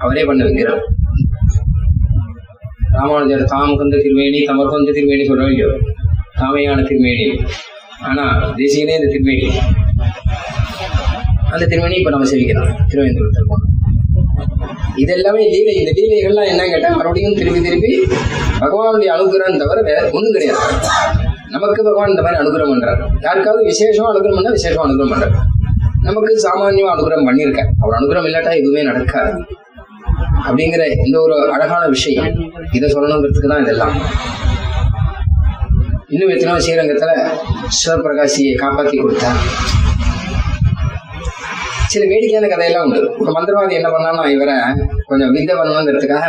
[0.02, 0.82] அவரே பண்ண வைக்கிறார்
[2.96, 5.68] ராமானுஜர் தாம் கொண்ட திருமேனி தமர் கொண்ட திருமேனி சொல்ற இல்லையோ
[6.40, 7.26] தாமையான திருமேனி.
[8.08, 8.24] ஆனா
[8.58, 9.48] தேசியனே இந்த திருமேனி.
[11.54, 12.72] அந்த திருமணி இப்ப நம்ம சேவிக்கிறோம்.
[12.90, 13.70] திருவேந்தபுரத்தில் போனோம்
[15.02, 17.92] இது எல்லாமே லீலை இந்த லீலைகள்லாம் என்ன கேட்டா மறுபடியும் திருப்பி திருப்பி
[18.62, 20.60] பகவானுடைய அனுகிரகம் தவிர வேற ஒண்ணும் கிடையாது.
[21.54, 23.02] நமக்கு பகவான் இந்த மாதிரி அனுகிரகம் பண்றாரு.
[23.26, 25.36] யாருக்காவது விசேஷம் அனுகிரகம் பண்ணா விசேஷம் அனுகிரகம் பண்றாரு.
[26.08, 29.32] நமக்கு சாமானியமா அனுகிரகம் பண்ணியிருக்க அவர் அனுகிரகம் இல்லாட்டா எதுவுமே நடக்காது.
[30.46, 32.28] அப்படிங்கிற இந்த ஒரு அழகான விஷயம்.
[32.76, 33.94] இதை சொல்லணுங்கிறதுக்கு தான் இதெல்லாம்.
[36.14, 37.12] இன்னும் எத்தனை ஸ்ரீரங்கத்துல
[37.78, 39.40] சிவபிரகாசியை காப்பாத்தி கொடுத்தார்
[41.92, 43.00] சில வேடிக்கையான கதையெல்லாம் உண்டு.
[43.18, 44.56] இப்ப மந்திரவாதி என்ன பண்ணான்னா இவரை
[45.08, 46.28] கொஞ்சம் வித்தை பண்ணணுங்கிறதுக்காக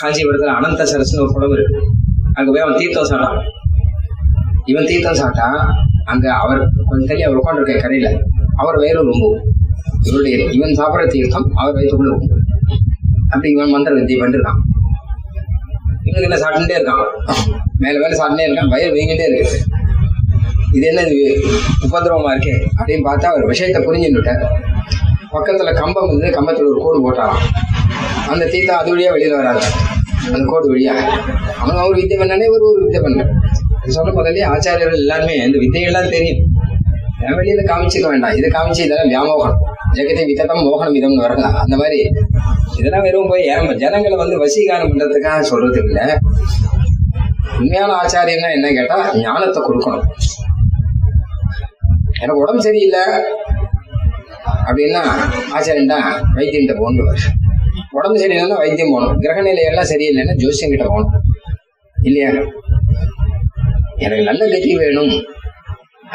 [0.00, 1.80] காஞ்சிபுரத்துல அனந்த சரஸ்னு ஒரு குளம் இருக்கு.
[2.36, 3.50] அங்க போய் அவன் தீர்த்தம் சாப்பிட்டான்.
[4.70, 5.58] இவன் தீர்த்தம் சாட்டான்
[6.12, 8.08] அங்க அவர் கொஞ்சம் தள்ளி அவர் உட்காந்துருக்க கரையில.
[8.62, 9.26] அவர் வயிறு ரொம்ப
[10.08, 12.42] இவருடைய இவன் சாப்பிடுற தீர்த்தம் அவர் வயிற்றுக்குள்ள ரொம்ப
[13.34, 14.60] அப்படி இவன் மந்திர வித்தியை பண்ணிருக்கான்
[16.04, 17.04] இவனுக்கு என்ன சாப்பிட்டுட்டே இருக்கான்?
[17.78, 19.58] மேல மேல சாப்பிட்டே இருக்கான் பயிர் வீங்கிட்டே இருக்கு.
[20.72, 21.42] இது என்ன இது?
[21.82, 22.54] உபதிரவமா இருக்கே?
[22.78, 24.44] அப்படின்னு பார்த்தா அவர் விஷயத்தை புரிஞ்சுட்டார்
[25.32, 27.42] பக்கத்துல கம்பம் வந்து கம்பத்துல ஒரு கோடு போட்டாராம்.
[28.28, 29.64] அந்த தீத்தா அது வழியா வெளியில வராது.
[30.26, 30.94] அந்த கோடு வழியா.
[31.58, 33.26] அவன் அவர் வித்தை பண்ணானே ஒரு ஒரு வித்தை பண்ண
[33.86, 36.38] சொன்ன முதல்ல ஆச்சாரியர்கள் எல்லாருமே இந்த வித்தைகள்லாம் தெரியும்.
[37.20, 38.36] என் வெளியில காமிச்சிக்க வேண்டாம்.
[38.36, 39.56] இதை காமிச்சு இதெல்லாம் வியாமோகம்.
[39.96, 42.00] ஜெகத்தை வித்தகம் மோகனம் இதம்னு வரலாம் அந்த மாதிரி
[42.78, 46.18] இதெல்லாம் வெறும் போய் ஏன் ஜனங்களை வந்து வசீகாரம் பண்றதுக்காக சொல்றது இல்ல
[47.58, 50.06] உண்மையான ஆச்சாரியன்னா என்ன கேட்டா ஞானத்தை கொடுக்கணும்.
[52.20, 53.02] எனக்கு உடம்பு சரியில்லை
[54.68, 55.02] அப்படின்னா
[55.56, 55.98] ஆச்சாரியன்டா
[56.36, 57.12] வைத்தியன்கிட்ட போகணும்
[57.90, 59.18] உடம்பு சரியில்லைன்னா வைத்தியம் போகணும்.
[59.20, 61.14] கிரக நிலையெல்லாம் சரியில்லைன்னா ஜோசியம் கிட்ட போகணும்.
[62.02, 62.30] இல்லையா?
[64.04, 65.12] எனக்கு நல்ல கதி வேணும்.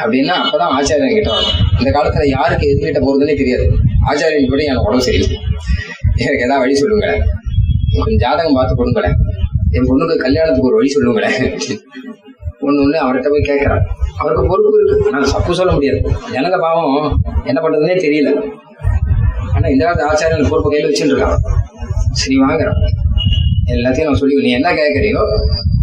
[0.04, 1.58] அப்படின்னா அப்பதான் ஆச்சாரியன் கிட்ட வரணும்.
[1.78, 3.64] இந்த காலத்துல யாருக்கு எது கிட்ட போறதுன்னே தெரியாது.
[4.10, 5.38] ஆச்சாரியன் கூட எனக்கு உடம்பு சரியில்லை.
[6.16, 7.22] எனக்கு ஏதாவது வழி சொல்லுங்களேன்.
[7.94, 9.16] கொஞ்சம் ஜாதகம் பார்த்து கொடுங்களேன்.
[9.70, 11.38] என் பொண்ணுக்கு கல்யாணத்துக்கு ஒரு வழி சொல்லுங்களேன்.
[12.66, 13.84] ஒண்ணு ஒண்ணு அவர்கிட்ட போய் கேட்கிறான்
[14.18, 15.10] அவருக்கு பொறுப்பு இருக்கு.
[15.10, 16.00] நான் தப்பு சொல்ல முடியாது.
[16.32, 17.20] ஜனங்க பாவம்.
[17.44, 18.32] என்ன பண்றதுன்னே தெரியல.
[19.54, 21.38] ஆனா இந்த காலத்து ஆச்சாரியன் பொறுப்பு கையில வச்சுட்டு இருக்கான்
[22.12, 22.80] சரி வாங்குறான்
[23.74, 25.22] எல்லாத்தையும் நான் சொல்லி நீ என்ன கேட்கறியோ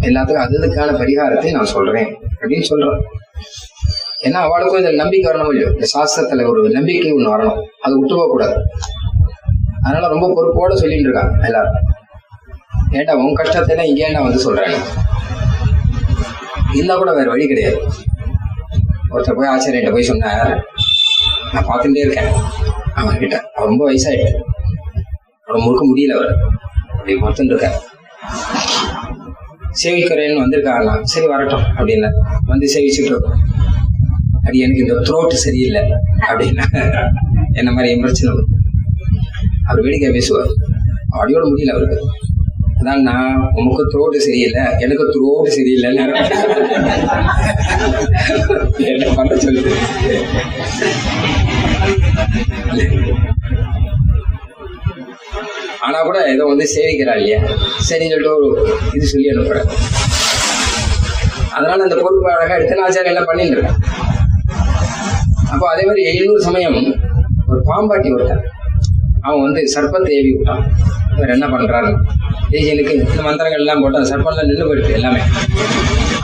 [0.06, 2.08] எல்லாத்துக்கும் அதுக்கான பரிகாரத்தை நான் சொல்றேன்
[2.40, 2.98] அப்படின்னு சொல்றேன்.
[4.26, 5.68] ஏன்னா அவளுக்கும் இந்த நம்பிக்கை வரணும் இல்லையோ?
[5.74, 7.58] இந்த சாஸ்திரத்துல ஒரு நம்பிக்கை ஒண்ணு வரணும்.
[7.84, 8.56] அது விட்டு போக கூடாது
[9.84, 11.84] அதனால ரொம்ப பொறுப்போட சொல்லிட்டு இருக்காங்க எல்லாரும்.
[12.98, 14.74] ஏன்டா உன் கஷ்டத்தை தான் இங்கே ஏன்டா வந்து சொல்றேன்
[16.76, 17.78] இருந்தா கூட வேற வழி கிடையாது.
[19.12, 20.52] ஒருத்தர் போய் ஆச்சாரியன்ட்ட போய் சொன்னார்
[21.52, 22.30] நான் பார்த்துட்டே இருக்கேன்.
[22.94, 24.32] அவன் கிட்ட அவர் ரொம்ப வயசாயிட்டு.
[25.46, 26.32] அவரை முறுக்க முடியல அவர்.
[26.92, 27.78] அப்படி பார்த்துட்டு இருக்கார்
[29.82, 32.08] சேவிக்கிறேன்னு வந்திருக்காங்களா சரி வரட்டும் அப்படின்னு
[32.46, 33.10] வந்து சேவிச்சுட்டு
[34.48, 35.82] அது எனக்கு இந்த த்ரோட் சரியில்லை
[36.28, 36.66] அப்படின்னா
[37.60, 38.52] என்ன மாதிரி என் பிரச்சனை வரும்.
[39.68, 40.52] அவர் வேடிக்கை பேசுவார்.
[41.20, 41.98] அடியோட முடியல அவருக்கு.
[42.80, 43.30] அதான் நான்
[43.60, 46.04] உமக்கு த்ரோட்டு சரியில்லை எனக்கு த்ரோட்டு சரியில்லைன்னு
[48.92, 49.72] என்ன பண்ண சொல்லுது
[55.86, 57.38] ஆனா கூட ஏதோ வந்து சேவிக்கிறா இல்லையா?
[57.88, 58.48] சரின்னு சொல்லிட்டு ஒரு
[58.96, 59.68] இது சொல்லி அனுப்புறேன்
[61.56, 63.78] அதனால அந்த பொறுப்பு அழகா எடுத்து ஆச்சாரம் எல்லாம் பண்ணிட்டு இருக்கேன்.
[65.52, 66.78] அப்போ அதே மாதிரி எழுநூறு சமயம்
[67.50, 68.42] ஒரு பாம்பாட்டி ஒருத்தன்.
[69.26, 70.64] அவன் வந்து சர்ப்பத்தை ஏவி விட்டான்.
[71.16, 71.90] இவர் என்ன பண்றாரு?
[72.52, 75.22] தேசியனுக்கு இந்த மந்திரங்கள் எல்லாம் போட்டு அந்த சர்ப்பம்லாம் நின்று போயிடுது எல்லாமே.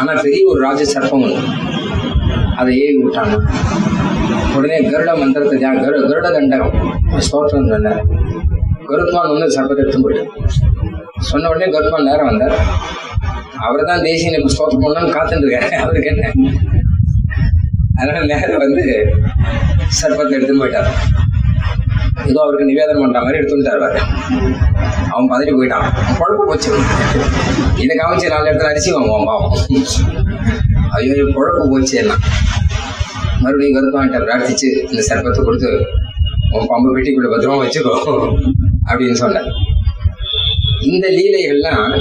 [0.01, 1.43] ஆனா பெரிய ஒரு ராஜ சர்ப்பம் ஒன்று
[2.61, 3.33] அதை ஏவி விட்டான்.
[4.57, 5.57] உடனே கருட மந்திரத்தை
[5.87, 6.75] கரு கருட தண்டகம்
[7.29, 8.01] ஸ்தோத்திரம் சொன்னார்
[8.91, 10.25] கருத்மான் வந்து சர்ப்பத்தை எடுத்து போயிட்டு
[11.31, 12.57] சொன்ன உடனே கருத்மான் நேரம் வந்தார்.
[13.67, 15.71] அவர் தான் தேசியனுக்கு ஸ்தோத்திரம் பண்ணணும்னு காத்துட்டு இருக்காரு.
[15.83, 16.25] அவருக்கு என்ன?
[17.99, 18.85] அதனால நேரம் வந்து
[19.99, 20.91] சர்பத்தை எடுத்துன்னு போயிட்டார்
[22.31, 24.01] ஏதோ அவருக்கு நிவேதனம் பண்ற மாதிரி எடுத்துட்டாரு
[25.13, 25.87] அவன் பதறி போயிட்டான்.
[26.19, 26.71] குழப்பு போச்சு.
[27.83, 29.53] இதை காமிச்சு நாலு இடத்துல அரிசி வாங்குவான் பாவம்.
[30.97, 32.15] ஐயோ குழப்பு போச்சு என்ன
[33.43, 35.71] மறுபடியும் கருப்பான்ட்ட பிரார்த்திச்சு இந்த சர்பத்தை கொடுத்து
[36.57, 37.95] உன் பாம்பு பெட்டிக்குள்ள பத்திரமா வச்சுக்கோ
[38.89, 39.51] அப்படின்னு சொன்னார்.
[40.91, 41.93] இந்த லீலைகள்லாம்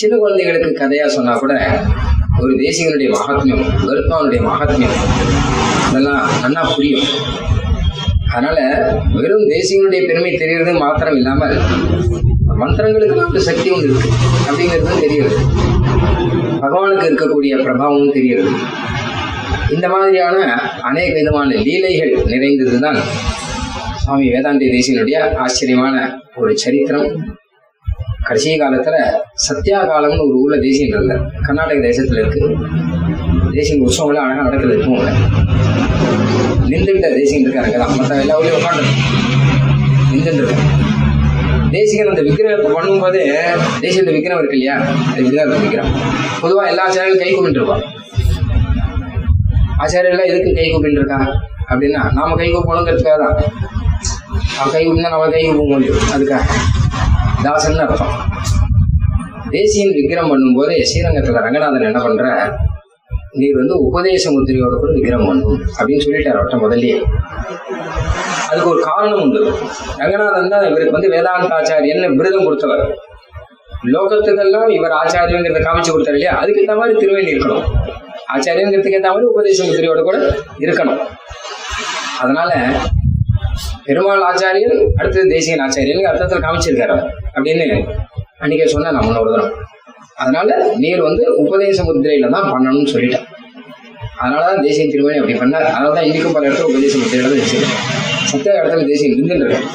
[0.00, 1.54] சின்ன குழந்தைகளுக்கு கதையா சொன்னா கூட
[2.42, 4.96] ஒரு தேசிகனுடைய மகாத்மியம் கருத்மானுடைய மகாத்மியம்
[5.88, 7.06] இதெல்லாம் நல்லா புரியும்.
[8.32, 8.58] அதனால
[9.14, 11.56] வெறும் தேசிகனுடைய பெருமை தெரியறது மாத்திரம் இல்லாமல்
[12.60, 14.08] மந்திரங்களுக்கு ஒரு சக்தி ஒன்று இருக்கு.
[14.48, 15.36] அப்படிங்கிறதும் தெரியுது
[16.62, 18.52] பகவானுக்கு இருக்கக்கூடிய பிரபாவமும் தெரியுது
[19.74, 20.38] இந்த மாதிரியான
[20.82, 22.98] அநேக விதமான லீலைகள் நிறைந்ததுதான்
[24.04, 25.96] சுவாமி வேதாந்தி தேசியனுடைய ஆச்சரியமான
[26.36, 27.38] ஒரு சரித்திரம்.
[28.30, 28.96] கடைசி காலத்துல
[29.44, 31.14] சத்யா காலம்னு ஒரு ஊர்ல தேசியம் இருந்த
[31.46, 32.42] கர்நாடக தேசத்துல இருக்கு.
[33.54, 35.00] தேசிய உற்சவங்கள்லாம் அழகா நடக்குது இருக்கும்
[36.70, 38.84] நின்றுகிட்ட தேசியம் இருக்காருங்க தான் மற்ற எல்லா ஊர்லயும் உட்காந்து
[40.10, 40.68] நின்றுட்டு இருக்காங்க
[41.74, 43.20] தேசிகன் அந்த விக்கிரகத்தை பண்ணும்போது
[43.82, 44.76] தேசியத்தை விக்கிரம் இருக்கு இல்லையா?
[45.08, 45.90] அது விக்கிரகத்தை விக்கிரம்
[46.42, 47.84] பொதுவா எல்லா ஆச்சாரியும் கை கூப்பிட்டு இருப்பான்
[49.82, 51.20] ஆச்சாரியெல்லாம் எதுக்கு கை கூப்பிட்டு இருக்கா?
[51.70, 53.36] அப்படின்னா நாம கை கூப்பணுங்கிறதுக்காக தான்
[54.58, 56.00] அவன் கை கூப்பினா நம்ம கை கூப்ப முடியும்.
[56.14, 56.44] அதுக்காக.
[57.44, 58.14] தாசன் அர்த்தம்.
[59.50, 62.24] தேசியன் விக்கிரம் பண்ணும்போது ஸ்ரீரங்கத்துல ரங்கநாதன் என்ன பண்ற?
[63.32, 66.96] நீர் வந்து உபதேச முத்திரையோட கூட விக்கிரம் பண்ணும் அப்படின்னு சொல்லிட்டார் அவட்ட முதல்லயே.
[68.50, 69.40] அதுக்கு ஒரு காரணம் உண்டு.
[69.96, 72.84] ரங்கநாதன் தான் இவருக்கு வந்து வேதாந்த ஆச்சாரியன்னு விருதம் கொடுத்தவர்.
[73.94, 76.32] லோகத்துக்கெல்லாம் இவர் ஆச்சாரியங்கிறத காமிச்சு கொடுத்தார் இல்லையா?
[76.40, 77.64] அதுக்கு ஏற்ற மாதிரி திருவேணி இருக்கணும்.
[78.34, 80.18] ஆச்சாரியங்கிறதுக்கு ஏற்ற மாதிரி உபதேச முத்திரையோட கூட
[80.58, 81.00] இருக்கணும்.
[82.20, 82.50] அதனால
[83.86, 86.96] பெருமாள் ஆச்சாரியன் அடுத்தது தேசியன் ஆச்சாரியன் அர்த்தத்தில் காமிச்சிருக்காரு.
[87.34, 87.66] அப்படின்னு
[88.42, 89.52] அன்னைக்கே சொன்ன நம்ம ஒரு தரம்
[90.22, 90.48] அதனால
[90.82, 93.26] நீர் வந்து உபதேச முத்திரையில தான் பண்ணணும்னு சொல்லிட்டேன்
[94.20, 95.68] அதனாலதான் தேசிய திருமணி அப்படி பண்ணார்.
[95.70, 97.78] அதனால தான் இன்னைக்கும் பல இடத்துல உபதேச முத்திரையில தான் வச்சிருக்கேன்
[98.30, 99.66] சத்திய இடத்துல தேசியம் இருந்துருக்கேன்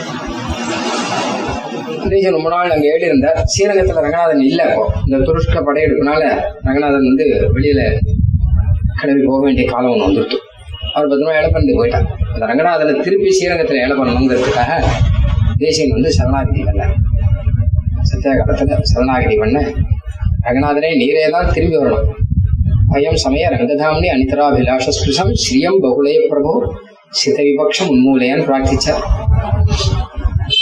[2.11, 6.23] தேசியம் ரொம்ப நாள் அங்க ஏடி இருந்தார் ஸ்ரீரங்கத்துல ரங்கநாதன் இல்ல இப்போ இந்த துருஷ்க படையெடுப்புனால
[6.67, 7.25] ரங்கநாதன் வந்து
[7.55, 7.81] வெளியில
[8.99, 10.39] கிளம்பி போக வேண்டிய காலம் ஒன்று வந்துருச்சு
[10.93, 11.49] அவர் பத்திரமா ஏழை
[11.79, 12.07] போயிட்டார்.
[12.35, 14.71] அந்த ரங்கநாதனை திருப்பி ஸ்ரீரங்கத்துல ஏழை பண்ணணுங்கிறதுக்காக
[15.61, 16.83] தேசியன் வந்து சரணாகிதி பண்ண
[18.09, 19.57] சத்தியாகாலத்துல சரணாகிதி பண்ண
[20.47, 22.09] ரங்கநாதனே நீரே தான் திரும்பி வரணும்.
[22.95, 26.51] அயம் சமய ரங்கதாம்னி அனிதராபிலாஷஸ்பிருஷம் ஸ்ரீயம் பகுலய பிரபு
[27.19, 29.01] சித விபக்ஷம் உன்மூலையான்னு பிரார்த்திச்சார்.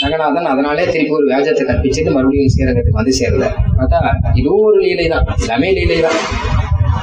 [0.02, 3.56] ரங்கநாதன் அதனாலே திருப்பி ஒரு வியாஜத்தை கற்பிச்சுட்டு மறுபடியும் ஸ்ரீரங்கத்துக்கு வந்து சேர்ந்தார்.
[3.80, 4.00] பார்த்தா
[4.40, 6.18] இதுவும் ஒரு லீலை தான் எல்லாமே லீலை தான்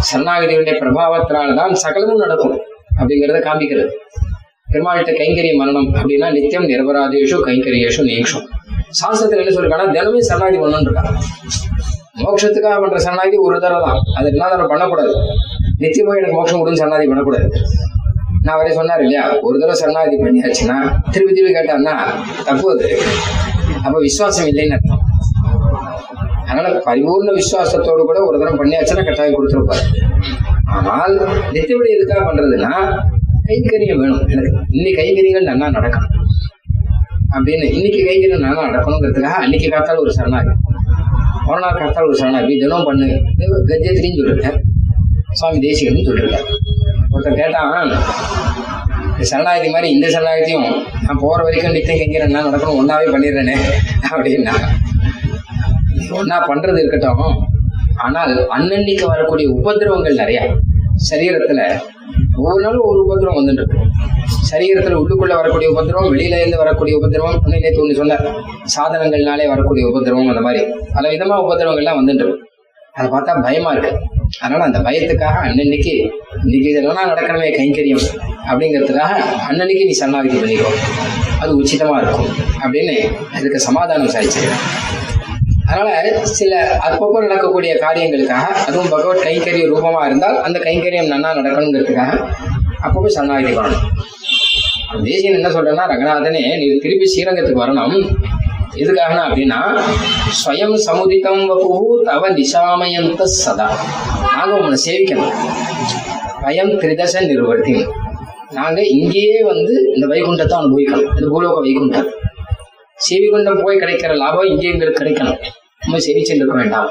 [0.09, 2.57] சரணாகதியுடைய பிரபாவத்தினால்தான் சகலமும் நடக்கும்
[2.99, 3.91] அப்படிங்கறத காமிக்கிறது
[4.73, 8.47] பெருமாள்கிட்ட கைங்கரிய மரணம் அப்படின்னா நித்தியம் நிரபராதேஷு கைங்கரியேஷு நீங்கும்
[8.99, 11.11] சாஸ்திரத்துல என்ன சொல்லிருக்காங்கன்னா தினமே சரணாகி பண்ணணும் இருக்காங்க.
[12.23, 15.13] மோட்சத்துக்காக பண்ற சரணாகி ஒரு தடவை தான் அது என்ன தடவை பண்ணக்கூடாது?
[15.83, 17.47] நித்தியமா எனக்கு மோட்சம் கொடுன்னு சரணாகதி பண்ணக்கூடாது.
[18.45, 20.77] நான் வரைய சொன்னார் இல்லையா ஒரு தடவை சரணாகதி பண்ணியாச்சுன்னா
[21.13, 21.95] திருப்பி திருப்பி கேட்டான்னா
[22.47, 22.89] தப்பு அது
[23.85, 25.01] அப்ப விசுவாசம் இல்லைன்னு அர்த்தம்.
[26.49, 29.85] அதனால பரிபூர்ண விசுவாசத்தோடு கூட ஒரு தடவை பண்ணியாச்சுன்னா கட்டாயம் கொடுத்துருப்பாரு.
[30.95, 31.15] ஆனால்
[31.55, 32.73] நித்தியபடி எதுக்காக பண்றதுன்னா
[33.47, 34.27] கைங்கரியம் வேணும்.
[34.27, 36.19] எனக்கு இன்னைக்கு கைங்கரியங்கள் நல்லா நடக்கணும்.
[37.31, 40.53] அப்படின்னு இன்னைக்கு கைங்கரியம் நல்லா நடக்கணுங்கிறதுக்காக அன்னைக்கு காத்தால் ஒரு சரணாகி.
[41.45, 42.59] கொரோனா நாள் காத்தால் ஒரு சரணாகி.
[42.59, 43.05] தினம் பண்ணு.
[43.67, 44.59] கஜ்ஜத்திலையும் சொல்லிருக்கேன்
[45.31, 46.43] சுவாமி தேசிகன்னு சொல்லிருக்காரு.
[47.13, 47.91] ஒருத்தர் கேட்டான்
[49.19, 50.67] சரணாகதி மாதிரி இந்த சரணாகதியும்
[51.05, 52.79] நான் போற வரைக்கும் நித்தம் கைங்கரியம் என்ன நடக்கணும்.
[52.81, 53.57] ஒன்னாவே பண்ணிடுறேனே.
[54.11, 54.53] அப்படின்னா
[56.11, 57.47] ஒன்னா பண்றது இருக்கட்டும்.
[57.97, 60.55] ஆனால் அன்னன்னைக்கு வரக்கூடிய உபதிரவங்கள் நிறைய.
[61.09, 61.79] சரீரத்துல
[62.37, 63.77] ஒவ்வொரு நாளும் ஒரு உபதிரவம் வந்துட்டு இருக்கு.
[64.51, 68.17] சரீரத்துல உள்ளுக்குள்ள வரக்கூடிய உபதிரவம் வெளியில இருந்து வரக்கூடிய உபதிரவம் இன்னும் நேத்து சொன்ன
[68.75, 70.63] சாதனங்கள்னாலே வரக்கூடிய உபதிரவம் அந்த மாதிரி
[70.93, 72.49] பல விதமா உபதிரவங்கள்லாம் வந்துட்டு இருக்கு.
[72.93, 73.91] அதை பார்த்தா பயமா இருக்கு.
[74.39, 75.93] அதனால அந்த பயத்துக்காக அன்னன்னைக்கு
[76.43, 78.05] இன்னைக்கு இதெல்லாம் நடக்கணுமே கைங்கரியம்
[78.51, 79.13] அப்படிங்கிறதுக்காக
[79.49, 80.71] அன்னன்னைக்கு நீ சரணாகதி பண்ணிக்கோ.
[81.39, 82.31] அது உச்சிதமா இருக்கும்
[82.63, 82.95] அப்படின்னு
[83.33, 84.63] அதுக்கு சமாதானம் சாதிச்சிருக்கேன்
[85.71, 92.11] அதனால சில அப்பப்போ நடக்கக்கூடிய காரியங்களுக்காக அதுவும் பகவத் கைங்கரிய ரூபமா இருந்தால் அந்த கைங்கரியம் நன்னா நடக்கணுங்கிறதுக்காக
[92.85, 93.85] அப்பப்போ சரணாகி வரணும்
[95.03, 97.95] தேசியன் என்ன சொல்றேன்னா ரங்கநாதனே நீ திருப்பி ஸ்ரீரங்கத்துக்கு வரணும்.
[98.81, 99.59] எதுக்காகனா அப்படின்னா
[100.39, 103.67] ஸ்வயம் சமுதிதம் வபு தவ நிஷாமயந்த சதா.
[104.35, 105.33] நாங்க உங்களை சேவிக்கணும்.
[106.43, 107.75] பயம் திரிதச நிறுவர்த்தி
[108.57, 111.09] நாங்க இங்கேயே வந்து இந்த வைகுண்டத்தை அனுபவிக்கணும்.
[111.17, 112.09] இந்த பூலோக வைகுண்டம்.
[113.07, 115.39] சேவிகுண்டம் போய் கிடைக்கிற லாபம் இங்கே எங்களுக்கு கிடைக்கணும்.
[115.81, 116.89] நம்ம சேவிச்சுட்டு இருக்க வேண்டாம்.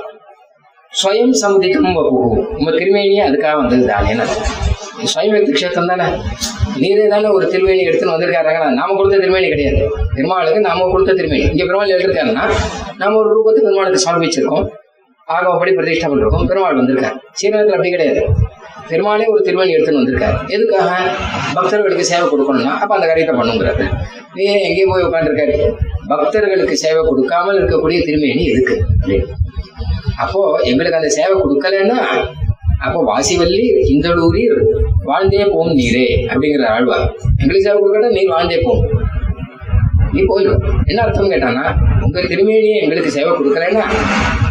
[1.00, 2.12] ஸ்வயம் சமுதிக்கம் வபு
[2.58, 4.14] உங்க திருமேனியே அதுக்காக வந்தது தானே
[5.12, 6.06] ஸ்வயம் வெக்தி கஷேத்திரம் தானே?
[6.80, 9.82] நீரே தானே ஒரு திருமேனி எடுத்துன்னு வந்திருக்காருங்க நாம கொடுத்த திருமேனி கிடையாது.
[10.14, 11.44] பெருமாளுக்கு நாம கொடுத்த திருமேனி.
[11.44, 12.44] இங்க பெருமாள் எழுதிருக்காருன்னா
[12.96, 14.66] நாம ஒரு ரூபத்துக்கு பெருமாளுக்கு சமர்ப்பிச்சிருக்கோம்.
[15.28, 16.46] ஆகவப்படி பிரதிஷ்டம் பண்ணிருக்கோம்.
[16.46, 17.16] பெருமாள் வந்திருக்காரு.
[17.42, 18.22] சீனத்துல அப்படி கிடையாது.
[18.90, 20.36] பெருமானே ஒரு திருமணி எடுத்துன்னு வந்திருக்காரு.
[20.56, 20.90] எதுக்காக?
[21.56, 23.86] பக்தர்களுக்கு சேவை கொடுக்கணும்னா அப்ப அந்த காரியத்தை பண்ணுங்கிறாரு.
[24.36, 25.56] நீ எங்கேயும் போய் உட்காந்துருக்காரு
[26.12, 28.76] பக்தர்களுக்கு சேவை கொடுக்காமல் இருக்கக்கூடிய திருமேனி எதுக்கு?
[30.24, 31.98] அப்போ எங்களுக்கு அந்த சேவை கொடுக்கலன்னா
[32.86, 33.64] அப்போ வாசிவல்லி
[33.94, 34.60] இந்தளூரில்
[35.08, 37.06] வாழ்ந்தே போம் நீரே அப்படிங்கிற ஆழ்வார்.
[37.40, 38.82] எங்களுக்கு சேவை கொடுக்கட்டா நீர் வாழ்ந்தே போம்
[40.14, 41.64] நீ போயிடும் என்ன அர்த்தம் கேட்டானா
[42.04, 43.84] உங்க திருமேனியை எங்களுக்கு சேவை கொடுக்கலன்னா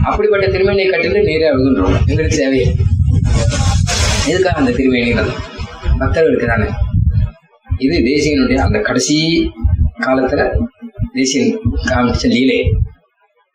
[0.09, 2.67] அப்படிப்பட்ட திருமேனியை கட்டிட்டு நீரே அழுதுன்றோம் எங்களுக்கு சேவையை.
[4.29, 5.29] எதுக்காக அந்த திருமேனிகள்
[5.99, 6.67] பக்தர்களுக்கு தானே
[7.77, 9.17] இது தேசியனுடைய அந்த கடைசி
[9.99, 10.41] காலத்துல
[11.13, 12.59] தேசியன் காமிச்ச லீலை.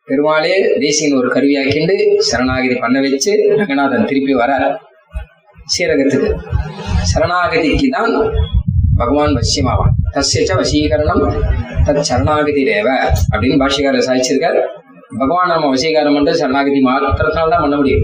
[0.04, 4.80] பெருமாளே தேசியன் ஒரு கருவியாக்கிண்டு சரணாகதி பண்ண வச்சு ரங்கநாதன் திருப்பி வர
[5.78, 6.30] சீரகத்துக்கு.
[7.14, 8.12] சரணாகதிக்கு தான்
[8.96, 9.94] பகவான் வசியமாவான்.
[10.12, 11.22] தஸ்யச்ச வசீகரணம்
[11.84, 12.88] தத் சரணாகதி தேவ
[13.30, 14.60] அப்படின்னு பாஷ்யக்காரர் சாதிச்சிருக்கார்.
[15.18, 18.02] பகவான் நம்ம வசீகாரம் பண்றது சரணாகதி மாத்திரத்தினால்தான் பண்ண முடியும்.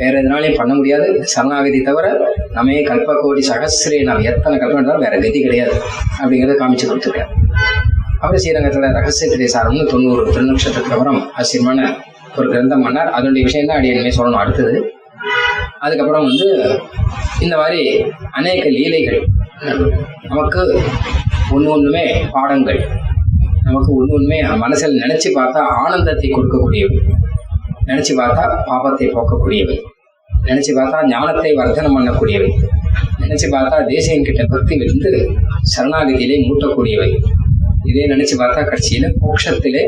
[0.00, 1.06] வேற எதனாலையும் பண்ண முடியாது.
[1.32, 2.06] சரணாகதி தவிர
[2.56, 5.74] நம்ம கல்ப கோடி சகசிரே நாம் எத்தனை கல்பம் வேற கதி கிடையாது
[6.20, 7.32] அப்படிங்கிறத காமிச்சு கொடுத்துருக்காரு.
[8.22, 11.80] அப்புறம் ஸ்ரீரங்கத்துல ரகசிய திரைசாரம்னு தொண்ணூறு திருநக்ஷத்துக்கு அப்புறம் அசியமான
[12.38, 13.10] ஒரு கிரந்தம் பண்ணார்.
[13.16, 14.40] அதனுடைய விஷயம் தான் அடியனுமே சொல்லணும்.
[14.42, 14.74] அடுத்தது
[15.84, 16.48] அதுக்கப்புறம் வந்து
[17.44, 17.82] இந்த மாதிரி
[18.38, 19.20] அநேக லீலைகள்
[20.30, 20.60] நமக்கு
[21.54, 22.80] ஒன்று ஒன்றுமே பாடங்கள்
[23.66, 26.98] நமக்கு ஒன்று ஒன்றுமே மனசில் நினைச்சு பார்த்தா ஆனந்தத்தை கொடுக்கக்கூடியவை
[27.88, 29.76] நினைச்சு பார்த்தா பாபத்தை போக்கக்கூடியவை.
[30.48, 32.50] நினைச்சு பார்த்தா ஞானத்தை வர்த்தனம் பண்ணக்கூடியவை.
[33.18, 35.10] நினைச்சு பார்த்தா தேசியம் கிட்ட பக்தி விழுந்து
[35.72, 37.10] சரணாகதியிலே மூட்டக்கூடியவை.
[37.84, 39.82] இதே நினைச்சு பார்த்தா கட்சியில மோட்சத்திலே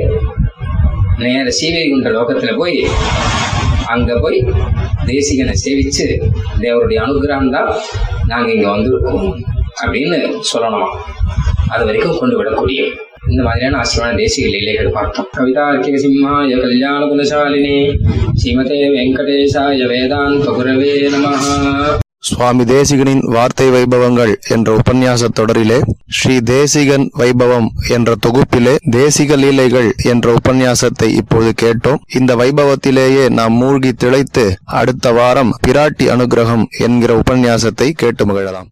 [1.19, 2.79] நேர சீவைகுண்ட லோகத்துல போய்
[3.87, 4.39] அங்க போய்
[5.07, 6.07] தேசிகனை சேவிச்சு
[6.61, 7.71] தேவருடைய அனுகிரகம் தான்
[8.27, 9.27] நாங்க இங்க வந்திருக்கோம்
[9.83, 10.19] அப்படின்னு
[10.53, 10.89] சொல்லணுமா
[11.69, 12.91] அது வரைக்கும் கொண்டு விடக்கூடியவை.
[13.33, 15.29] இந்த மாதிரியான ஆசிரியமான தேசிக லீலைகள் பார்த்தோம்.
[15.37, 15.67] கவிதா
[16.05, 17.77] சிம்மாய கல்யாண குணசாலினி
[18.41, 21.53] ஸ்ரீமதே வெங்கடேசாய வேதாந்த குரவே நமஹா.
[22.27, 25.79] சுவாமி தேசிகனின் வார்த்தை வைபவங்கள் என்ற உபன்யாச தொடரிலே
[26.17, 32.03] ஸ்ரீ தேசிகன் வைபவம் என்ற தொகுப்பிலே தேசிக லீலைகள் என்ற உபன்யாசத்தை இப்போது கேட்டோம்.
[32.19, 34.45] இந்த வைபவத்திலேயே நாம் மூழ்கி திளைத்து
[34.81, 38.71] அடுத்த வாரம் பிராட்டி அனுகிரகம் என்கிற உபன்யாசத்தை கேட்டு மகிழலாம்.